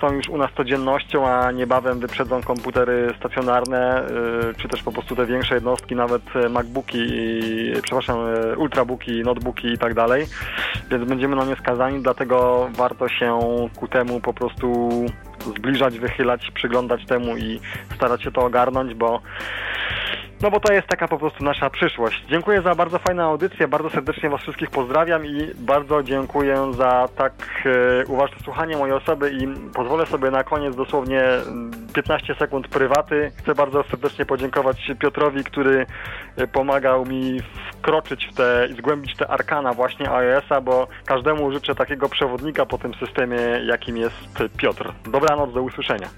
[0.00, 4.06] są już u nas codziennością, a niebawem wyprzedzą komputery stacjonarne,
[4.50, 7.06] y, czy też po prostu te większe jednostki, nawet MacBooki,
[7.82, 8.16] przepraszam,
[8.52, 10.26] y, ultrabooki, notebooki i tak dalej.
[10.90, 13.40] Więc będziemy na nie skazani, dlatego warto się
[13.76, 14.88] ku temu po prostu
[15.58, 17.60] zbliżać, wychylać, przyglądać temu i
[17.94, 19.20] starać się to ogarnąć, bo
[20.42, 22.24] No bo to jest taka po prostu nasza przyszłość.
[22.28, 27.32] Dziękuję za bardzo fajną audycję, bardzo serdecznie Was wszystkich pozdrawiam i bardzo dziękuję za tak
[28.02, 31.22] e, uważne słuchanie mojej osoby i pozwolę sobie na koniec dosłownie
[31.94, 33.32] 15 mm, sekund prywaty.
[33.36, 35.86] Chcę bardzo serdecznie podziękować Piotrowi, który
[36.36, 37.40] e, pomagał mi
[37.72, 42.78] wkroczyć w te i zgłębić te arkana właśnie iOS-a, bo każdemu życzę takiego przewodnika po
[42.78, 44.92] tym systemie, jakim jest Piotr.
[45.12, 46.08] Dobranoc, do usłyszenia.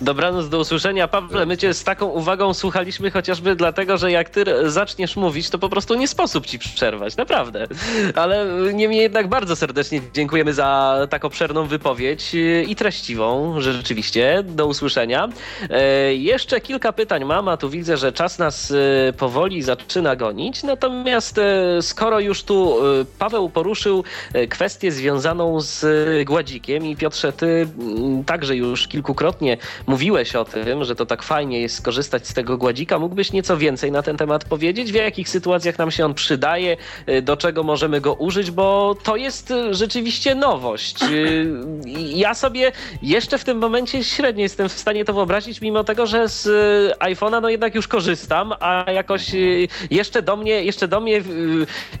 [0.00, 1.08] Dobranoc, do usłyszenia.
[1.08, 5.58] Pawle, my cię z taką uwagą słuchaliśmy chociażby dlatego, że jak ty zaczniesz mówić, to
[5.58, 7.66] po prostu nie sposób ci przerwać, naprawdę.
[8.14, 12.30] Ale niemniej jednak bardzo serdecznie dziękujemy za tak obszerną wypowiedź
[12.68, 14.44] i treściwą, rzeczywiście.
[14.46, 15.28] Do usłyszenia.
[15.70, 18.70] E, jeszcze kilka pytań mam, a tu widzę, że czas nas
[19.08, 20.62] e, powoli zaczyna gonić.
[20.62, 22.76] Natomiast e, skoro już tu
[23.18, 24.04] Paweł poruszył
[24.48, 25.84] kwestię związaną z
[26.26, 27.68] gładzikiem i Piotrze, ty
[28.26, 32.98] także już kilkukrotnie mówiłeś o tym, że to tak fajnie jest skorzystać z tego gładzika.
[32.98, 34.92] Mógłbyś nieco więcej na ten temat powiedzieć?
[34.92, 36.76] W jakich sytuacjach nam się on przydaje?
[37.08, 38.50] Y, do czego możemy go użyć?
[38.50, 41.02] Bo to jest y, rzeczywiście nowość.
[41.02, 41.46] Y,
[41.96, 46.28] ja sobie jeszcze w tym momencie średnio jestem w stanie to wyobrazić, mimo tego, że
[46.28, 46.48] z
[46.98, 49.30] iPhone'a no jednak już korzystam, a jakoś
[49.90, 51.22] jeszcze do mnie, jeszcze do mnie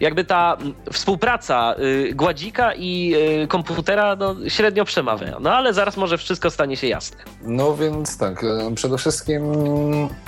[0.00, 0.56] jakby ta
[0.92, 1.74] współpraca
[2.12, 3.14] gładzika i
[3.48, 5.36] komputera no, średnio przemawia.
[5.40, 7.16] No ale zaraz może wszystko stanie się jasne.
[7.42, 9.42] No więc tak, e, przede wszystkim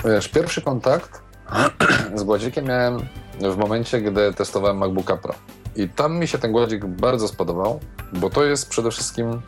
[0.05, 1.21] wiesz, pierwszy kontakt
[2.15, 2.99] z gładzikiem miałem
[3.39, 5.33] w momencie, gdy testowałem MacBooka Pro.
[5.75, 7.79] I tam mi się ten gładzik bardzo spodobał,
[8.13, 9.41] bo to jest przede wszystkim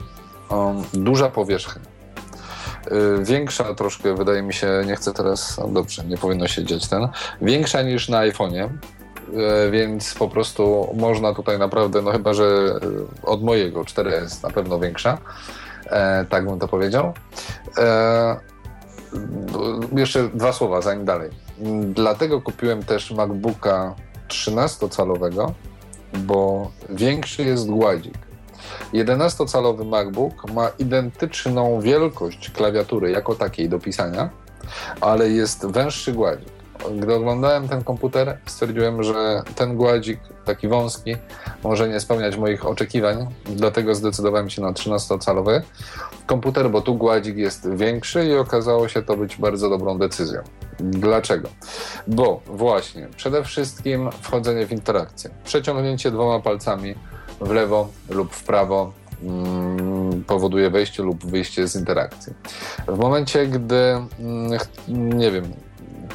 [0.50, 1.82] um, duża powierzchnia.
[2.92, 7.08] Yy, większa troszkę, wydaje mi się, nie chcę teraz, dobrze, nie powinno się dziać ten,
[7.42, 8.70] większa niż na iPhone'ie,
[9.34, 12.80] yy, więc po prostu można tutaj naprawdę, no chyba, że
[13.24, 15.59] od mojego 4S na pewno większa, E,
[16.30, 17.14] tak bym to powiedział.
[17.78, 18.40] E,
[19.96, 21.30] jeszcze dwa słowa, zanim dalej.
[21.94, 23.96] Dlatego kupiłem też MacBooka
[24.28, 25.52] 13-calowego,
[26.14, 28.18] bo większy jest gładzik.
[28.94, 34.30] 11-calowy MacBook ma identyczną wielkość klawiatury jako takiej do pisania,
[35.02, 36.59] ale jest węższy gładzik.
[37.00, 41.16] Gdy oglądałem ten komputer, stwierdziłem, że ten gładzik, taki wąski,
[41.64, 45.62] może nie spełniać moich oczekiwań, dlatego zdecydowałem się na 13-calowy
[46.26, 50.42] komputer, bo tu gładzik jest większy i okazało się to być bardzo dobrą decyzją.
[50.80, 51.50] Dlaczego?
[52.08, 55.30] Bo właśnie, przede wszystkim wchodzenie w interakcję.
[55.44, 56.96] Przeciągnięcie dwoma palcami
[57.42, 58.92] w lewo lub w prawo
[59.24, 62.34] mm, powoduje wejście lub wyjście z interakcji.
[62.88, 65.54] W momencie, gdy, mm, nie wiem,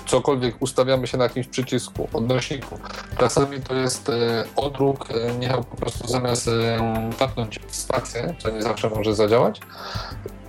[0.06, 2.78] cokolwiek ustawiamy się na jakimś przycisku, odnośniku.
[3.18, 6.50] Czasami to jest e, odruch, e, nie po prostu zamiast
[7.18, 9.60] tapnąć e, spację, co nie zawsze może zadziałać,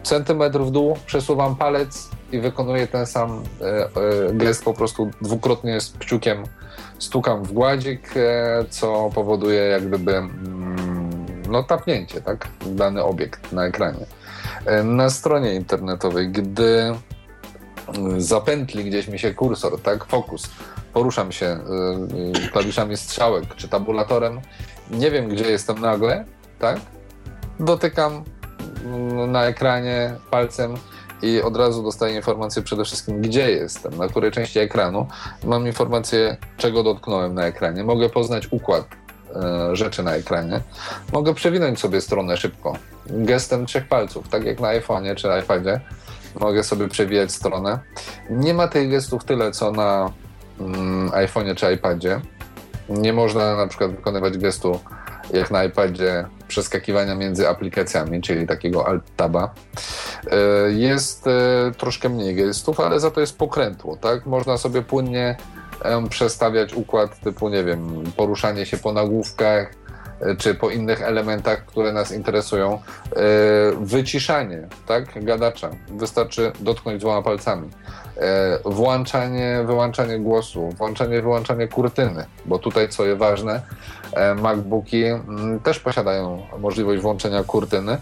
[0.03, 3.43] centymetr w dół, przesuwam palec i wykonuję ten sam
[4.33, 6.43] gest po prostu dwukrotnie z kciukiem
[6.99, 8.13] stukam w gładzik,
[8.69, 12.47] co powoduje jak gdyby mm, no, tapnięcie, tak?
[12.65, 14.05] Dany obiekt na ekranie.
[14.83, 16.95] Na stronie internetowej, gdy
[18.17, 20.49] zapętli gdzieś mi się kursor, tak, fokus,
[20.93, 24.41] poruszam się y, y, klawiszami strzałek czy tabulatorem,
[24.91, 26.25] nie wiem gdzie jestem nagle,
[26.59, 26.79] tak,
[27.59, 28.23] dotykam
[28.85, 30.75] mm, na ekranie palcem
[31.21, 35.07] i od razu dostaję informację przede wszystkim, gdzie jestem, na której części ekranu.
[35.43, 37.83] Mam informację, czego dotknąłem na ekranie.
[37.83, 38.85] Mogę poznać układ
[39.35, 40.61] e, rzeczy na ekranie.
[41.13, 42.73] Mogę przewinąć sobie stronę szybko,
[43.07, 45.79] gestem trzech palców, tak jak na iPhone'ie czy iPadzie
[46.39, 47.79] mogę sobie przewijać stronę.
[48.29, 50.11] Nie ma tych gestów tyle, co na
[50.59, 52.21] mm, iPhone'ie czy iPadzie.
[52.89, 54.79] Nie można na przykład wykonywać gestu
[55.33, 59.53] jak na iPadzie przeskakiwania między aplikacjami, czyli takiego alt-taba.
[60.31, 61.31] E, jest e,
[61.77, 64.25] troszkę mniej gestów, ale za to jest pokrętło, tak?
[64.25, 65.35] Można sobie płynnie
[66.09, 69.73] przestawiać układ typu, nie wiem, poruszanie się po nagłówkach,
[70.37, 72.73] czy po innych elementach, które nas interesują.
[72.73, 72.79] E,
[73.81, 75.69] wyciszanie, tak, gadacza.
[75.89, 77.69] Wystarczy dotknąć dwoma palcami.
[78.17, 83.61] E, włączanie, wyłączanie głosu, włączanie, wyłączanie kurtyny, bo tutaj, co jest ważne,
[84.41, 87.97] MacBooki mm, też posiadają możliwość włączenia kurtyny,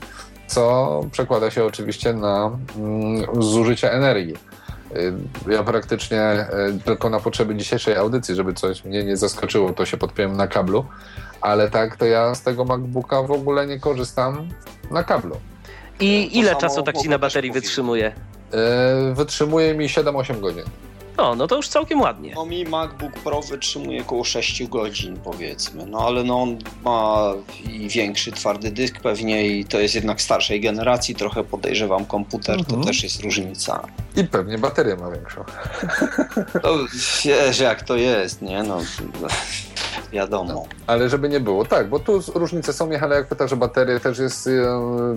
[0.47, 4.35] co przekłada się oczywiście na mm, zużycie energii.
[5.47, 6.47] Ja praktycznie
[6.85, 10.85] tylko na potrzeby dzisiejszej audycji, żeby coś mnie nie zaskoczyło, to się podpiąłem na kablu,
[11.43, 14.47] ale tak to ja z tego MacBooka w ogóle nie korzystam
[14.91, 15.35] na kablu.
[15.99, 18.13] I ile czasu tak ci na baterii wytrzymuje?
[19.07, 20.63] Yy, wytrzymuje mi 7-8 godzin.
[21.17, 22.31] No, no to już całkiem ładnie.
[22.35, 27.33] No mi MacBook Pro wytrzymuje około 6 godzin powiedzmy, no ale no on ma
[27.69, 32.81] i większy twardy dysk pewnie i to jest jednak starszej generacji, trochę podejrzewam komputer, Mhm.
[32.81, 33.87] to też jest różnica.
[34.15, 35.43] I pewnie baterię ma większą.
[36.63, 36.69] No,
[37.25, 38.77] wiesz jak to jest, nie no,
[40.11, 40.65] wiadomo.
[40.87, 44.19] Ale żeby nie było, tak, bo tu różnice są, Michale, jak pytasz o baterię, też
[44.19, 44.51] jest, e,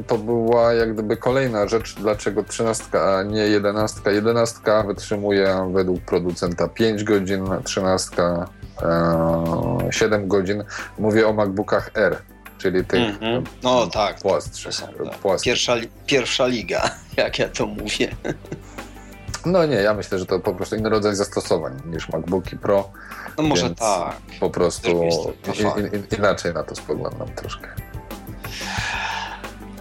[0.07, 4.01] to była jak gdyby kolejna rzecz, dlaczego 13, a nie 11.
[4.13, 8.23] 11 wytrzymuje według producenta 5 godzin, 13
[8.83, 10.65] e, 7 godzin.
[10.99, 12.17] Mówię o MacBookach R,
[12.59, 13.45] czyli tych Mhm.
[13.63, 14.75] No tak, to płastszych.
[14.75, 15.41] są, tak.
[15.43, 15.75] Pierwsza,
[16.07, 18.09] pierwsza liga, jak ja to mówię.
[19.47, 22.91] No nie, ja myślę, że to po prostu inny rodzaj zastosowań niż MacBooki Pro.
[23.39, 24.17] No może tak.
[24.41, 24.89] Po prostu
[25.93, 27.69] in, inaczej na to spoglądam troszkę.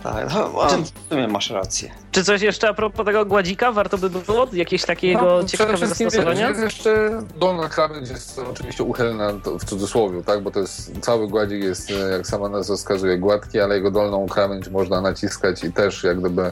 [0.04, 0.34] tak.
[0.34, 1.92] No, a w sumie masz rację.
[2.12, 4.48] Czy coś jeszcze a propos tego gładzika warto by było?
[4.54, 6.50] Jakieś takiego No, przede ciekawe wszystkim, zastosowania?
[6.50, 10.42] Jest jeszcze dolna krawędź jest oczywiście uchylna w cudzysłowie, tak?
[10.44, 14.28] bo to jest cały gładzik jest, e, jak sama nazwa wskazuje, gładki, ale jego dolną
[14.28, 16.52] krawędź można naciskać i też jak gdyby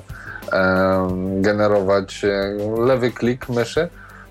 [0.52, 2.54] em, generować e,
[2.86, 3.90] lewy klik myszy.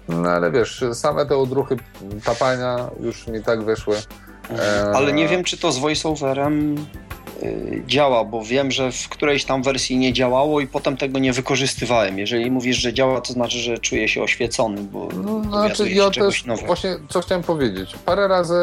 [0.08, 1.76] No ale wiesz, same te odruchy
[2.24, 3.96] tapania już mi tak wyszły.
[4.50, 6.76] E, Ale nie wiem, czy to z voiceoverem
[7.42, 11.32] y, działa, bo wiem, że w którejś tam wersji nie działało i potem tego nie
[11.32, 12.18] wykorzystywałem.
[12.18, 16.44] Jeżeli mówisz, że działa, to znaczy, że czuję się oświecony, bo No, znaczy ja też
[16.44, 16.66] nowego.
[16.66, 17.94] właśnie co chciałem powiedzieć.
[18.04, 18.54] Parę razy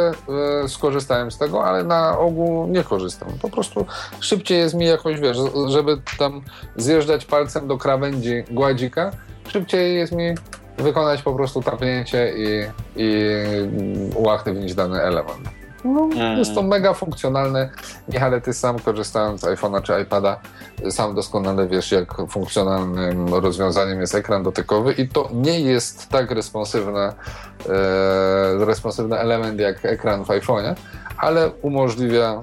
[0.64, 3.30] e, skorzystałem z tego, ale na ogół nie korzystam.
[3.42, 3.86] Po prostu
[4.20, 5.38] szybciej jest mi jakoś, wiesz,
[5.68, 6.42] żeby tam
[6.76, 9.12] zjeżdżać palcem do krawędzi gładzika,
[9.54, 10.36] szybciej jest mi
[10.82, 12.66] wykonać po prostu tapnięcie i,
[12.96, 13.34] i
[14.16, 15.50] uaktywnić dany element.
[15.86, 16.38] No, Mm.
[16.38, 17.70] Jest to mega funkcjonalne.
[18.10, 20.40] Michale, ty sam korzystając z iPhone'a czy iPada,
[20.90, 27.14] sam doskonale wiesz, jak funkcjonalnym rozwiązaniem jest ekran dotykowy i to nie jest tak responsywne,
[27.70, 30.76] e, responsywny element jak ekran w iPhone'ie,
[31.18, 32.42] ale umożliwia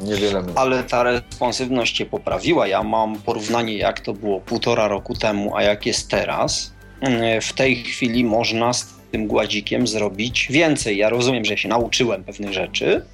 [0.00, 0.54] niewiele mniej.
[0.56, 2.66] Ale ta responsywność się poprawiła.
[2.66, 6.73] Ja mam porównanie, jak to było półtora roku temu, a jak jest teraz.
[7.04, 10.96] Mm, W tej chwili można z tym gładzikiem zrobić więcej.
[10.96, 13.04] Ja rozumiem, że się nauczyłem pewnych rzeczy,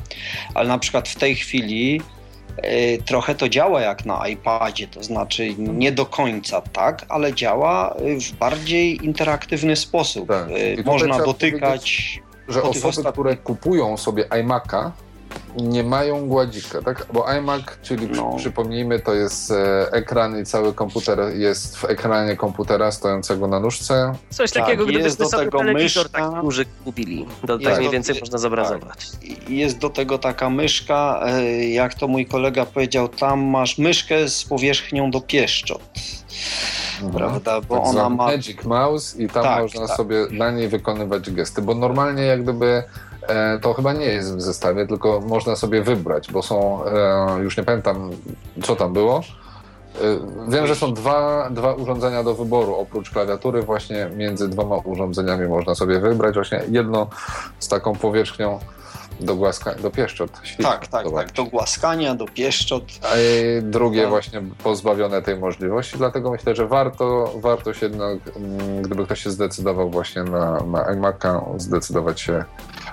[0.55, 2.01] ale na przykład w tej chwili
[2.65, 7.97] y, trochę to działa jak na iPadzie, to znaczy nie do końca tak, ale działa
[8.01, 10.29] y, w bardziej interaktywny sposób.
[10.29, 10.51] Tak.
[10.51, 12.21] Y, Można dotykać.
[12.49, 14.91] że osoby, które kupują sobie iMac'a,
[15.57, 17.07] nie mają gładzika, tak?
[17.13, 18.35] Bo iMac, czyli przy- No.
[18.37, 24.13] przypomnijmy, to jest e, ekran i cały komputer jest w ekranie komputera stojącego na nóżce.
[24.31, 26.31] Coś Tak, takiego, gdybyśmy jest do sobie tego telewizor myszka.
[26.31, 27.27] taki duży kupili.
[27.47, 29.07] To Jest tak mniej do- więcej można zobrazować.
[29.49, 34.29] I Jest do tego taka myszka, e, jak to mój kolega powiedział, tam masz myszkę
[34.29, 35.83] z powierzchnią do pieszczot,
[37.17, 37.61] prawda?
[37.61, 38.27] Bo Tak ona ma.
[38.27, 39.97] Magic Mouse i tam Tak, można tak.
[39.97, 42.83] sobie na niej wykonywać gesty, bo normalnie jak gdyby
[43.63, 47.63] to chyba nie jest w zestawie, tylko można sobie wybrać, bo są, e, już nie
[47.65, 48.11] pamiętam
[48.63, 49.21] co tam było.
[49.97, 52.75] E, Wiem, że są dwa, dwa urządzenia do wyboru.
[52.75, 57.07] Oprócz klawiatury, właśnie między dwoma urządzeniami można sobie wybrać właśnie jedno
[57.59, 58.59] z taką powierzchnią
[59.21, 60.31] do głaska, do pieszczot.
[60.43, 61.27] Ślicznie, Tak, tak, zobacz.
[61.27, 61.35] tak.
[61.35, 62.83] Do głaskania, do pieszczot.
[63.13, 64.11] A i drugie Tak.
[64.11, 69.31] właśnie pozbawione tej możliwości, dlatego myślę, że warto, warto się jednak, mm, gdyby ktoś się
[69.31, 72.45] zdecydował właśnie na, na iMac'a, zdecydować się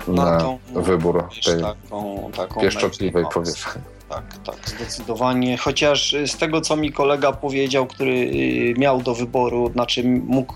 [0.08, 3.82] na, Na tą wybór tej taką, taką pieszczotliwej powierzchni.
[4.08, 5.56] Tak, tak, zdecydowanie.
[5.56, 10.54] Chociaż z tego, co mi kolega powiedział, który y, miał do wyboru, znaczy mógł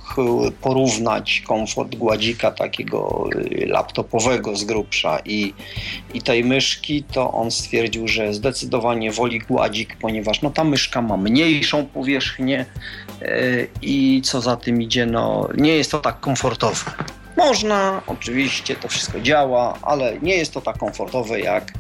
[0.61, 5.55] porównać komfort gładzika takiego y, laptopowego z grubsza i,
[6.15, 11.17] i tej myszki, to on stwierdził, że zdecydowanie woli gładzik, ponieważ no, ta myszka ma
[11.17, 12.67] mniejszą powierzchnię
[13.23, 16.91] y, i co za tym idzie, no nie jest to tak komfortowe.
[17.37, 21.73] Można, oczywiście to wszystko działa, ale nie jest to tak komfortowe jak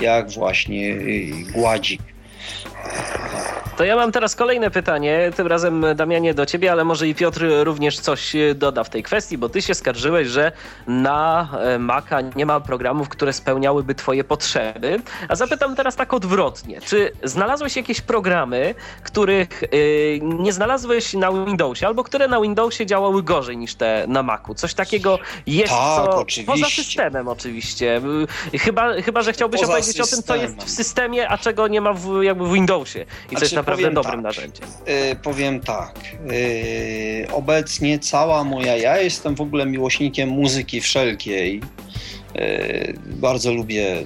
[0.00, 2.00] jak właśnie y, gładzik.
[3.80, 7.46] To ja mam teraz kolejne pytanie, tym razem Damianie do ciebie, ale może i Piotr
[7.62, 10.52] również coś e, doda w tej kwestii, bo ty się skarżyłeś, że
[10.86, 15.00] na e, Maca nie ma programów, które spełniałyby twoje potrzeby.
[15.28, 16.80] A zapytam teraz tak odwrotnie.
[16.80, 19.66] Czy znalazłeś jakieś programy, których e,
[20.20, 24.54] nie znalazłeś na Windowsie, albo które na Windowsie działały gorzej niż te na Macu?
[24.54, 26.52] Coś takiego jest, Tak, co oczywiście.
[26.52, 28.00] poza systemem oczywiście.
[28.58, 31.92] Chyba, chyba że chciałbyś opowiedzieć o tym, co jest w systemie, a czego nie ma
[31.92, 32.69] w, jakby w Windowsie.
[33.00, 34.22] I co Znaczy, jest naprawdę powiem dobrym tak.
[34.22, 34.68] narzędziem.
[35.12, 35.94] Y, powiem tak.
[36.32, 38.76] y, obecnie cała moja.
[38.76, 41.60] Ja jestem w ogóle miłośnikiem muzyki wszelkiej.
[42.36, 43.96] Y, bardzo lubię.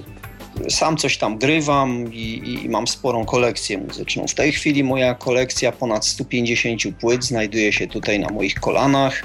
[0.69, 4.27] Sam coś tam grywam i, i mam sporą kolekcję muzyczną.
[4.27, 9.23] W tej chwili moja kolekcja ponad 150 płyt znajduje się tutaj na moich kolanach.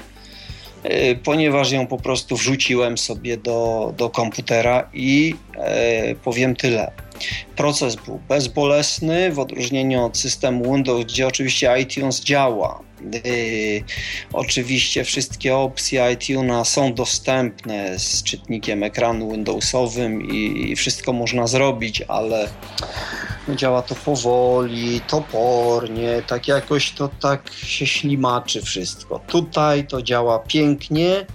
[0.83, 6.91] e, ponieważ ją po prostu wrzuciłem sobie do, do komputera i e, powiem tyle.
[7.55, 12.81] Proces był bezbolesny w odróżnieniu od systemu Windows, gdzie oczywiście iTunes działa.
[13.01, 13.83] Yy,
[14.33, 22.01] oczywiście wszystkie opcje iTunes są dostępne z czytnikiem ekranu Windowsowym i, i wszystko można zrobić,
[22.07, 22.49] ale
[23.47, 29.19] no działa to powoli, topornie, tak jakoś to tak się ślimaczy wszystko.
[29.27, 31.25] Tutaj to działa pięknie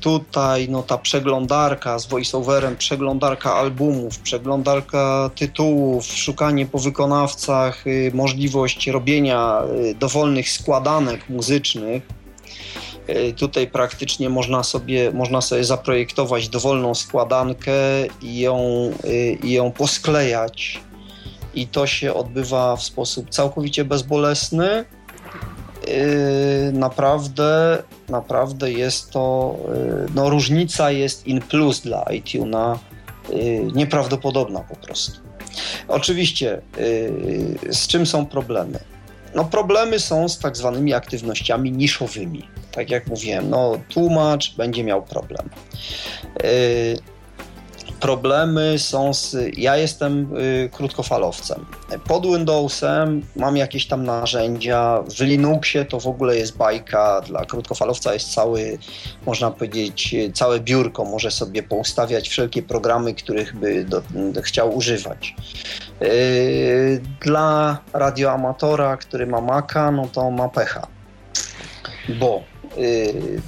[0.00, 8.88] tutaj no, ta przeglądarka z voiceoverem, przeglądarka albumów, przeglądarka tytułów, szukanie po wykonawcach, y, możliwość
[8.88, 12.02] robienia y, dowolnych składanek muzycznych.
[13.36, 17.72] Tutaj praktycznie można sobie, można sobie zaprojektować dowolną składankę
[18.22, 18.90] i ją,
[19.42, 20.80] i ją posklejać.
[21.54, 24.84] I to się odbywa w sposób całkowicie bezbolesny
[26.72, 32.78] naprawdę, naprawdę jest to, yy, no różnica jest in plus dla iTunes
[33.30, 35.20] yy, nieprawdopodobna po prostu.
[35.88, 36.60] Oczywiście,
[37.70, 38.78] z czym są problemy?
[39.34, 42.48] No problemy są z tak zwanymi aktywnościami niszowymi.
[42.72, 45.50] Tak jak mówiłem, no tłumacz będzie miał problem
[48.00, 49.36] problemy są z.
[49.56, 51.66] Ja jestem y, krótkofalowcem.
[52.08, 55.02] Pod Windowsem mam jakieś tam narzędzia.
[55.16, 57.20] W Linuxie to w ogóle jest bajka.
[57.20, 58.78] Dla krótkofalowca jest cały,
[59.26, 61.04] można powiedzieć, całe biurko.
[61.04, 64.02] Może sobie poustawiać wszelkie programy, których by do,
[64.42, 65.34] chciał używać.
[66.02, 70.86] Y, dla radioamatora, który ma Maca, no to ma pecha.
[72.08, 72.42] Bo
[72.78, 73.40] y,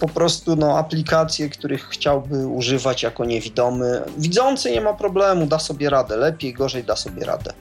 [0.00, 4.02] po prostu no, aplikacje, których chciałby używać jako niewidomy.
[4.18, 7.52] Widzący nie ma problemu, da sobie radę, lepiej, gorzej da sobie radę.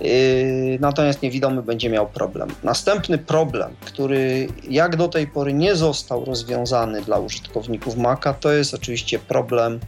[0.00, 2.48] Yy, natomiast niewidomy będzie miał problem.
[2.62, 8.74] Następny problem, który jak do tej pory nie został rozwiązany dla użytkowników Maca, to jest
[8.74, 9.80] oczywiście problem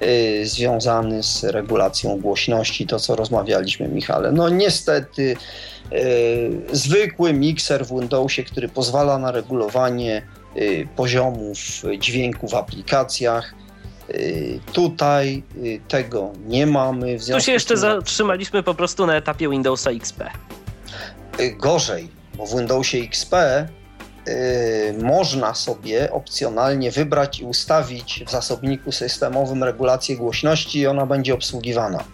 [0.00, 4.32] yy, związany z regulacją głośności, to co rozmawialiśmy, Michale.
[4.32, 5.36] No niestety,
[5.90, 5.98] yy,
[6.72, 10.22] zwykły mikser w Windowsie, który pozwala na regulowanie
[10.96, 11.58] poziomów
[11.98, 13.54] dźwięku w aplikacjach.
[14.10, 17.18] Y, tutaj y, tego nie mamy.
[17.32, 17.80] tu się jeszcze tym...
[17.80, 20.22] zatrzymaliśmy po prostu na etapie Windowsa XP.
[21.56, 23.34] Gorzej, bo w Windowsie XP
[25.02, 32.04] można sobie opcjonalnie wybrać i ustawić w zasobniku systemowym regulację głośności i ona będzie obsługiwana.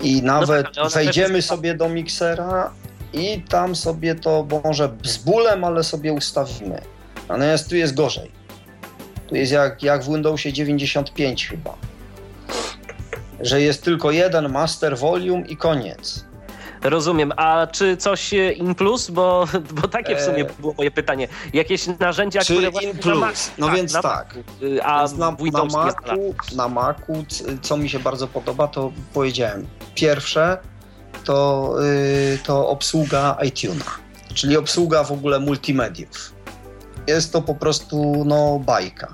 [0.00, 1.48] I nawet no tak, wejdziemy jest...
[1.48, 2.72] sobie do miksera
[3.12, 6.80] i tam sobie to może z bólem, ale sobie ustawimy.
[7.32, 8.30] Natomiast tu jest gorzej.
[9.28, 11.74] Tu jest jak, jak w Windowsie 95 chyba.
[13.40, 16.24] Że jest tylko jeden master volume i koniec.
[16.82, 17.32] Rozumiem.
[17.36, 19.10] A czy coś e, in plus?
[19.10, 19.48] Bo,
[19.82, 21.28] bo takie w sumie e, było moje pytanie.
[21.52, 23.20] Jakieś narzędzia, czy które in plus?
[23.20, 24.38] Mac, no tak, więc na, tak.
[24.62, 27.24] Y, a więc na, na, Macu, na Macu,
[27.62, 29.66] co mi się bardzo podoba, to powiedziałem.
[29.94, 30.58] Pierwsze
[31.24, 31.74] to,
[32.30, 33.84] yy, to obsługa iTunes,
[34.34, 36.41] czyli obsługa w ogóle multimediów.
[37.06, 39.08] Jest to po prostu no, bajka.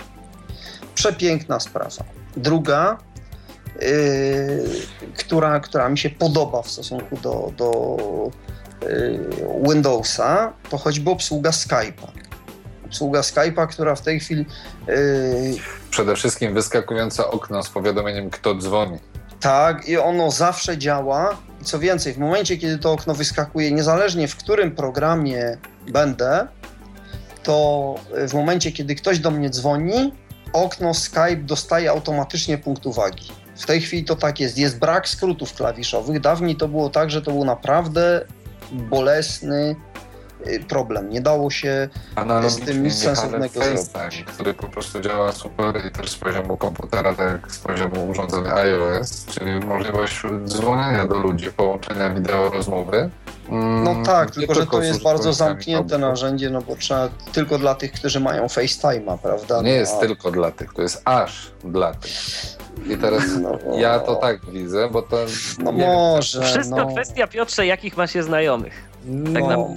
[0.94, 2.04] Przepiękna sprawa.
[2.36, 2.98] Druga,
[3.80, 4.64] yy,
[5.16, 7.96] która, która mi się podoba w stosunku do, do
[8.82, 9.20] yy,
[9.62, 12.08] Windowsa, to choćby obsługa Skype'a.
[12.86, 14.46] Obsługa Skype'a, która w tej chwili.
[14.88, 14.94] Yy,
[15.90, 18.98] Przede wszystkim wyskakujące okno z powiadomieniem, kto dzwoni.
[19.40, 21.36] Tak, i ono zawsze działa.
[21.60, 25.58] I co więcej, w momencie, kiedy to okno wyskakuje, niezależnie w którym programie
[25.88, 26.48] będę,
[27.48, 27.94] to
[28.28, 30.12] w momencie, kiedy ktoś do mnie dzwoni,
[30.52, 33.28] okno Skype dostaje automatycznie punkt uwagi.
[33.56, 34.58] W tej chwili to tak jest.
[34.58, 36.20] Jest brak skrótów klawiszowych.
[36.20, 38.24] Dawniej to było tak, że to był naprawdę
[38.72, 39.76] bolesny
[40.46, 41.10] y, problem.
[41.10, 41.88] Nie dało się
[42.48, 44.24] z tym nic sensownego zrobić.
[44.26, 48.54] który po prostu działa super i też z poziomu komputera, tak jak z poziomu urządzenia
[48.54, 53.10] iOS, czyli możliwość dzwonienia do ludzi, połączenia wideo, rozmowy
[53.84, 57.92] no tak, tylko że to jest bardzo zamknięte narzędzie, no bo trzeba tylko dla tych,
[57.92, 59.62] którzy mają FaceTime'a, prawda?
[59.62, 62.12] Nie jest no, tylko dla tych, to jest aż dla tych.
[62.86, 65.16] I teraz no, ja to tak widzę, bo to.
[65.58, 66.42] No może.
[66.42, 66.86] Wszystko no.
[66.86, 68.88] kwestia Piotrze, jakich ma się znajomych.
[69.34, 69.68] Tak, no,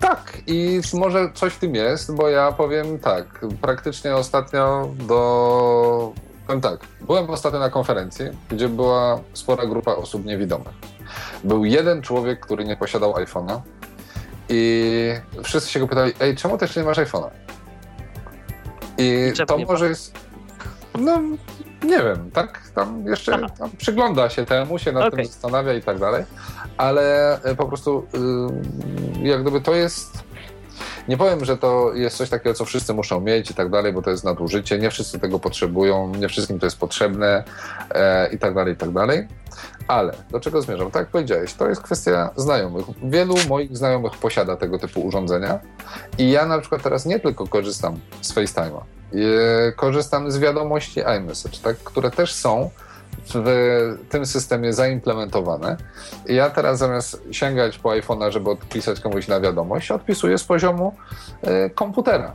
[0.00, 6.12] tak, i może coś w tym jest, bo ja powiem tak, praktycznie ostatnio do.
[6.46, 10.95] Powiem tak, byłem ostatnio na konferencji, gdzie była spora grupa osób niewidomych
[11.44, 13.60] był jeden człowiek, który nie posiadał iPhone'a
[14.48, 15.12] i
[15.42, 17.28] wszyscy się go pytali, ej, czemu też nie masz iPhone'a?
[18.98, 20.18] I to może jest...
[20.98, 21.20] No,
[21.82, 22.70] nie wiem, tak?
[22.74, 25.16] Tam jeszcze tam przygląda się temu, się nad okay.
[25.16, 26.24] tym zastanawia i tak dalej,
[26.76, 28.06] ale e, po prostu
[29.22, 30.26] y, jak gdyby to jest
[31.08, 34.02] Nie powiem, że to jest coś takiego, co wszyscy muszą mieć i tak dalej, bo
[34.02, 34.78] to jest nadużycie.
[34.78, 37.44] Nie wszyscy tego potrzebują, nie wszystkim to jest potrzebne
[37.94, 39.28] e, i tak dalej, i tak dalej.
[39.88, 40.90] Ale do czego zmierzam?
[40.90, 42.86] Tak jak powiedziałeś, to jest kwestia znajomych.
[43.02, 45.58] Wielu moich znajomych posiada tego typu urządzenia
[46.18, 48.80] i ja na przykład teraz nie tylko korzystam z FaceTime'a,
[49.76, 52.70] korzystam z wiadomości iMessage, tak, które też są
[53.34, 55.76] w tym systemie zaimplementowane.
[56.26, 60.94] Ja teraz zamiast sięgać po iPhone'a, żeby odpisać komuś na wiadomość, odpisuję z poziomu
[61.66, 62.32] y, komputera.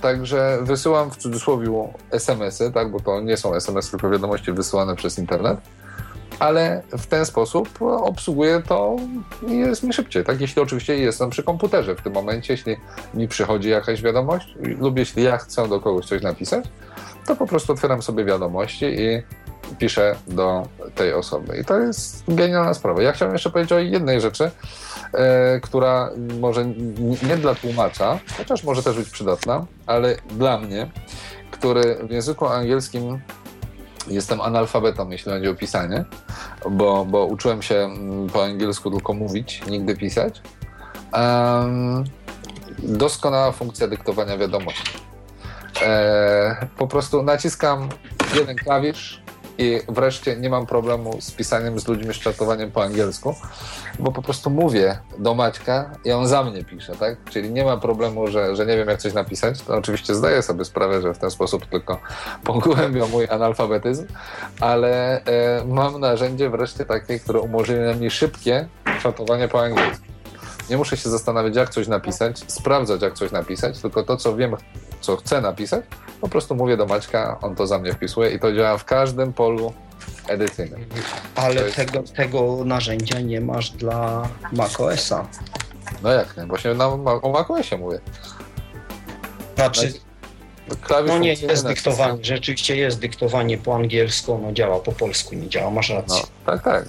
[0.00, 5.18] Także wysyłam w cudzysłowie SMS-y, tak, bo to nie są SMS, tylko wiadomości wysyłane przez
[5.18, 5.58] internet
[6.38, 8.96] ale w ten sposób obsługuję to
[9.46, 10.24] i jest mi szybciej.
[10.24, 12.76] Tak, jeśli oczywiście jestem przy komputerze w tym momencie, jeśli
[13.14, 16.64] mi przychodzi jakaś wiadomość lub jeśli ja chcę do kogoś coś napisać,
[17.26, 19.22] to po prostu otwieram sobie wiadomości i
[19.78, 21.58] piszę do tej osoby.
[21.58, 23.02] I to jest genialna sprawa.
[23.02, 24.50] Ja chciałem jeszcze powiedzieć o jednej rzeczy,
[25.12, 26.66] e, która może
[27.28, 30.90] nie dla tłumacza, chociaż może też być przydatna, ale dla mnie,
[31.50, 33.20] który w języku angielskim
[34.08, 36.04] jestem analfabetą, jeśli chodzi o pisanie,
[36.70, 40.42] bo, bo uczyłem się mm, po angielsku tylko mówić, nigdy pisać.
[41.12, 42.04] Um,
[42.78, 44.98] doskonała funkcja dyktowania wiadomości.
[45.82, 47.88] E, po prostu naciskam
[48.34, 49.22] jeden klawisz,
[49.58, 53.34] i wreszcie nie mam problemu z pisaniem z ludźmi, z czatowaniem po angielsku,
[53.98, 57.16] bo po prostu mówię do Maćka i on za mnie pisze, tak?
[57.30, 59.62] Czyli nie ma problemu, że, że nie wiem, jak coś napisać.
[59.62, 62.00] To oczywiście zdaję sobie sprawę, że w ten sposób tylko
[62.44, 64.06] pogłębia mój analfabetyzm,
[64.60, 68.68] ale e, mam narzędzie wreszcie takie, które umożliwia mi szybkie
[69.02, 70.13] czatowanie po angielsku.
[70.70, 74.56] Nie muszę się zastanawiać, jak coś napisać, sprawdzać, jak coś napisać, tylko to, co wiem,
[75.00, 75.84] co chcę napisać,
[76.20, 79.32] po prostu mówię do Maćka, on to za mnie wpisuje i to działa w każdym
[79.32, 79.72] polu
[80.28, 80.84] edycyjnym.
[81.34, 81.76] Ale jest...
[81.76, 85.26] tego, tego narzędzia nie masz dla macOSa.
[86.02, 86.46] No jak nie?
[86.46, 86.86] Właśnie na,
[87.22, 88.00] o macOSie mówię.
[89.54, 89.92] Znaczy,
[90.82, 95.48] Klawisz no nie, jest dyktowanie, rzeczywiście jest dyktowanie po angielsku, no działa po polsku, nie
[95.48, 96.22] działa, masz rację.
[96.22, 96.84] No, tak, tak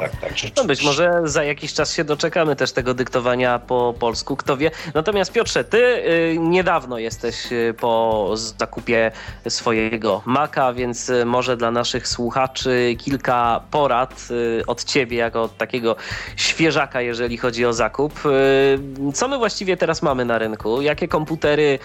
[0.00, 0.32] tak, tak.
[0.56, 4.70] No być może za jakiś czas się doczekamy też tego dyktowania po polsku, kto wie.
[4.94, 9.12] Natomiast Piotrze, ty y, niedawno jesteś y, po zakupie
[9.48, 14.28] swojego Maca, więc y, może dla naszych słuchaczy kilka porad
[14.66, 15.96] od ciebie, jako od takiego
[16.36, 18.20] świeżaka, jeżeli chodzi o zakup.
[19.14, 20.82] Co my właściwie teraz mamy na rynku?
[20.82, 21.78] Jakie komputery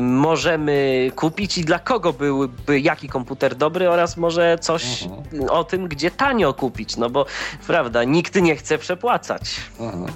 [0.00, 5.50] możemy kupić i dla kogo byłby jaki komputer dobry oraz może coś mhm.
[5.50, 7.21] o tym, gdzie tanio kupić, no bo
[7.66, 9.60] prawda, nikt nie chce przepłacać.
[9.80, 10.12] Mhm.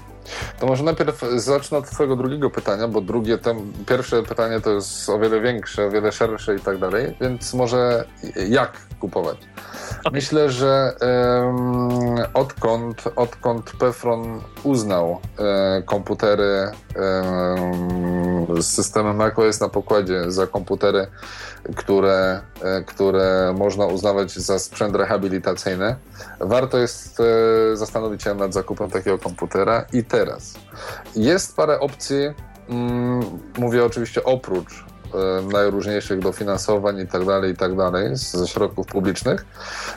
[0.61, 5.09] To może najpierw zacznę od twojego drugiego pytania, bo drugie, tam, pierwsze pytanie to jest
[5.09, 8.05] o wiele większe, o wiele szersze i tak dalej, więc może
[8.48, 9.39] jak kupować?
[10.01, 10.12] Okay.
[10.12, 20.31] Myślę, że um, odkąd, odkąd Pefron uznał um, komputery um, z systemem macOS na pokładzie
[20.31, 21.07] za komputery,
[21.77, 25.97] które, e, które można uznawać za sprzęt rehabilitacyjny,
[26.40, 30.55] warto jest e, zastanowić się nad zakupem takiego komputera i teraz.
[31.17, 32.17] Jest parę opcji,
[32.69, 33.21] mm,
[33.59, 39.47] mówię oczywiście oprócz e, najróżniejszych dofinansowań i tak dalej, i tak dalej, ze środków publicznych.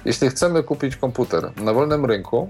[0.06, 2.50] Jeśli chcemy kupić komputer na wolnym rynku,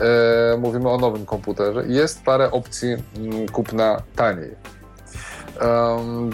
[0.00, 4.54] e, mówimy o nowym komputerze, jest parę opcji mm, kupna taniej.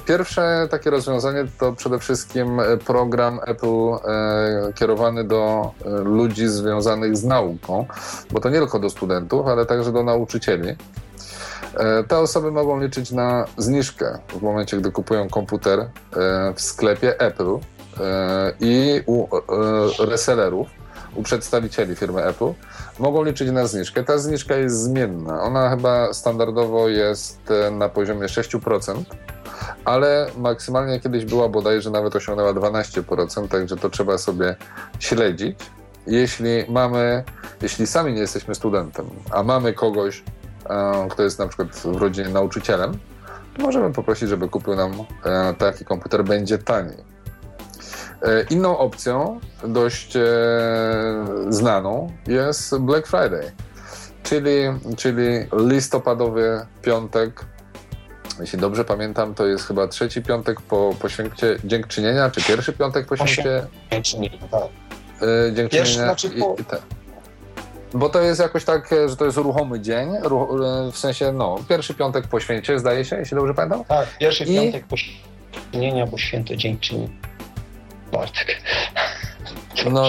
[0.06, 7.24] Pierwsze takie rozwiązanie to przede wszystkim program Apple e, kierowany do e, ludzi związanych z
[7.24, 7.86] nauką,
[8.30, 10.68] bo to nie tylko do studentów, ale także do nauczycieli.
[10.68, 15.88] E, te osoby mogą liczyć na zniżkę w momencie, gdy kupują komputer
[16.54, 17.58] w sklepie Apple
[18.60, 19.26] i u
[19.98, 20.68] resellerów,
[21.14, 22.52] u przedstawicieli firmy Apple
[22.98, 24.04] mogą liczyć na zniżkę.
[24.04, 25.42] Ta zniżka jest zmienna.
[25.42, 29.02] Ona chyba standardowo jest e, na poziomie 6%,
[29.84, 34.56] ale maksymalnie kiedyś była bodajże nawet osiągnęła 12%, także to trzeba sobie
[34.98, 35.58] śledzić.
[36.06, 37.24] Jeśli mamy,
[37.62, 40.22] jeśli sami nie jesteśmy studentem, a mamy kogoś,
[40.70, 42.98] e, kto jest na przykład w rodzinie nauczycielem,
[43.58, 44.92] możemy poprosić, żeby kupił nam
[45.24, 47.19] e, taki komputer, będzie taniej.
[48.22, 50.22] E, inną opcją, dość e,
[51.48, 53.52] znaną, jest Black Friday,
[54.22, 54.52] czyli,
[54.96, 57.44] czyli listopadowy piątek.
[58.40, 63.06] Jeśli dobrze pamiętam, to jest chyba trzeci piątek po, po święcie Dziękczynienia, czy pierwszy piątek
[63.06, 64.48] po święcie Dziękczynienia.
[64.50, 64.62] Tak.
[65.48, 66.56] E, dziękczynienia znaczy po...
[66.58, 66.64] i, i.
[67.94, 70.48] Bo to jest jakoś tak, że to jest ruchomy dzień, ruch,
[70.92, 73.84] w sensie, no, pierwszy piątek po święcie, zdaje się, jeśli dobrze pamiętam?
[73.84, 74.54] Tak, pierwszy I...
[74.54, 77.29] piątek po święcie, bo święto dziękczynienia.
[78.12, 78.62] Bartek.
[79.90, 80.04] No,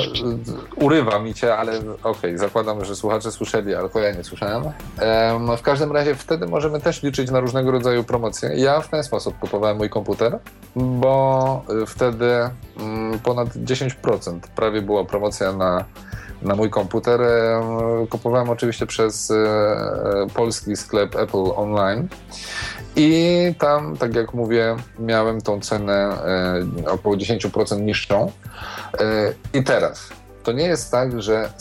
[0.76, 4.64] urywa mi cię, ale okej, okay, zakładam, że słuchacze słyszeli, ale ja nie słyszałem.
[4.64, 8.50] Um, w każdym razie wtedy możemy też liczyć na różnego rodzaju promocje.
[8.56, 10.40] Ja w ten sposób kupowałem mój komputer,
[10.76, 12.50] bo wtedy
[12.80, 15.86] um, ponad 10% prawie była promocja na
[16.42, 17.22] na mój komputer.
[18.10, 22.08] Kupowałem oczywiście przez e, polski sklep Apple Online.
[22.96, 28.32] I tam, tak jak mówię, miałem tą cenę e, około 10% niższą.
[29.00, 30.10] E, I teraz,
[30.44, 31.54] to nie jest tak, że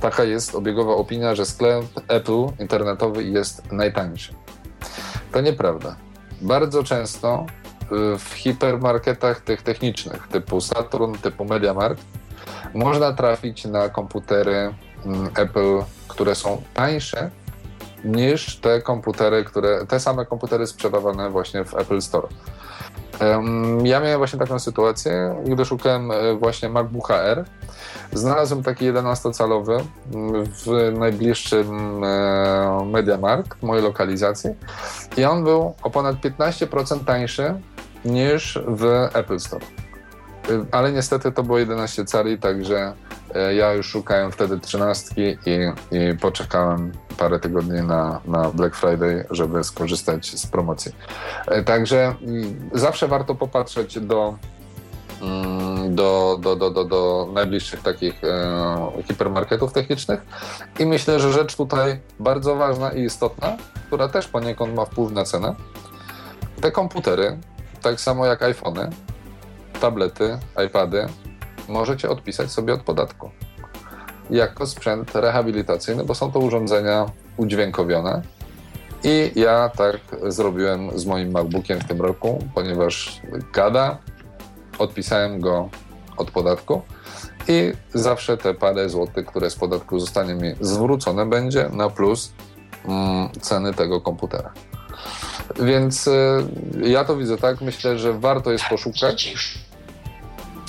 [0.00, 4.34] taka jest obiegowa opinia, że sklep Apple internetowy jest najtańszy.
[5.32, 5.96] To nieprawda.
[6.40, 7.46] Bardzo często
[8.18, 12.02] w hipermarketach tych technicznych, typu Saturn, typu MediaMarkt,
[12.74, 14.74] można trafić na komputery
[15.06, 17.30] mm, Apple, które są tańsze
[18.04, 22.28] niż te komputery, które, te same komputery sprzedawane właśnie w Apple Store.
[23.84, 27.44] Ja miałem właśnie taką sytuację, gdy szukałem e, właśnie MacBooka R.
[28.12, 29.80] Znalazłem taki 11-calowy
[30.14, 34.50] mm, w najbliższym e, MediaMarkt, mojej lokalizacji
[35.16, 37.54] i on był o ponad 15% tańszy
[38.04, 39.66] niż w Apple Store.
[40.50, 42.94] Y, ale niestety to było 11 cali, także
[43.34, 45.36] e, ja już szukałem wtedy trzynastki i,
[45.90, 50.92] i poczekałem parę tygodni na, na Black Friday, żeby skorzystać z promocji.
[51.46, 52.14] E, także
[52.72, 54.34] zawsze warto popatrzeć do,
[55.88, 60.22] do, do, do, do, do najbliższych takich e, hipermarketów technicznych
[60.78, 63.56] i myślę, że rzecz tutaj bardzo ważna i istotna,
[63.86, 65.54] która też poniekąd ma wpływ na cenę.
[66.60, 67.38] Te komputery,
[67.82, 68.90] tak samo jak iPhony,
[69.82, 71.06] tablety, iPady
[71.68, 73.30] możecie odpisać sobie od podatku
[74.30, 77.06] jako sprzęt rehabilitacyjny, bo są to urządzenia
[77.36, 78.22] udźwiękowione.
[79.04, 83.20] I ja tak zrobiłem z moim MacBookiem w tym roku, ponieważ
[83.52, 83.98] gada,
[84.78, 85.68] odpisałem go
[86.16, 86.82] od podatku
[87.48, 92.32] i zawsze te parę złotych, które z podatku zostanie mi zwrócone, będzie na plus
[92.84, 94.52] mm, ceny tego komputera.
[95.60, 96.10] Więc y,
[96.82, 99.34] ja to widzę tak, myślę, że warto jest poszukać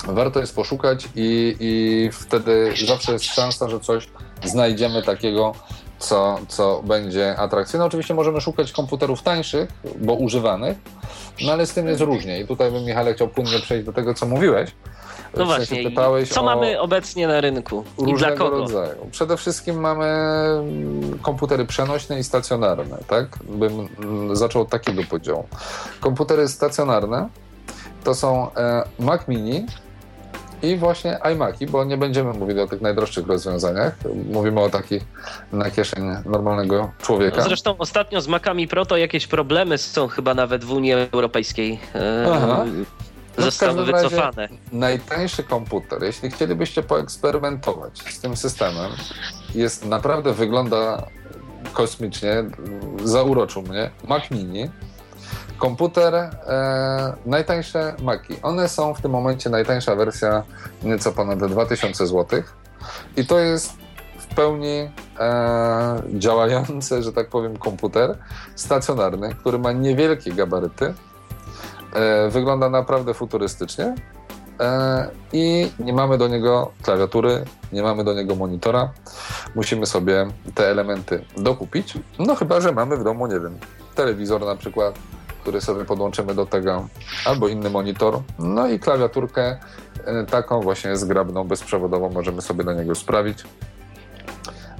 [0.06, 4.08] warto jest poszukać i, i wtedy zawsze jest szansa, że coś
[4.44, 5.54] znajdziemy takiego,
[5.98, 7.84] co, co będzie atrakcyjne.
[7.84, 9.68] Oczywiście możemy szukać komputerów tańszych,
[10.00, 10.76] bo używanych,
[11.42, 12.40] no ale z tym jest różnie.
[12.40, 14.70] I tutaj bym, Michale, chciał płynnie przejść do tego, co mówiłeś.
[15.36, 15.90] No właśnie,
[16.30, 18.50] co mamy obecnie na rynku i dla kogo?
[18.50, 19.06] rodzaju.
[19.10, 20.06] Przede wszystkim mamy
[21.22, 23.38] komputery przenośne i stacjonarne, tak?
[23.44, 23.88] Bym
[24.36, 25.46] zaczął od takiego podziału.
[26.00, 27.28] Komputery stacjonarne
[28.04, 29.66] to są e, Mac Mini,
[30.64, 33.94] i właśnie iMaki, bo nie będziemy mówili o tych najdroższych rozwiązaniach.
[34.32, 35.02] Mówimy o takich
[35.52, 37.36] na kieszeń normalnego człowieka.
[37.36, 41.80] No zresztą ostatnio z Macami Pro to jakieś problemy są chyba nawet w Unii Europejskiej.
[41.94, 42.64] E, Aha.
[43.38, 44.48] No zostały wycofane.
[44.72, 48.90] Najtańszy komputer, jeśli chcielibyście poeksperymentować z tym systemem,
[49.54, 51.06] jest naprawdę wygląda
[51.72, 52.44] kosmicznie,
[53.04, 53.90] zauroczył mnie.
[54.08, 54.70] Mac Mini
[55.64, 56.30] Komputer, e,
[57.26, 58.34] najtańsze Maki.
[58.42, 60.42] One są w tym momencie najtańsza wersja,
[60.82, 62.42] nieco ponad 2000 zł.
[63.16, 63.72] I to jest
[64.18, 68.18] w pełni e, działający, że tak powiem, komputer
[68.54, 70.94] stacjonarny, który ma niewielkie gabaryty.
[71.94, 73.94] E, wygląda naprawdę futurystycznie.
[74.60, 78.92] E, I nie mamy do niego klawiatury, nie mamy do niego monitora.
[79.54, 81.94] Musimy sobie te elementy dokupić.
[82.18, 83.58] No chyba, że mamy w domu, nie wiem,
[83.94, 84.94] telewizor na przykład,
[85.44, 86.88] który sobie podłączymy do tego,
[87.24, 89.56] albo inny monitor, no i klawiaturkę
[90.04, 93.38] e, taką właśnie zgrabną, bezprzewodową możemy sobie na niego sprawić.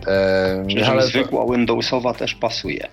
[0.06, 1.52] E, Czyli zwykła to...
[1.52, 2.88] Windowsowa też pasuje.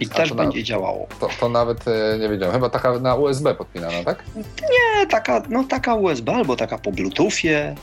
[0.00, 1.06] I A też będzie na, działało.
[1.20, 2.54] To, to nawet e, nie wiedziałem.
[2.54, 4.24] Chyba taka na USB podpinana, tak?
[4.36, 7.74] Nie, taka, no, taka USB albo taka po Bluetoothie.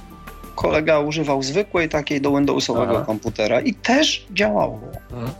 [0.55, 3.05] Kolega używał zwykłej takiej do Windowsowego Aha.
[3.05, 4.79] komputera i też działało.
[5.11, 5.31] Mhm.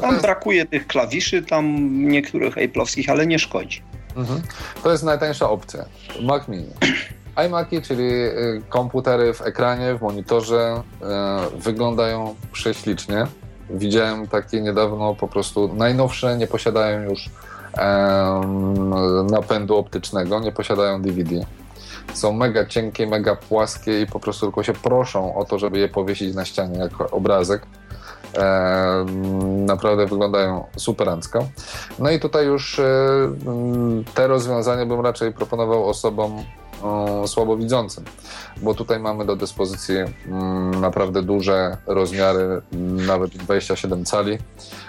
[0.00, 0.22] Tam jest...
[0.22, 3.82] brakuje tych klawiszy, tam niektórych Apple'owskich, ale nie szkodzi.
[4.16, 4.42] Mhm.
[4.82, 5.84] To jest najtańsza opcja.
[6.22, 6.70] Mac Mini.
[7.46, 10.82] iMaki, czyli y, komputery w ekranie, w monitorze,
[11.56, 13.26] y, wyglądają prześlicznie.
[13.70, 17.30] Widziałem takie niedawno, po prostu najnowsze nie posiadają już
[19.30, 21.34] napędu optycznego, nie posiadają DVD.
[22.14, 25.88] Są mega cienkie, mega płaskie i po prostu tylko się proszą o to, żeby je
[25.88, 27.62] powiesić na ścianie jako obrazek.
[28.36, 29.06] E,
[29.66, 31.48] naprawdę wyglądają superancko.
[31.98, 32.84] No i tutaj już e,
[34.14, 36.44] te rozwiązania bym raczej proponował osobom
[37.26, 38.04] słabowidzącym,
[38.56, 42.62] bo tutaj mamy do dyspozycji mm, naprawdę duże rozmiary,
[43.06, 44.38] nawet 27 cali.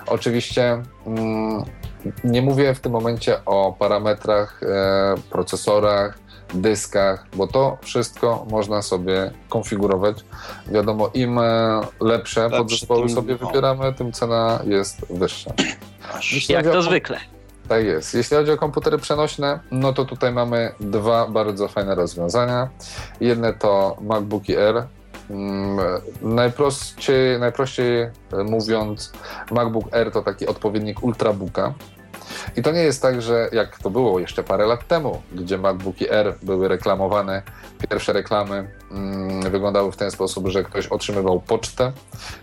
[0.07, 1.63] Oczywiście mm,
[2.23, 6.19] nie mówię w tym momencie o parametrach, e, procesorach,
[6.53, 10.17] dyskach, bo to wszystko można sobie konfigurować.
[10.67, 11.41] Wiadomo, im e,
[12.01, 13.47] lepsze, lepsze podzespoły tym, sobie no.
[13.47, 15.53] wybieramy, tym cena jest wyższa.
[16.49, 17.19] Jak to zwykle.
[17.67, 18.13] Tak jest.
[18.13, 22.69] Jeśli chodzi o komputery przenośne, no to tutaj mamy dwa bardzo fajne rozwiązania.
[23.19, 24.83] Jedne to MacBooki Air.
[25.29, 25.79] Mm,
[26.21, 28.09] najprościej, najprościej
[28.45, 29.11] mówiąc,
[29.51, 31.73] MacBook Air to taki odpowiednik Ultrabooka.
[32.57, 36.09] I to nie jest tak, że jak to było jeszcze parę lat temu, gdzie MacBooki
[36.09, 37.41] R były reklamowane,
[37.89, 41.91] pierwsze reklamy mm, wyglądały w ten sposób, że ktoś otrzymywał pocztę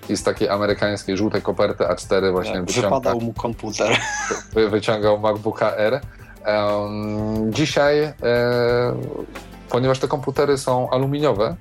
[0.08, 3.96] i z takiej amerykańskiej żółtej koperty A4 właśnie tak, wypadał mu komputer.
[4.70, 6.00] Wyciągał MacBooka R.
[6.46, 8.14] Um, dzisiaj, e,
[9.68, 11.56] ponieważ te komputery są aluminiowe,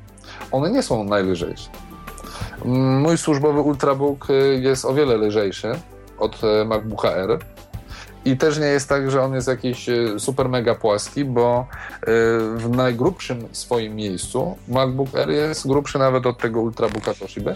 [0.52, 1.70] one nie są najlżejsze.
[3.00, 4.28] Mój służbowy Ultrabook
[4.60, 5.80] jest o wiele lżejszy
[6.20, 7.40] od e, MacBooka R
[8.26, 11.68] i też nie jest tak, że on jest jakiś e, super mega płaski, bo
[12.02, 12.06] e,
[12.56, 17.52] w najgrubszym swoim miejscu MacBook Air jest grubszy nawet od tego Ultrabooka Toshiba.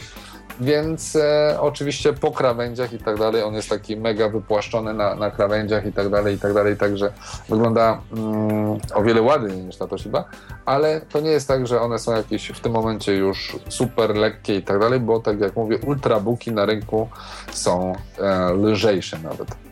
[0.62, 5.32] Więc e, oczywiście po krawędziach i tak dalej, on jest taki mega wypłaszczony na, na
[5.32, 7.14] krawędziach i tak dalej, i tak dalej, także
[7.50, 10.26] wygląda mm, o wiele ładniej niż ta Toshiba,
[10.66, 14.56] ale to nie jest tak, że one są jakieś w tym momencie już super lekkie
[14.56, 17.10] i tak dalej, bo tak jak mówię, ultrabooki na rynku
[17.52, 19.69] są e, lżejsze nawet.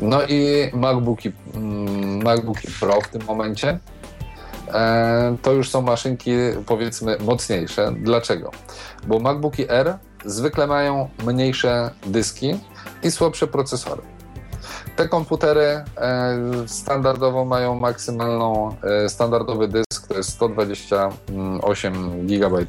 [0.00, 3.78] No i MacBooki, mm, MacBooki Pro w tym momencie
[5.42, 6.30] to już są maszynki
[6.66, 7.92] powiedzmy mocniejsze.
[7.96, 8.50] Dlaczego?
[9.06, 12.54] Bo MacBooki R zwykle mają mniejsze dyski
[13.02, 14.02] i słabsze procesory.
[14.96, 15.84] Te komputery e,
[16.66, 22.66] standardowo mają maksymalną, e, standardowy dysk to jest 128 GB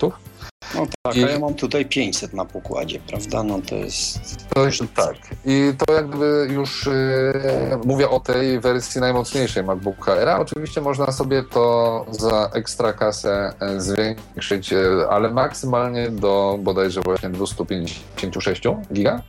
[0.75, 1.23] no tak, I...
[1.23, 3.43] a ja mam tutaj 500 na pokładzie, prawda?
[3.43, 4.19] No to jest...
[4.53, 5.15] To jest tak.
[5.45, 10.29] I to jakby już yy, mówię o tej wersji najmocniejszej MacBooka Air.
[10.29, 14.77] Oczywiście można sobie to za ekstra kasę e, zwiększyć, e,
[15.09, 18.63] ale maksymalnie do bodajże właśnie 256
[18.93, 19.21] giga.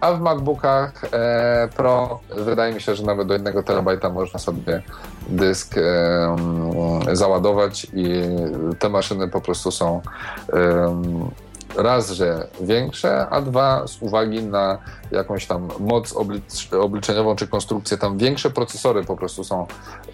[0.00, 1.10] A w MacBookach
[1.76, 4.82] Pro wydaje mi się, że nawet do 1 terabajta można sobie
[5.28, 5.74] dysk
[7.12, 8.06] załadować i
[8.78, 10.00] te maszyny po prostu są
[11.76, 14.78] raz, że większe, a dwa z uwagi na
[15.10, 19.66] jakąś tam moc oblicz obliczeniową czy konstrukcję, tam większe procesory po prostu są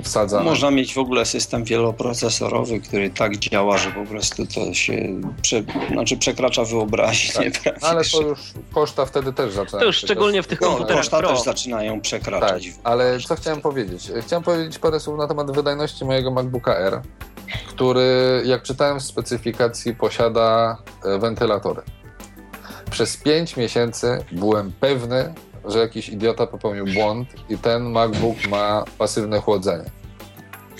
[0.03, 0.45] wsadzane.
[0.45, 5.62] Można mieć w ogóle system wieloprocesorowy, który tak działa, że po prostu to się prze,
[5.93, 7.51] znaczy przekracza wyobraźnię.
[7.51, 7.78] Tak.
[7.82, 8.39] Ale to już
[8.74, 9.81] koszta wtedy też zaczynają.
[9.81, 11.28] To już szczególnie w tych komputerach Koszta Pro.
[11.28, 12.66] też zaczynają przekraczać.
[12.66, 14.12] Tak, ale co chciałem powiedzieć?
[14.20, 17.03] Chciałem powiedzieć parę słów na temat wydajności mojego MacBooka R
[17.69, 21.83] który, jak czytałem w specyfikacji, posiada e, wentylatory.
[22.91, 29.41] Przez 5 miesięcy byłem pewny, że jakiś idiota popełnił błąd i ten MacBook ma pasywne
[29.41, 29.85] chłodzenie.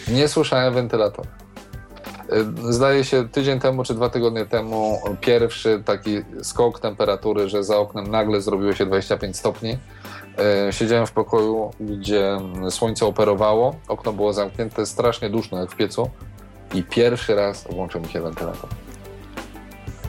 [0.09, 1.31] Nie słyszałem wentylatora.
[2.31, 7.79] E, zdaje się, tydzień temu czy dwa tygodnie temu pierwszy taki skok temperatury, że za
[7.79, 9.79] oknem nagle zrobiło się 25 stopni.
[10.39, 12.39] E, siedziałem w pokoju, gdzie
[12.71, 16.11] słońce operowało, okno było zamknięte, strasznie duszno jak w piecu
[16.75, 18.71] i pierwszy raz włączył mi się wentylator.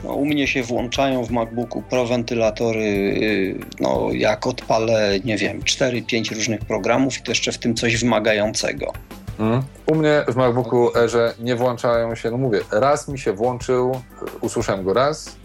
[0.03, 5.61] No, u mnie się włączają w MacBooku Pro wentylatory, y, no, jak odpalę, nie wiem,
[5.61, 8.93] 4-5 różnych programów i to jeszcze w tym coś wymagającego.
[9.39, 9.63] Mm.
[9.85, 14.01] U mnie w MacBooku Airze nie włączają się, no mówię, raz mi się włączył,
[14.41, 15.35] usłyszałem go raz,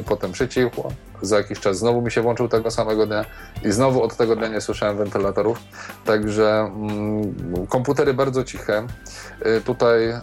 [0.00, 0.92] y, potem przycichło,
[1.26, 3.24] za jakiś czas znowu mi się włączył tego samego dnia
[3.64, 5.58] i znowu od tego dnia nie słyszałem wentylatorów.
[6.04, 8.86] Także mm, komputery bardzo ciche.
[9.46, 10.20] Y, tutaj e,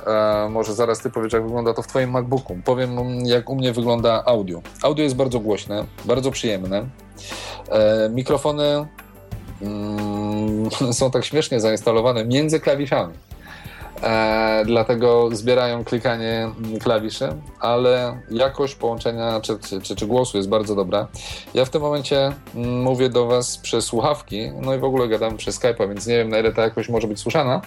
[0.50, 2.58] może zaraz ty powiesz, jak wygląda to w twoim MacBooku.
[2.66, 4.62] Powiem, jak u mnie wygląda audio.
[4.82, 6.86] Audio jest bardzo głośne, bardzo przyjemne.
[7.70, 8.88] E, mikrofony
[9.62, 13.14] mm, są tak śmiesznie zainstalowane między klawiszami.
[14.04, 16.52] E, dlatego zbierają klikanie
[16.84, 17.30] klawiszy,
[17.60, 21.08] ale jakość połączenia czy, czy, czy, głosu jest bardzo dobra.
[21.54, 25.38] Ja w tym momencie mm, mówię do Was przez słuchawki, no i w ogóle gadam
[25.38, 27.62] przez Skype'a, więc nie wiem na ile ta jakość może być słyszana,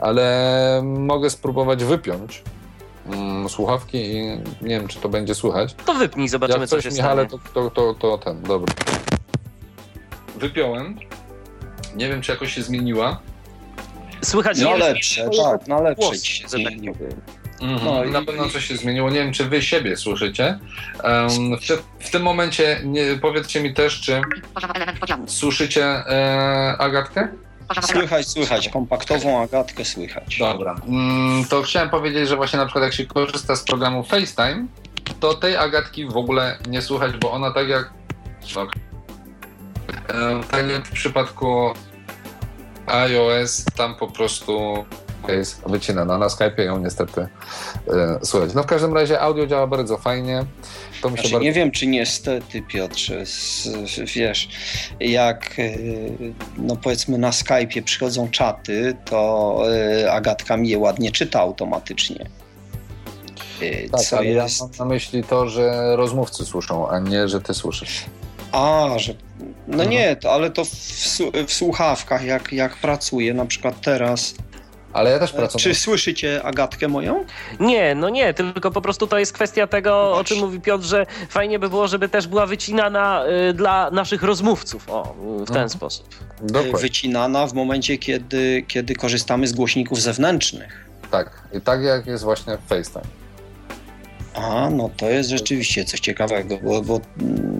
[0.00, 2.42] ale mogę spróbować wypiąć
[3.06, 4.22] mm, słuchawki i
[4.62, 5.74] nie wiem, czy to będzie słychać.
[5.86, 7.42] To wypnij, zobaczymy, Jak coś, co się Michale, stanie.
[7.54, 8.74] To, to, to, to ten, dobra.
[10.36, 10.98] Wypiąłem.
[11.96, 13.20] Nie wiem, czy jakoś się zmieniła.
[14.24, 16.96] Słychać no lepsze, tak, no lepsze ci się zmieniło.
[17.60, 17.84] Mhm.
[17.84, 19.10] No i na pewno coś się zmieniło.
[19.10, 20.58] Nie wiem, czy wy siebie słyszycie.
[21.04, 24.22] Um, w, te, w, tym momencie nie, powiedzcie mi też, czy
[25.26, 27.28] słyszycie e, Agatkę?
[27.82, 28.68] Słychać, słychać.
[28.68, 30.38] Kompaktową Agatkę słychać.
[30.38, 30.76] Dobra.
[30.88, 34.66] Mm, to chciałem powiedzieć, że właśnie na przykład jak się korzysta z programu FaceTime,
[35.20, 37.92] to tej Agatki w ogóle nie słychać, bo ona tak jak...
[38.54, 38.68] Tak,
[40.50, 41.74] tak jak w przypadku
[42.86, 44.84] iOS tam po prostu
[45.28, 46.18] jest wycinana.
[46.18, 48.54] Na Skype ją niestety e, słychać.
[48.54, 50.44] No w każdym razie audio działa bardzo fajnie.
[51.02, 51.44] To mi znaczy, bardzo...
[51.44, 53.68] Nie wiem, czy niestety, Piotrze, z,
[54.14, 54.48] wiesz,
[55.00, 55.62] jak e,
[56.56, 59.58] no powiedzmy na Skype'ie przychodzą czaty, to
[60.02, 62.26] e, Agatka mi je ładnie czyta automatycznie.
[63.92, 64.60] Tak, co ale jest...
[64.60, 68.04] ja mam na myśli to, że rozmówcy słyszą, a nie, że ty słyszysz.
[68.52, 69.14] A, że.
[69.66, 69.90] No mhm.
[69.90, 70.68] nie, to, ale to w,
[71.46, 74.34] w, słuchawkach, jak, jak pracuję, na przykład teraz.
[74.92, 75.62] Ale ja też pracuję.
[75.62, 77.24] Czy słyszycie Agatkę moją?
[77.60, 81.06] Nie, no nie, tylko po prostu to jest kwestia tego, o czym mówi Piotr, że
[81.28, 84.90] fajnie by było, żeby też była wycinana y, dla naszych rozmówców.
[84.90, 85.68] O, w ten mhm.
[85.68, 86.08] sposób.
[86.40, 86.78] Dokładnie.
[86.78, 90.84] Wycinana w momencie, kiedy, kiedy korzystamy z głośników zewnętrznych.
[91.10, 93.23] Tak, i tak jak jest właśnie FaceTime.
[94.34, 97.00] A, no to jest rzeczywiście coś ciekawego, bo, bo...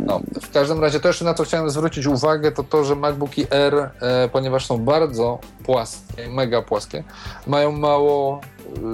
[0.06, 3.46] No, w każdym razie to jeszcze na co chciałem zwrócić uwagę, to to, że MacBooki
[3.50, 7.04] R, e, ponieważ są bardzo płaskie, mega płaskie,
[7.46, 8.40] mają mało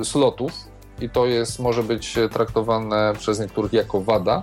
[0.01, 0.53] e, slotów
[1.01, 4.43] i to jest, może być traktowane przez niektórych jako wada,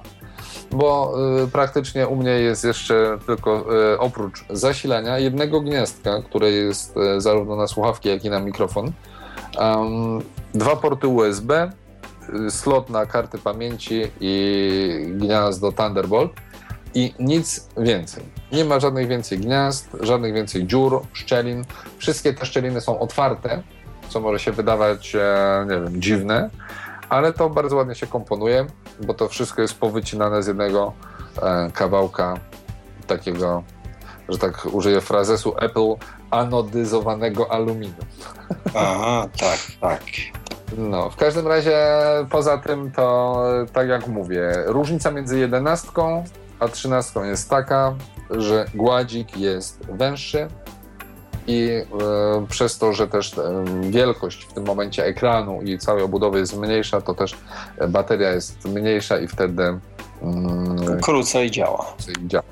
[0.71, 6.97] bo e, praktycznie u mnie jest jeszcze tylko e, oprócz zasilania jednego gniazdka, które jest
[6.97, 8.91] e, zarówno na słuchawki, jak i na mikrofon,
[10.53, 11.71] dwa porty USB,
[12.49, 16.31] slot na karty pamięci i gniazdo Thunderbolt
[16.93, 18.23] i nic więcej.
[18.51, 21.65] Nie ma żadnych więcej gniazd, żadnych więcej dziur, szczelin.
[21.97, 23.63] Wszystkie te szczeliny są otwarte,
[24.09, 26.49] co może się wydawać, e, nie wiem, dziwne,
[27.09, 28.67] ale to bardzo ładnie się komponuje,
[29.05, 30.93] bo to wszystko jest powycinane z jednego
[31.41, 32.39] e, kawałka
[33.07, 33.63] takiego,
[34.29, 35.95] że tak użyję frazesu Apple,
[36.31, 38.05] anodyzowanego aluminium.
[38.75, 40.03] Aha, tak, tak.
[40.77, 41.77] No, w każdym razie
[42.29, 46.23] poza tym to, tak jak mówię, różnica między jedenastką
[46.59, 47.95] a trzynastką jest taka,
[48.29, 50.47] że gładzik jest węższy
[51.47, 56.39] i e, przez to, że też e, wielkość w tym momencie ekranu i całej obudowy
[56.39, 57.37] jest mniejsza, to też
[57.89, 59.79] bateria jest mniejsza i wtedy
[60.21, 61.85] mm, krócej działa.
[61.95, 62.43] Krócej działa.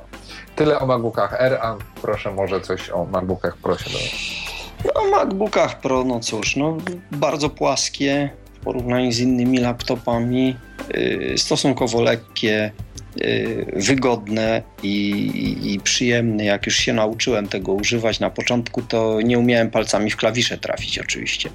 [0.55, 4.54] Tyle o MacBookach R, a proszę może coś o MacBookach Pro się dowiedzieć.
[4.85, 6.77] No, MacBookach Pro, no cóż, no,
[7.11, 10.55] bardzo płaskie w porównaniu z innymi laptopami,
[10.93, 12.71] yy, stosunkowo lekkie,
[13.15, 16.45] yy, wygodne i, i, przyjemne.
[16.45, 20.99] Jak już się nauczyłem tego używać na początku, to nie umiałem palcami w klawisze trafić
[20.99, 21.49] oczywiście.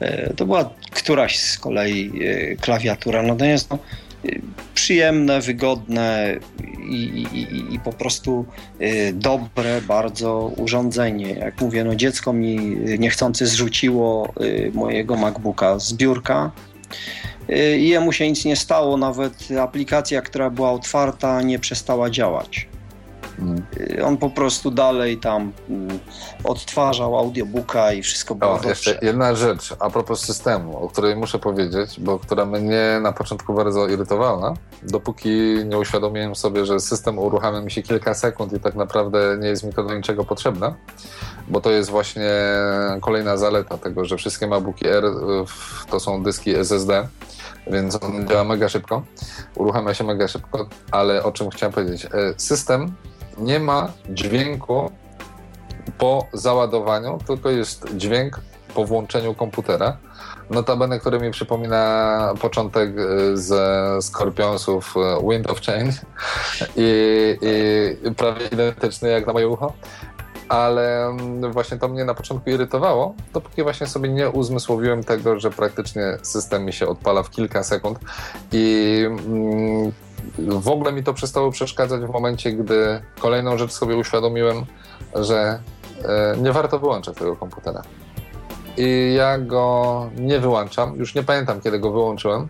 [0.00, 3.78] Yy, to była któraś z kolei y, klawiatura, natomiast no,
[4.74, 6.36] przyjemne, wygodne
[6.90, 8.44] i, i, i, po prostu
[8.80, 11.28] y, dobre bardzo urządzenie.
[11.28, 12.56] Jak mówię, no dziecko mi
[12.98, 16.50] niechcący zrzuciło y, mojego MacBooka z biurka
[17.50, 22.68] y, i jemu się nic nie stało, nawet aplikacja, która była otwarta, nie przestała działać.
[23.80, 25.98] Y, on po prostu dalej tam mm,
[26.44, 31.38] odtwarzał audiobooka i wszystko było o, Jeszcze jedna rzecz a propos systemu, o której muszę
[31.38, 35.30] powiedzieć, bo która mnie na początku bardzo irytowała, dopóki
[35.64, 39.64] nie uświadomiłem sobie, że system uruchamia mi się kilka sekund i tak naprawdę nie jest
[39.64, 40.74] mi to do niczego potrzebne,
[41.48, 42.30] bo to jest właśnie
[43.00, 45.10] kolejna zaleta tego, że wszystkie MacBooki R y,
[45.90, 47.08] to są dyski SSD,
[47.66, 49.02] więc on działa mega szybko,
[49.54, 52.92] uruchamia się mega szybko, ale o czym chciałem powiedzieć, y, system
[53.38, 54.90] nie ma dźwięku
[55.98, 58.40] po załadowaniu, tylko jest dźwięk
[58.74, 59.96] po włączeniu komputera.
[60.50, 65.92] Notabene, który mi przypomina początek e, ze Scorpionsów e, Wind of Change
[66.76, 67.38] i,
[68.04, 69.72] i prawie identyczny jak na moje ucho
[70.48, 75.50] ale mm, właśnie to mnie na początku irytowało, dopóki właśnie sobie nie uzmysłowiłem tego, że
[75.50, 77.98] praktycznie system mi się odpala w kilka sekund
[78.52, 79.92] i mm,
[80.38, 84.64] w ogóle mi to przestało przeszkadzać w momencie, gdy kolejną rzecz sobie uświadomiłem,
[85.14, 85.58] że
[86.04, 87.82] e, nie warto wyłączać tego komputera.
[88.76, 92.46] I ja go nie wyłączam, już nie pamiętam kiedy go wyłączyłem.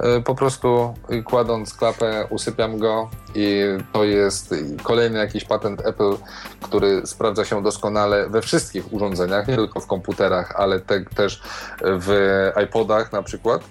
[0.00, 0.94] E, po prostu
[1.24, 3.62] kładąc klapę, usypiam go i
[3.92, 6.16] to jest kolejny jakiś patent Apple,
[6.62, 11.42] który sprawdza się doskonale we wszystkich urządzeniach, nie tylko w komputerach, ale te, też
[11.80, 13.62] w iPodach na przykład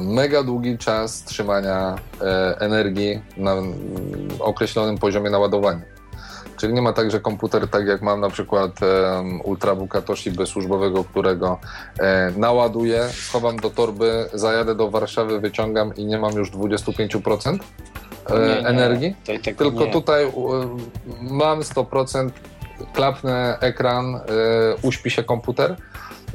[0.00, 3.54] mega długi czas trzymania e, energii na
[4.40, 5.82] określonym poziomie naładowania.
[6.56, 8.70] Czyli nie ma tak, że komputer, tak jak mam na przykład
[9.44, 11.58] Ultrabooka Toshiby służbowego, którego
[12.00, 17.58] e, naładuję, schowam do torby, zajadę do Warszawy, wyciągam i nie mam już 25%
[18.26, 19.16] e, nie, nie, energii.
[19.56, 19.90] Tylko nie.
[19.90, 20.32] tutaj
[21.20, 22.30] mam 100%,
[22.94, 24.20] klapnę ekran,
[24.82, 25.76] uśpi się komputer.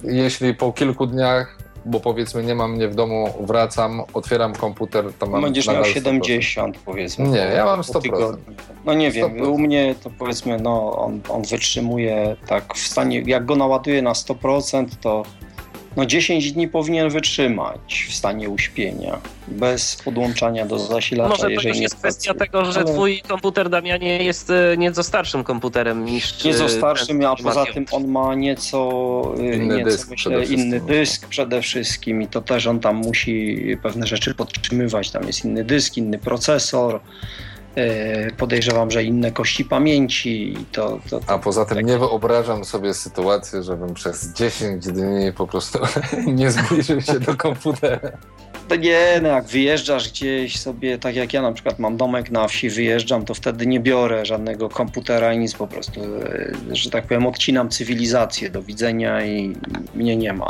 [0.03, 5.25] Jeśli po kilku dniach bo powiedzmy nie mam mnie w domu, wracam, otwieram komputer, to
[5.25, 6.79] mam Będziesz miał 70 100%.
[6.85, 7.27] powiedzmy.
[7.27, 8.37] Nie, ja mam 100%.
[8.85, 9.47] No nie wiem, 100%.
[9.47, 14.13] u mnie to powiedzmy, no on, on wytrzymuje tak w stanie, jak go naładuję na
[14.13, 15.23] 100%, to
[15.97, 21.67] no 10 dni powinien wytrzymać w stanie uśpienia, bez podłączania do zasilacza, Może jeżeli to
[21.69, 22.11] już nie jest pracuje.
[22.11, 26.43] kwestia tego, że Ale- twój komputer, Damianie, jest e, nieco starszym komputerem niż...
[26.43, 30.15] Nieco e, starszym, ten a poza tym on ma nieco, y, Inny nieco dysk myślę,
[30.31, 30.59] przede wszystkim.
[30.67, 35.11] inny dysk przede wszystkim i to też on tam musi pewne rzeczy podtrzymywać.
[35.11, 36.99] Tam jest inny dysk, inny procesor.
[37.77, 42.65] Y, Podejrzewam, że inne kości pamięci i to, to, to A poza tym nie wyobrażam
[42.65, 45.79] sobie sytuacji, żebym przez 10 dni po prostu
[46.27, 48.11] nie zbliżył się do komputera.
[48.67, 52.47] To nie, no jak wyjeżdżasz gdzieś sobie, tak jak ja na przykład mam domek na
[52.47, 57.07] wsi, wyjeżdżam, to wtedy nie biorę żadnego komputera i nic, po prostu, e, że tak
[57.07, 59.55] powiem, odcinam cywilizację, do widzenia i
[59.95, 60.47] mnie nie ma.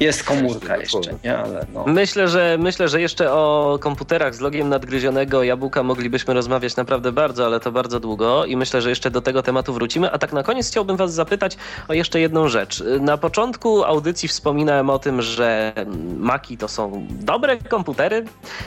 [0.00, 1.84] Jest komórka jeszcze, nie, ale no.
[1.86, 7.46] Myślę, że myślę, że jeszcze o komputerach z logiem nadgryzionego jabłka moglibyśmy rozmawiać naprawdę bardzo,
[7.46, 10.10] ale to bardzo długo i myślę, że jeszcze do tego tematu wrócimy.
[10.12, 11.56] A tak na koniec chciałbym was zapytać
[11.88, 12.84] o jeszcze jedną rzecz.
[13.00, 15.72] Na początku audycji wspominałem o tym, że
[16.18, 18.24] Maki to są dobre komputery,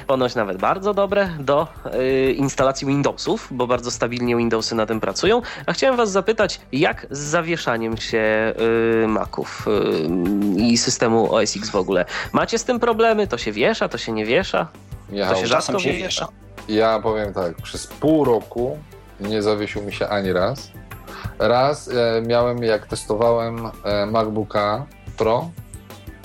[0.07, 5.41] ponoć nawet bardzo dobre do y, instalacji Windowsów, bo bardzo stabilnie Windowsy na tym pracują.
[5.65, 8.53] A chciałem was zapytać, jak z zawieszaniem się
[9.03, 9.67] y, Maców
[10.57, 12.05] y, i systemu OS X w ogóle?
[12.33, 13.27] Macie z tym problemy?
[13.27, 14.67] To się wiesza, to się nie wiesza?
[15.09, 16.03] Michał, To się Czasem rzadko się wiesza.
[16.03, 16.27] wiesza.
[16.67, 18.77] ja powiem tak, przez pół roku
[19.19, 20.71] nie zawiesił mi się ani raz.
[21.39, 24.85] Raz e, miałem, jak testowałem e, MacBooka
[25.17, 25.49] Pro,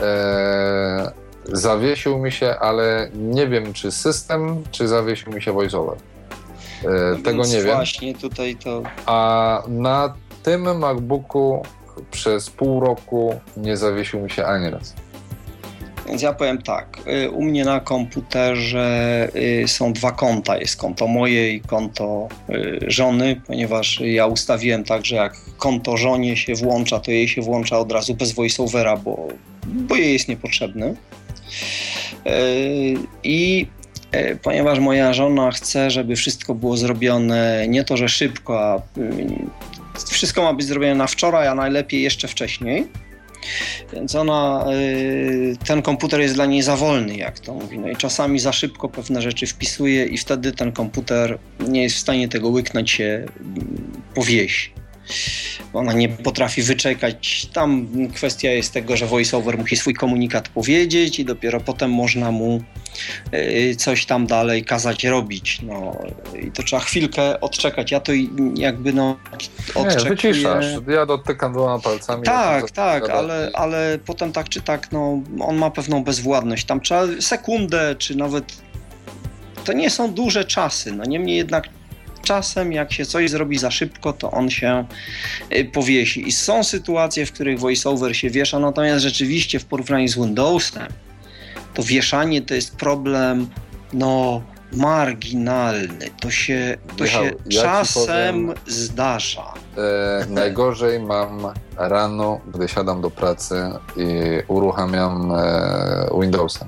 [0.02, 1.12] e,
[1.44, 5.96] zawiesił mi się, ale nie wiem, czy system, czy zawiesił mi się VoiceOver.
[6.84, 7.76] E, tego Więc nie wiem.
[7.76, 11.62] Właśnie tutaj to A na tym MacBooku
[12.10, 14.94] przez pół roku nie zawiesił mi się ani raz.
[16.08, 19.28] Więc ja powiem tak, y, u mnie na komputerze
[19.64, 20.58] y, są dwa konta.
[20.58, 26.36] Jest konto moje i konto y, żony, ponieważ ja ustawiłem tak, że jak konto żonie
[26.36, 29.28] się włącza, to jej się włącza od razu bez voiceovera, bo,
[29.66, 30.94] bo jej jest niepotrzebny.
[33.24, 33.66] I
[34.42, 38.82] ponieważ moja żona chce, żeby wszystko było zrobione nie to, że szybko, a
[40.10, 42.88] wszystko ma być zrobione na wczoraj, a najlepiej jeszcze wcześniej.
[43.92, 47.78] Więc ona, y, ten komputer jest dla niej za wolny, jak to mówi.
[47.78, 51.98] No i czasami za szybko pewne rzeczy wpisuje i wtedy ten komputer nie jest w
[51.98, 54.72] stanie tego łyknąć się mm, po wieś.
[55.72, 57.46] Ona nie potrafi wyczekać.
[57.52, 62.62] Tam kwestia jest tego, że voiceover musi swój komunikat powiedzieć i dopiero potem można mu
[63.34, 65.62] y, coś tam dalej kazać robić.
[65.62, 65.96] No
[66.46, 67.90] i to trzeba chwilkę odczekać.
[67.90, 68.12] Ja to
[68.54, 69.16] jakby no
[69.76, 70.10] Nie, odczekuję.
[70.10, 70.66] wyciszasz.
[70.88, 72.22] Ja dotykam dwoma palcami.
[72.22, 76.64] Tak, tak, ale, ale potem tak czy tak, no, on ma pewną bezwładność.
[76.64, 78.44] Tam trzeba sekundę, czy nawet.
[79.64, 80.92] To nie są duże czasy.
[80.92, 81.68] No niemniej jednak
[82.26, 84.84] czasem, jak się coś zrobi za szybko, to on się
[85.52, 86.28] y, powiesi.
[86.28, 90.86] I są sytuacje, w których voiceover się wiesza, natomiast rzeczywiście w porównaniu z Windowsem,
[91.74, 93.48] to wieszanie to jest problem,
[93.92, 94.42] no.
[94.72, 96.10] Marginalny.
[96.20, 99.54] To się, to Michał, się ja czasem powiem- zdarza.
[99.78, 101.46] E, najgorzej mam
[101.76, 103.54] rano, gdy siadam do pracy
[103.96, 104.06] i
[104.48, 106.66] uruchamiam e, Windowsa.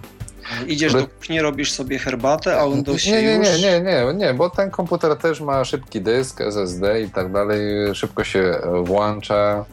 [0.67, 4.35] Idziesz do kuchni, robisz sobie herbatę, a Windows się Nie, nie, nie, nie, nie, nie,
[4.35, 7.61] bo ten komputer też ma szybki dysk, SSD i tak dalej,
[7.95, 9.65] szybko się włącza,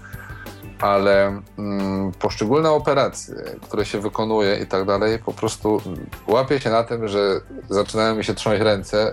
[0.80, 5.82] ale mm, poszczególne operacje, które się wykonuje i tak dalej, po prostu
[6.28, 9.12] łapię się na tym, że zaczynają mi się trząść ręce,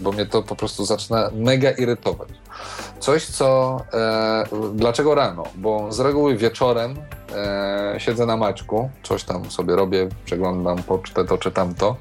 [0.00, 2.28] bo mnie to po prostu zaczyna mega irytować.
[3.00, 3.80] Coś, co...
[3.92, 4.44] E,
[4.74, 5.44] dlaczego rano?
[5.54, 6.94] Bo z reguły wieczorem
[7.34, 11.96] e, siedzę na maczku, coś tam sobie robię, przeglądam pocztę, to czy tamto.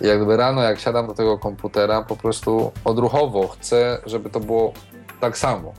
[0.00, 4.72] I jakby rano, jak siadam do tego komputera, po prostu odruchowo chcę, żeby to było
[5.20, 5.72] tak samo.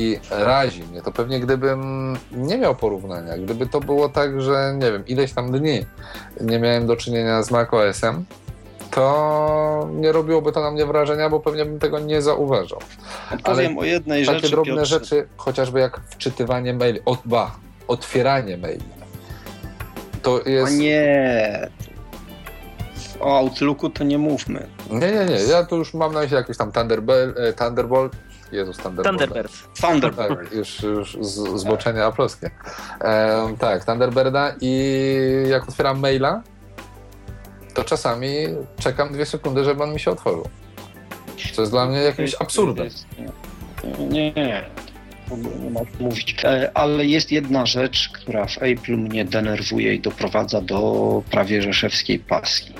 [0.00, 4.92] I razi mnie to pewnie, gdybym nie miał porównania, gdyby to było tak, że nie
[4.92, 5.86] wiem, ileś tam dni
[6.40, 8.24] nie miałem do czynienia z macOS-em,
[8.90, 12.78] to nie robiłoby to na mnie wrażenia, bo pewnie bym tego nie zauważał.
[13.44, 14.98] Powiem o jednej Takie rzeczy, drobne Piotrze.
[14.98, 17.50] rzeczy, chociażby jak wczytywanie maili, od, ba,
[17.88, 18.84] otwieranie maili.
[20.22, 20.78] To O jest.
[20.78, 21.68] nie.
[23.20, 24.66] O Outlooku to nie mówmy.
[24.90, 25.42] Nie, nie, nie.
[25.50, 26.72] Ja tu już mam na myśli jakiś tam
[27.56, 28.12] Thunderbolt.
[28.52, 28.76] Jezus.
[28.76, 29.52] Thunderbird.
[29.80, 30.28] Thunderbird.
[30.28, 32.50] Tak, już, już z, zboczenie aploskie.
[33.00, 34.92] E, tak, Thunderbirda i
[35.48, 36.42] jak otwieram maila,
[37.74, 38.34] to czasami
[38.78, 40.48] czekam dwie sekundy, żeby on mi się otworzył.
[41.52, 42.88] Co jest dla mnie jakimś absurdem.
[43.98, 44.64] Nie, nie.
[45.60, 46.36] nie ma mówić.
[46.44, 52.18] E, ale jest jedna rzecz, która w Apple mnie denerwuje i doprowadza do prawie rzeszewskiej
[52.18, 52.74] paski.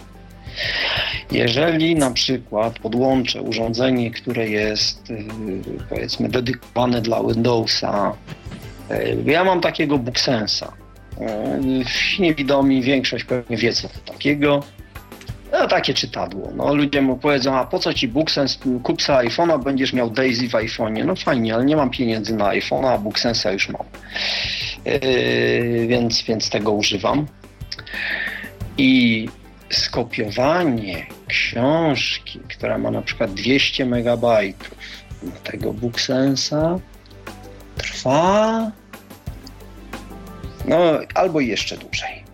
[1.30, 5.24] Jeżeli na przykład podłączę urządzenie, które jest y,
[5.88, 8.12] powiedzmy dedykowane dla Windowsa,
[8.90, 10.72] y, ja mam takiego BookSensa.
[11.20, 14.62] Y, niewidomi większość pewnie wie co to takiego.
[15.52, 16.50] No, takie czytadło.
[16.54, 20.48] No, ludzie mu powiedzą, a po co ci BookSense, kup sobie iPhone'a, będziesz miał Daisy
[20.48, 21.04] w iPhone'ie.
[21.04, 23.86] No fajnie, ale nie mam pieniędzy na iPhone'a, a BookSense'a już mam.
[24.84, 27.26] Yy, więc, więc tego używam.
[28.78, 29.28] I
[29.70, 34.26] skopiowanie książki, która ma na przykład 200 MB
[35.44, 36.78] tego BookSense'a
[37.76, 38.70] trwa
[40.64, 42.24] no albo jeszcze dłużej.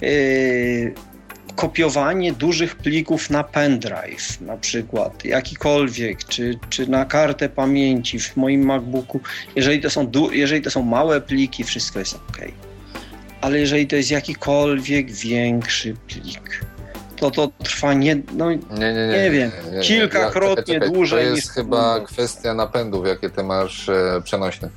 [0.00, 0.94] Yy,
[1.56, 8.64] kopiowanie dużych plików na pendrive, na przykład jakikolwiek, czy, czy na kartę pamięci w moim
[8.64, 9.20] MacBooku,
[9.56, 12.38] jeżeli to, są jeżeli to są małe pliki, wszystko jest ok.
[13.44, 16.60] Ale jeżeli to jest jakikolwiek większy plik,
[17.16, 21.24] to to trwa nie, no, nie, nie, nie, nie wiem, nie, kilkakrotnie ja, czekaj, dłużej.
[21.24, 24.68] To jest chyba kwestia napędów, jakie ty masz e, przenośne.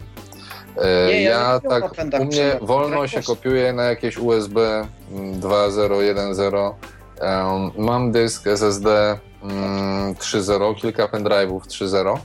[0.78, 6.74] E, nie, ja, ja tak, u mnie wolno się kopiuje na jakieś USB 2.0,
[7.22, 7.72] 1.0.
[7.78, 12.18] mam dysk SSD 3.0, mm, kilka pendrive'ów 3.0.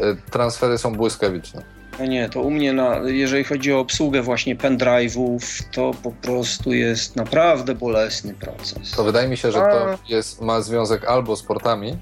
[0.00, 1.77] E, transfery są błyskawiczne.
[1.98, 6.72] No nie, to u mnie, na, jeżeli chodzi o obsługę właśnie pendrive'ów, to po prostu
[6.72, 8.90] jest naprawdę bolesny proces.
[8.90, 11.96] To wydaje mi się, że to jest, ma związek albo z portami,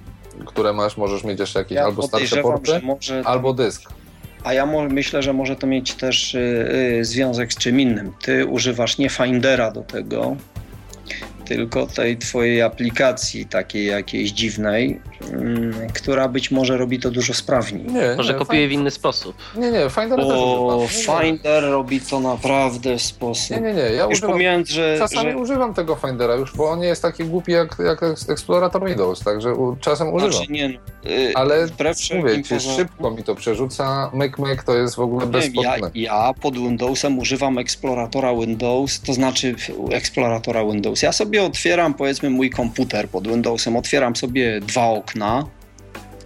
[0.47, 2.81] które masz, możesz mieć jeszcze jakieś ja albo starsze porty,
[3.25, 3.83] albo dysk.
[4.45, 6.39] A ja myślę, że może to mieć też y,
[7.01, 8.13] y, związek z czym innym.
[8.23, 10.37] Ty używasz nie Findera do tego,
[11.45, 15.01] tylko tej twojej aplikacji takiej jakiejś dziwnej,
[15.95, 17.85] która być może robi to dużo sprawniej.
[17.85, 19.37] Nie, może nie, kopiuje w inny sposób.
[19.57, 23.57] Nie, nie, Finder o, też Finder robi to naprawdę w sposób.
[23.57, 25.37] Nie, nie, nie, ja już używam, że, czasami że...
[25.39, 29.55] używam tego Findera już, bo on nie jest taki głupi jak, jak Explorator Windows, także
[29.55, 30.33] u, czasem używam.
[30.33, 31.67] Znaczy, nie, no, y, Ale
[32.19, 32.77] mówię ci, poza...
[32.77, 35.91] szybko mi to przerzuca, MyMyk to jest w ogóle bezpłatne.
[35.95, 39.55] Ja, ja pod Windowsem używam Exploratora Windows, to znaczy
[39.91, 41.03] Exploratora Windows.
[41.03, 45.06] Ja sobie sobie otwieram, powiedzmy, mój komputer pod Windowsem, otwieram sobie dwa okna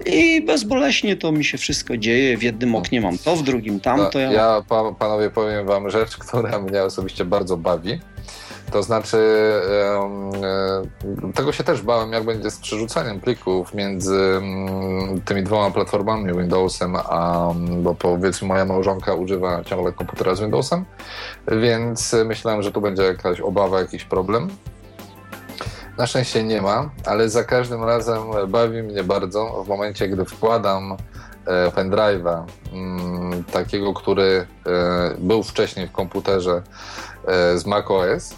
[0.07, 2.37] i bezboleśnie to mi się wszystko dzieje.
[2.37, 4.19] W jednym oknie mam to, w drugim tamto.
[4.19, 4.63] Ja, ja
[4.99, 8.01] panowie, powiem wam rzecz, która mnie osobiście bardzo bawi.
[8.73, 9.19] To znaczy,
[10.43, 16.39] e, tego się też bałem, jak będzie z przerzucaniem plików między mm, tymi dwoma platformami,
[16.39, 17.49] Windowsem, a
[17.83, 20.85] bo powiedzmy moja małżonka używa ciągle komputera z Windowsem,
[21.49, 24.49] więc myślałem, że tu będzie jakaś obawa, jakiś problem.
[26.01, 30.97] Na szczęście nie ma, ale za każdym razem bawi mnie bardzo w momencie, gdy wkładam
[31.47, 36.63] e, pendrive'a, mm, takiego, który e, był wcześniej w komputerze
[37.27, 38.35] e, z macOS.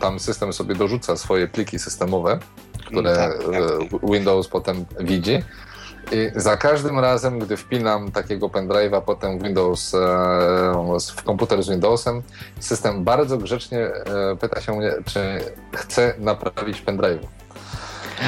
[0.00, 2.38] Tam system sobie dorzuca swoje pliki systemowe,
[2.86, 4.10] które tak, tak.
[4.10, 5.42] Windows potem widzi
[6.12, 9.98] i za każdym razem, gdy wpinam takiego pendrive'a, potem Windows, e,
[11.16, 12.22] w komputer z Windowsem,
[12.60, 15.20] system bardzo grzecznie e, pyta się mnie, czy
[15.74, 17.26] chcę naprawić pendrive'u.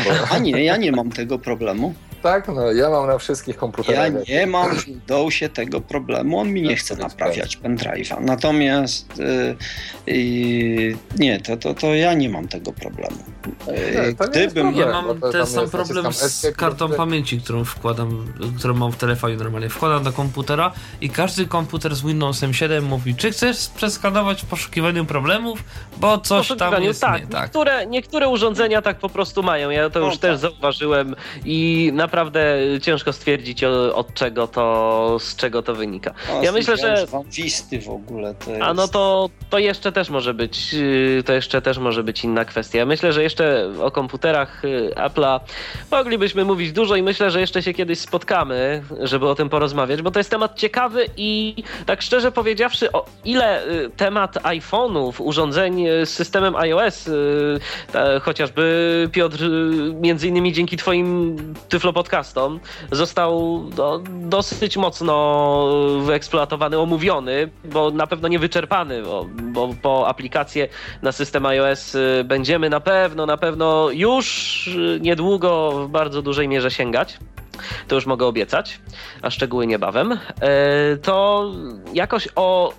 [0.05, 0.11] Bo...
[0.31, 1.95] A nie, ja nie mam tego problemu.
[2.23, 4.29] Tak, no ja mam na wszystkich komputerach.
[4.29, 8.21] Ja nie mam w Windowsie tego problemu, on mi nie chce naprawiać pendrive'a.
[8.21, 9.19] Natomiast
[10.07, 13.17] yy, yy, nie, to, to, to ja nie mam tego problemu.
[13.67, 14.75] Yy, gdybym...
[14.75, 19.69] Ja mam ten sam problem z kartą pamięci, którą wkładam, którą mam w telefonie normalnie.
[19.69, 25.05] Wkładam do komputera i każdy komputer z Windowsem 7 mówi, czy chcesz przeskanować w poszukiwaniu
[25.05, 25.65] problemów,
[25.97, 27.43] bo coś tam jest tak, nie tak.
[27.43, 29.71] Niektóre, niektóre urządzenia tak po prostu mają.
[29.71, 30.21] Ja to no, już tak.
[30.21, 36.15] też zauważyłem i na naprawdę ciężko stwierdzić od czego to, z czego to wynika.
[36.33, 37.07] O, ja myślę, że...
[37.27, 38.63] Wisty w ogóle to jest...
[38.63, 42.45] A no to, to jeszcze też może być, y, to jeszcze też może być inna
[42.45, 42.79] kwestia.
[42.79, 45.41] Ja myślę, że jeszcze o komputerach y, Apple'a
[45.91, 50.11] moglibyśmy mówić dużo i myślę, że jeszcze się kiedyś spotkamy, żeby o tym porozmawiać, bo
[50.11, 51.55] to jest temat ciekawy i
[51.87, 57.11] tak szczerze powiedziawszy, o ile y, temat iPhone'ów, urządzeń z systemem iOS,
[58.23, 59.45] chociażby Piotr,
[60.01, 61.37] między innymi dzięki twoim
[61.69, 62.61] tyflopodcastom podcastom
[62.93, 65.15] został no, dosyć mocno
[66.01, 70.69] wyeksploatowany, omówiony, bo na pewno nie wyczerpany, bo, bo po aplikację
[71.03, 76.71] na system iOS y, będziemy na pewno, na pewno już niedługo w bardzo dużej mierze
[76.71, 77.19] sięgać.
[77.89, 78.81] To już mogę obiecać,
[79.23, 80.19] a szczegóły niebawem, e,
[80.97, 81.47] to
[81.95, 82.73] jakoś o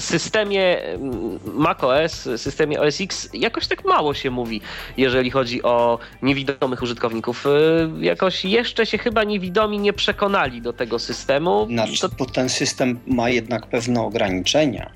[0.00, 4.60] systemie mm, macOS, systemie OS X jakoś tak mało się mówi,
[4.96, 7.46] jeżeli chodzi o niewidomych użytkowników.
[7.46, 11.66] Y, jakoś jeszcze się chyba niewidomi nie przekonali do tego systemu.
[11.66, 12.08] Znaczy, to...
[12.18, 14.90] Bo ten system ma jednak pewne ograniczenia.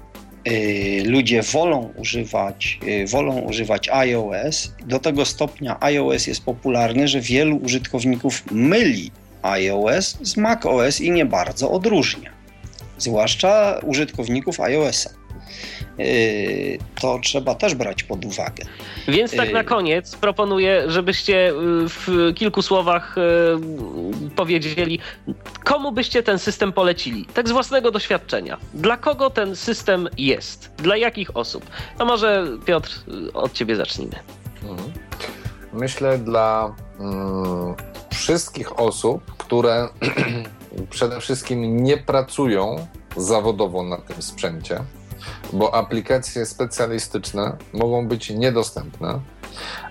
[0.49, 4.73] Y, ludzie wolą używać, y, wolą używać iOS.
[4.87, 9.11] Do tego stopnia iOS jest popularny, że wielu użytkowników myli
[9.43, 12.42] iOS z macOS i nie bardzo odróżnia.
[13.03, 15.11] Zwłaszcza użytkowników iOS-a.
[16.01, 18.65] Y, to trzeba też brać pod uwagę.
[19.09, 21.53] Więc tak na koniec proponuję, żebyście
[21.89, 23.17] w kilku słowach
[24.37, 24.99] powiedzieli,
[25.65, 27.27] komu byście ten system polecili?
[27.35, 28.59] Tak z własnego doświadczenia.
[28.75, 30.71] Dla kogo ten system jest?
[30.77, 31.67] Dla jakich osób?
[31.99, 33.01] A może Piotr,
[33.35, 34.17] od ciebie zacznijmy.
[34.63, 34.93] Mhm.
[35.73, 37.75] Myślę dla mm,
[38.11, 39.89] wszystkich osób, które
[40.91, 42.87] przede wszystkim nie pracują
[43.17, 44.81] zawodowo na tym sprzęcie,
[45.53, 49.21] bo aplikacje specjalistyczne mogą być niedostępne,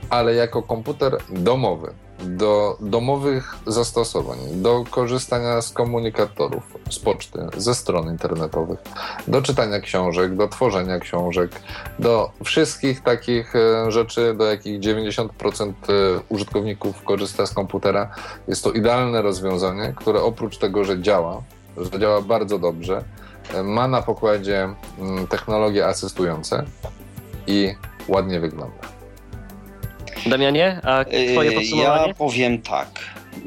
[0.09, 1.93] ale jako komputer domowy,
[2.24, 8.80] do domowych zastosowań, do korzystania z komunikatorów, z poczty, ze stron internetowych,
[9.27, 11.51] do czytania książek, do tworzenia książek,
[12.00, 15.30] do wszystkich takich e, rzeczy, do jakich 90%
[15.69, 15.74] e,
[16.30, 18.16] użytkowników korzysta z komputera.
[18.48, 21.41] Jest to idealne rozwiązanie, które oprócz tego, że działa,
[21.77, 23.03] że działa bardzo dobrze,
[23.53, 24.69] e, ma na pokładzie
[25.00, 26.64] mm, technologie asystujące
[27.48, 27.75] i
[28.08, 28.90] ładnie wygląda.
[30.25, 32.08] Damianie, a twoje podsumowanie?
[32.08, 32.88] Ja powiem tak.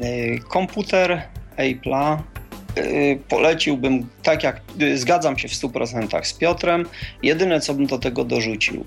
[0.05, 1.23] Y, komputer
[1.57, 2.19] Apple'a
[2.79, 6.87] y, poleciłbym, tak jak y, zgadzam się w 100% z Piotrem,
[7.23, 8.85] jedyne co bym do tego dorzucił,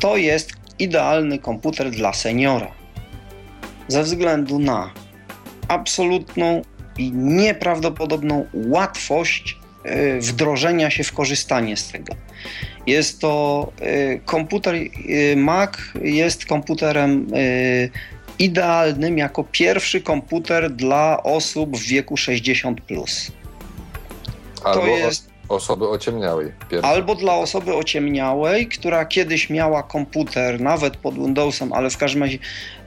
[0.00, 2.70] to jest idealny komputer dla seniora.
[3.88, 4.92] Ze względu na
[5.68, 6.62] absolutną
[6.98, 9.58] i nieprawdopodobną łatwość
[10.20, 12.14] wdrożenia się w korzystanie z tego.
[12.86, 14.90] Jest to y, komputer y,
[15.36, 15.70] Mac
[16.02, 17.90] jest komputerem y,
[18.38, 23.32] idealnym jako pierwszy komputer dla osób w wieku 60 plus.
[24.64, 26.52] Albo to jest osoby ociemniałej.
[26.70, 26.88] Pierwszy.
[26.88, 32.38] Albo dla osoby ociemniałej, która kiedyś miała komputer, nawet pod Windowsem, ale w każdym razie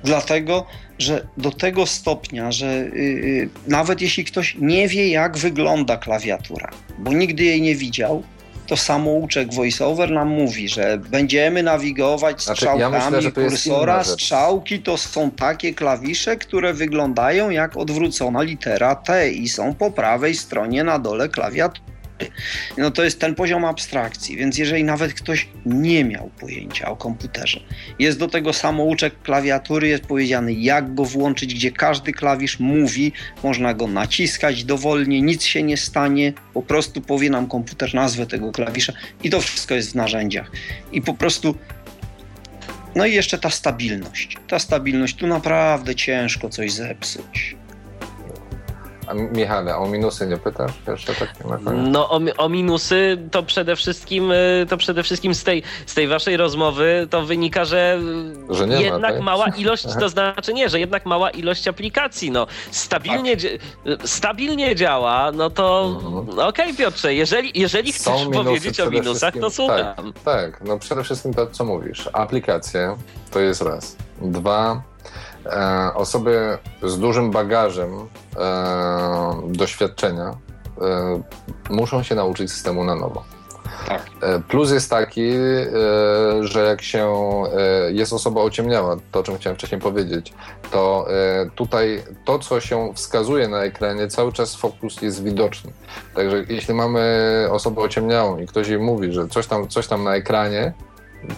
[0.04, 0.66] dlatego,
[0.98, 7.14] że do tego stopnia, że yy, nawet jeśli ktoś nie wie, jak wygląda klawiatura, bo
[7.14, 8.24] nigdy jej nie widział,
[8.70, 14.04] to samouczek voiceover nam mówi, że będziemy nawigować strzałkami znaczy, ja myślę, kursora.
[14.04, 20.36] Strzałki to są takie klawisze, które wyglądają jak odwrócona litera T i są po prawej
[20.36, 21.99] stronie na dole klawiatury.
[22.78, 27.60] No to jest ten poziom abstrakcji, więc jeżeli nawet ktoś nie miał pojęcia o komputerze,
[28.00, 33.12] jest do tego samouczek klawiatury, jest powiedziany jak go włączyć, gdzie każdy klawisz mówi,
[33.44, 38.52] można go naciskać dowolnie, nic się nie stanie, po prostu powie nam komputer nazwę tego
[38.52, 40.52] klawisza i to wszystko jest w narzędziach.
[40.92, 41.56] I po prostu
[42.96, 44.38] no i jeszcze ta stabilność.
[44.48, 47.59] Ta stabilność, tu naprawdę ciężko coś zepsuć.
[49.10, 51.30] A Michale, o minusy nie pytasz jeszcze tak
[51.74, 56.08] No o, o, minusy to przede wszystkim y, to przede wszystkim z tej, z tej
[56.08, 58.00] waszej rozmowy to wynika, że,
[58.50, 59.22] że jednak ma, tak?
[59.22, 64.08] mała ilość, to znaczy nie, że jednak mała ilość aplikacji, no stabilnie, tak.
[64.10, 66.30] stabilnie działa, no to mhm.
[66.30, 69.78] okej okay, Piotrze, jeżeli, jeżeli chcesz powiedzieć o minusach, to słucham.
[69.78, 72.96] Tak, tak, no przede wszystkim to co mówisz, aplikacje
[73.32, 73.96] to jest raz.
[74.22, 74.82] Dwa,
[75.96, 77.90] osoby z dużym bagażem
[78.38, 80.38] e, doświadczenia
[80.82, 81.22] e,
[81.70, 83.24] muszą się nauczyć systemu na nowo.
[83.88, 84.02] Tak.
[84.48, 85.32] Plus jest taki,
[86.42, 87.14] że jak się
[87.90, 90.34] jest osoba ociemniała, to o czym chciałem wcześniej powiedzieć,
[90.72, 91.08] to
[91.56, 95.72] tutaj to, co się wskazuje na ekranie, cały czas fokus jest widoczny.
[96.16, 100.16] Także jeśli mamy osobę ociemniałą i ktoś jej mówi, że coś tam, coś tam na
[100.16, 100.74] ekranie,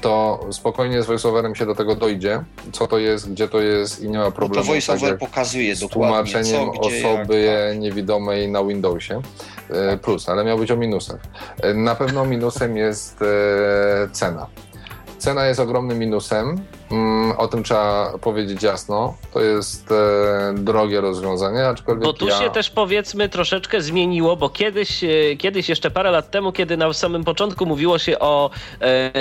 [0.02, 4.10] to spokojnie z voiceoverem się do tego dojdzie, co to jest, gdzie to jest i
[4.10, 4.56] nie ma problemu.
[4.56, 7.80] No to voiceover tak pokazuje z tłumaczeniem co, gdzie, osoby jak, tak.
[7.80, 9.22] niewidomej na Windowsie.
[9.70, 11.20] E, plus, ale miał być o minusach.
[11.62, 13.26] E, na pewno minusem jest e,
[14.12, 14.48] cena.
[15.18, 16.56] Cena jest ogromnym minusem,
[17.38, 19.16] o tym trzeba powiedzieć jasno.
[19.34, 22.04] To jest e, drogie rozwiązanie, aczkolwiek.
[22.04, 22.40] Bo tu ja...
[22.40, 26.94] się też powiedzmy troszeczkę zmieniło, bo kiedyś, e, kiedyś jeszcze parę lat temu, kiedy na
[26.94, 28.50] samym początku mówiło się o
[28.82, 29.12] e, e,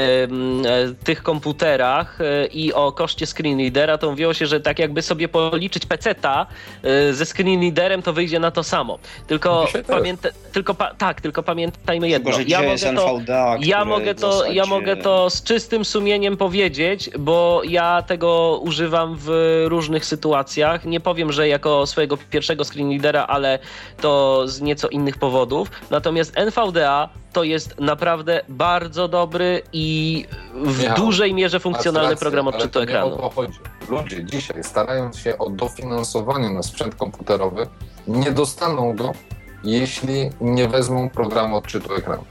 [1.04, 5.86] tych komputerach e, i o koszcie screenreadera, to mówiło się, że tak jakby sobie policzyć
[5.86, 6.46] peceta
[6.82, 8.98] e, ze screenreaderem, to wyjdzie na to samo.
[9.26, 12.30] Tylko pamięta, tylko pa, tak, tylko pamiętajmy jedno.
[12.46, 13.20] ja mogę to,
[13.60, 19.16] ja mogę to, ja mogę to z czystym sumieniem powiedzieć, bo bo ja tego używam
[19.18, 19.30] w
[19.68, 20.84] różnych sytuacjach.
[20.84, 23.58] Nie powiem, że jako swojego pierwszego screen readera, ale
[24.00, 25.70] to z nieco innych powodów.
[25.90, 32.48] Natomiast NVDA to jest naprawdę bardzo dobry i w Michał, dużej mierze funkcjonalny rację, program
[32.48, 33.14] odczytu ekranu.
[33.14, 33.58] o to chodzi.
[33.88, 37.66] Ludzie dzisiaj starając się o dofinansowanie na sprzęt komputerowy,
[38.08, 39.12] nie dostaną go,
[39.64, 42.24] jeśli nie wezmą programu odczytu ekranu.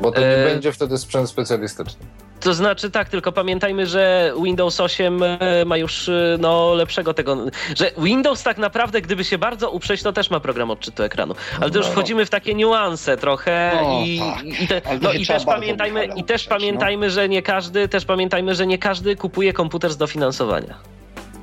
[0.00, 0.44] Bo to nie e...
[0.44, 2.06] będzie wtedy sprzęt specjalistyczny.
[2.42, 7.36] To znaczy tak, tylko pamiętajmy, że Windows 8 e, ma już e, no, lepszego tego,
[7.76, 11.34] że Windows tak naprawdę, gdyby się bardzo uprzeć, to też ma program odczytu ekranu.
[11.60, 11.92] Ale to już no.
[11.92, 14.44] wchodzimy w takie niuanse trochę no, i, tak.
[14.60, 16.56] i, te, no, i też pamiętajmy, i też no.
[16.56, 20.74] pamiętajmy, że nie każdy, też pamiętajmy, że nie każdy kupuje komputer z dofinansowania.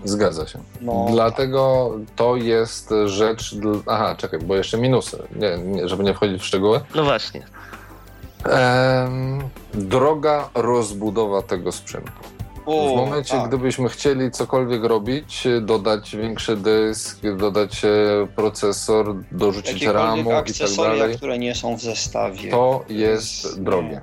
[0.03, 0.59] Zgadza się.
[0.81, 3.55] No, Dlatego to jest rzecz.
[3.87, 6.79] Aha, czekaj, bo jeszcze minusy, nie, nie, żeby nie wchodzić w szczegóły.
[6.95, 7.45] No właśnie.
[8.45, 9.39] Ehm,
[9.73, 12.11] droga rozbudowa tego sprzętu.
[12.65, 13.47] W momencie, tak.
[13.47, 17.89] gdybyśmy chcieli cokolwiek robić, dodać większy dysk, dodać e,
[18.35, 22.51] procesor, dorzucić ramu i tak dalej, które nie są w zestawie.
[22.51, 24.01] To jest drogie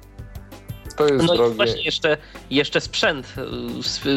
[0.96, 1.52] to jest no drogie.
[1.52, 2.16] i właśnie jeszcze,
[2.50, 4.12] jeszcze sprzęt, y, y,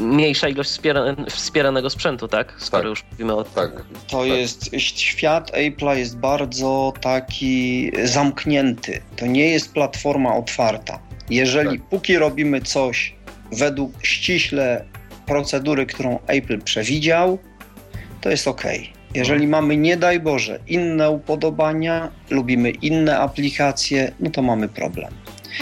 [0.00, 2.54] mniejsza ilość wspiera, wspieranego sprzętu, tak?
[2.58, 2.90] Skoro tak.
[2.90, 3.84] już mówimy o tak.
[4.10, 4.28] To tak.
[4.28, 9.02] jest, świat Apple'a jest bardzo taki zamknięty.
[9.16, 10.98] To nie jest platforma otwarta.
[11.30, 11.88] Jeżeli tak.
[11.88, 13.14] póki robimy coś
[13.52, 14.84] według ściśle
[15.26, 17.38] procedury, którą Apple przewidział,
[18.20, 18.62] to jest ok.
[19.14, 19.50] Jeżeli mhm.
[19.50, 25.12] mamy, nie daj Boże, inne upodobania, lubimy inne aplikacje, no to mamy problem.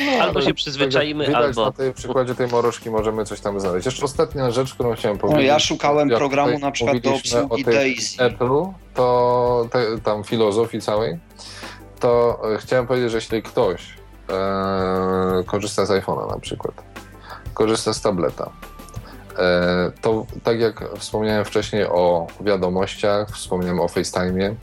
[0.06, 1.64] No, albo się przyzwyczaimy, widać albo...
[1.64, 3.86] na tej przykładzie tej morożki możemy coś tam znaleźć.
[3.86, 5.42] Jeszcze ostatnia rzecz, którą chciałem powiedzieć.
[5.42, 8.18] No, ja szukałem programu na przykład do obsługi Daisy.
[8.18, 11.18] Apple'u, to te, tam filozofii całej,
[12.00, 13.94] to e, chciałem powiedzieć, że jeśli ktoś
[14.30, 16.74] e, korzysta z iPhone'a na przykład,
[17.54, 18.50] korzysta z tableta,
[19.38, 24.54] e, to tak jak wspomniałem wcześniej o wiadomościach, wspomniałem o FaceTime'ie,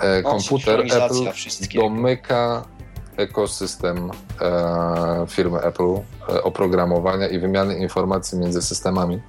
[0.00, 1.32] e, komputer Apple
[1.74, 2.64] domyka
[3.16, 9.20] ekosystem e, firmy Apple e, oprogramowania i wymiany informacji między systemami,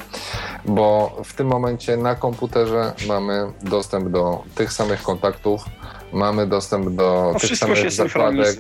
[0.66, 5.66] bo w tym momencie na komputerze mamy dostęp do tych samych kontaktów,
[6.14, 8.58] mamy dostęp do no tych samych zakładek,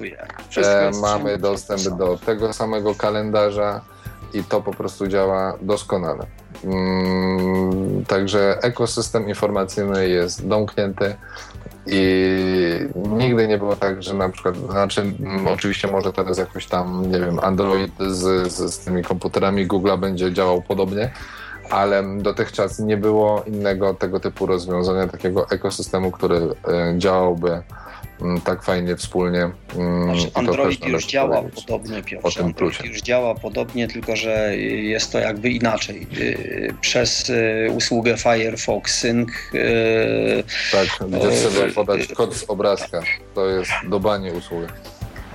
[0.57, 3.81] e, mamy dostęp do tego samego kalendarza
[4.33, 6.25] i to po prostu działa doskonale.
[6.63, 11.15] Mm, także ekosystem informacyjny jest domknięty.
[11.89, 17.11] I nigdy nie było tak, że na przykład, znaczy mm, oczywiście może teraz jakoś tam,
[17.11, 21.11] nie wiem, Android z, z, z tymi komputerami Google'a będzie działał podobnie,
[21.69, 26.53] ale dotychczas nie było innego tego typu rozwiązania, takiego ekosystemu, który y,
[26.97, 27.61] działałby
[28.43, 29.49] tak fajnie wspólnie.
[29.75, 32.43] Mm, znaczy, Android już działa podobnie, Piotrze.
[32.43, 36.07] Android już działa podobnie, tylko że jest to jakby inaczej.
[36.17, 39.29] Y, przez y, usługę Firefox Sync.
[39.53, 43.01] Y, tak, gdzie trzeba podać kod z obrazka.
[43.35, 44.67] To jest dobanie usługi.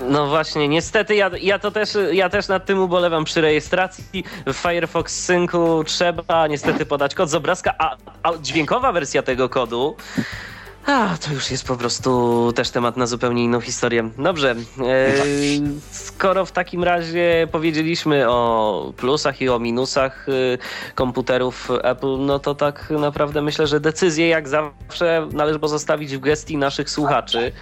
[0.09, 4.25] No właśnie, niestety ja, ja to też, ja też nad tym ubolewam przy rejestracji.
[4.47, 9.97] W Firefox Syncu trzeba niestety podać kod z obrazka, a, a dźwiękowa wersja tego kodu
[10.87, 14.11] a, to już jest po prostu też temat na zupełnie inną historię.
[14.19, 14.57] Dobrze, e,
[15.91, 20.33] skoro w takim razie powiedzieliśmy o plusach i o minusach e,
[20.95, 26.57] komputerów Apple, no to tak naprawdę myślę, że decyzję jak zawsze należy pozostawić w gestii
[26.57, 27.53] naszych słuchaczy.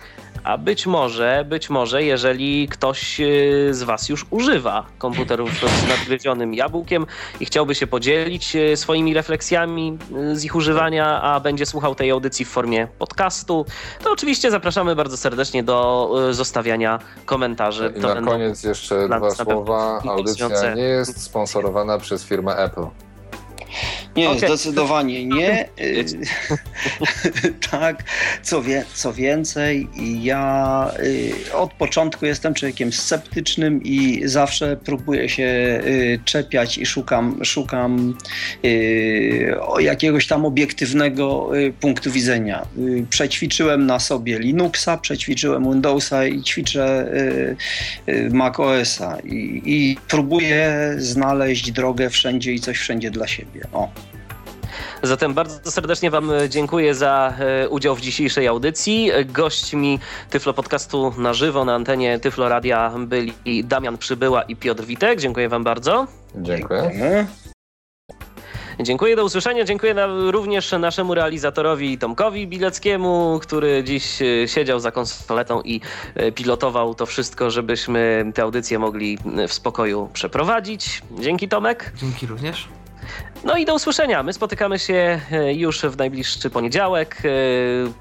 [0.45, 3.25] A być może, być może, jeżeli ktoś e,
[3.71, 7.07] z Was już używa komputerów z nadgryzionym jabłkiem
[7.41, 12.11] i chciałby się podzielić e, swoimi refleksjami e, z ich używania, a będzie słuchał tej
[12.11, 13.67] audycji w formie podcastu,
[14.05, 17.93] to oczywiście zapraszamy bardzo serdecznie do zostawiania komentarzy.
[17.97, 20.03] I na koniec jeszcze dwa słowa.
[20.09, 23.10] Audycja nie jest sponsorowana przez firmę Apple.
[24.17, 24.39] Nie, okay.
[24.39, 25.61] zdecydowanie nie.
[25.81, 26.05] Y,
[27.71, 28.05] tak,
[28.43, 29.89] co, wie, co więcej,
[30.21, 35.45] ja y, od początku jestem człowiekiem sceptycznym i zawsze próbuję się
[35.87, 38.19] y, czepiać i szukam, szukam
[39.79, 41.51] jakiegoś tam obiektywnego
[41.81, 42.67] punktu widzenia.
[43.11, 47.13] Przećwiczyłem na sobie Linuxa, przećwiczyłem Windowsa i ćwiczę
[48.33, 53.60] Mac OS-a i, i próbuję znaleźć drogę wszędzie i coś wszędzie dla siebie.
[53.73, 53.89] O.
[55.03, 59.11] Zatem bardzo serdecznie Wam dziękuję za e, udział w dzisiejszej audycji.
[59.27, 59.99] Gośćmi
[60.31, 65.21] Tyflo Podcastu na żywo na antenie Tyflo Radia byli Damian Przybyła i Piotr Witek.
[65.21, 66.07] Dziękuję Wam bardzo.
[66.35, 66.91] Dziękuję.
[68.83, 69.65] Dziękuję, do usłyszenia.
[69.65, 75.81] Dziękuję na, również naszemu realizatorowi Tomkowi Bileckiemu, który dziś e, siedział za konsoletą i
[76.15, 81.03] e, pilotował to wszystko, żebyśmy tę audycję mogli w spokoju przeprowadzić.
[81.21, 81.93] Dzięki Tomek.
[81.97, 82.69] Dzięki również.
[83.45, 84.23] No i do usłyszenia.
[84.23, 87.29] My spotykamy się e, już w najbliższy poniedziałek e,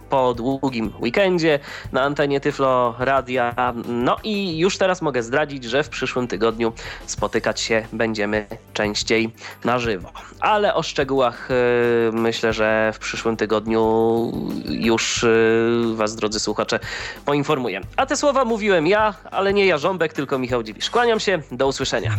[0.10, 1.60] po długim weekendzie
[1.92, 3.74] na antenie Tyflo Radia.
[3.88, 6.74] No i już teraz mogę zdradzić, że w przyszłym tygodniu
[7.06, 9.34] spotykać się będziemy częściej
[9.66, 10.12] na żywo.
[10.40, 11.56] Ale o szczegółach e,
[12.12, 13.80] myślę, że w przyszłym tygodniu
[14.70, 15.26] już
[15.94, 16.80] Was, drodzy słuchacze,
[17.26, 17.82] poinformuję.
[17.98, 20.90] A te słowa mówiłem ja, ale nie ja Żąbek, tylko Michał Dziwisz.
[20.90, 22.12] Kłaniam się, do usłyszenia.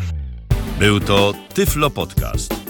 [0.78, 2.69] Był to Tyflo Podcast.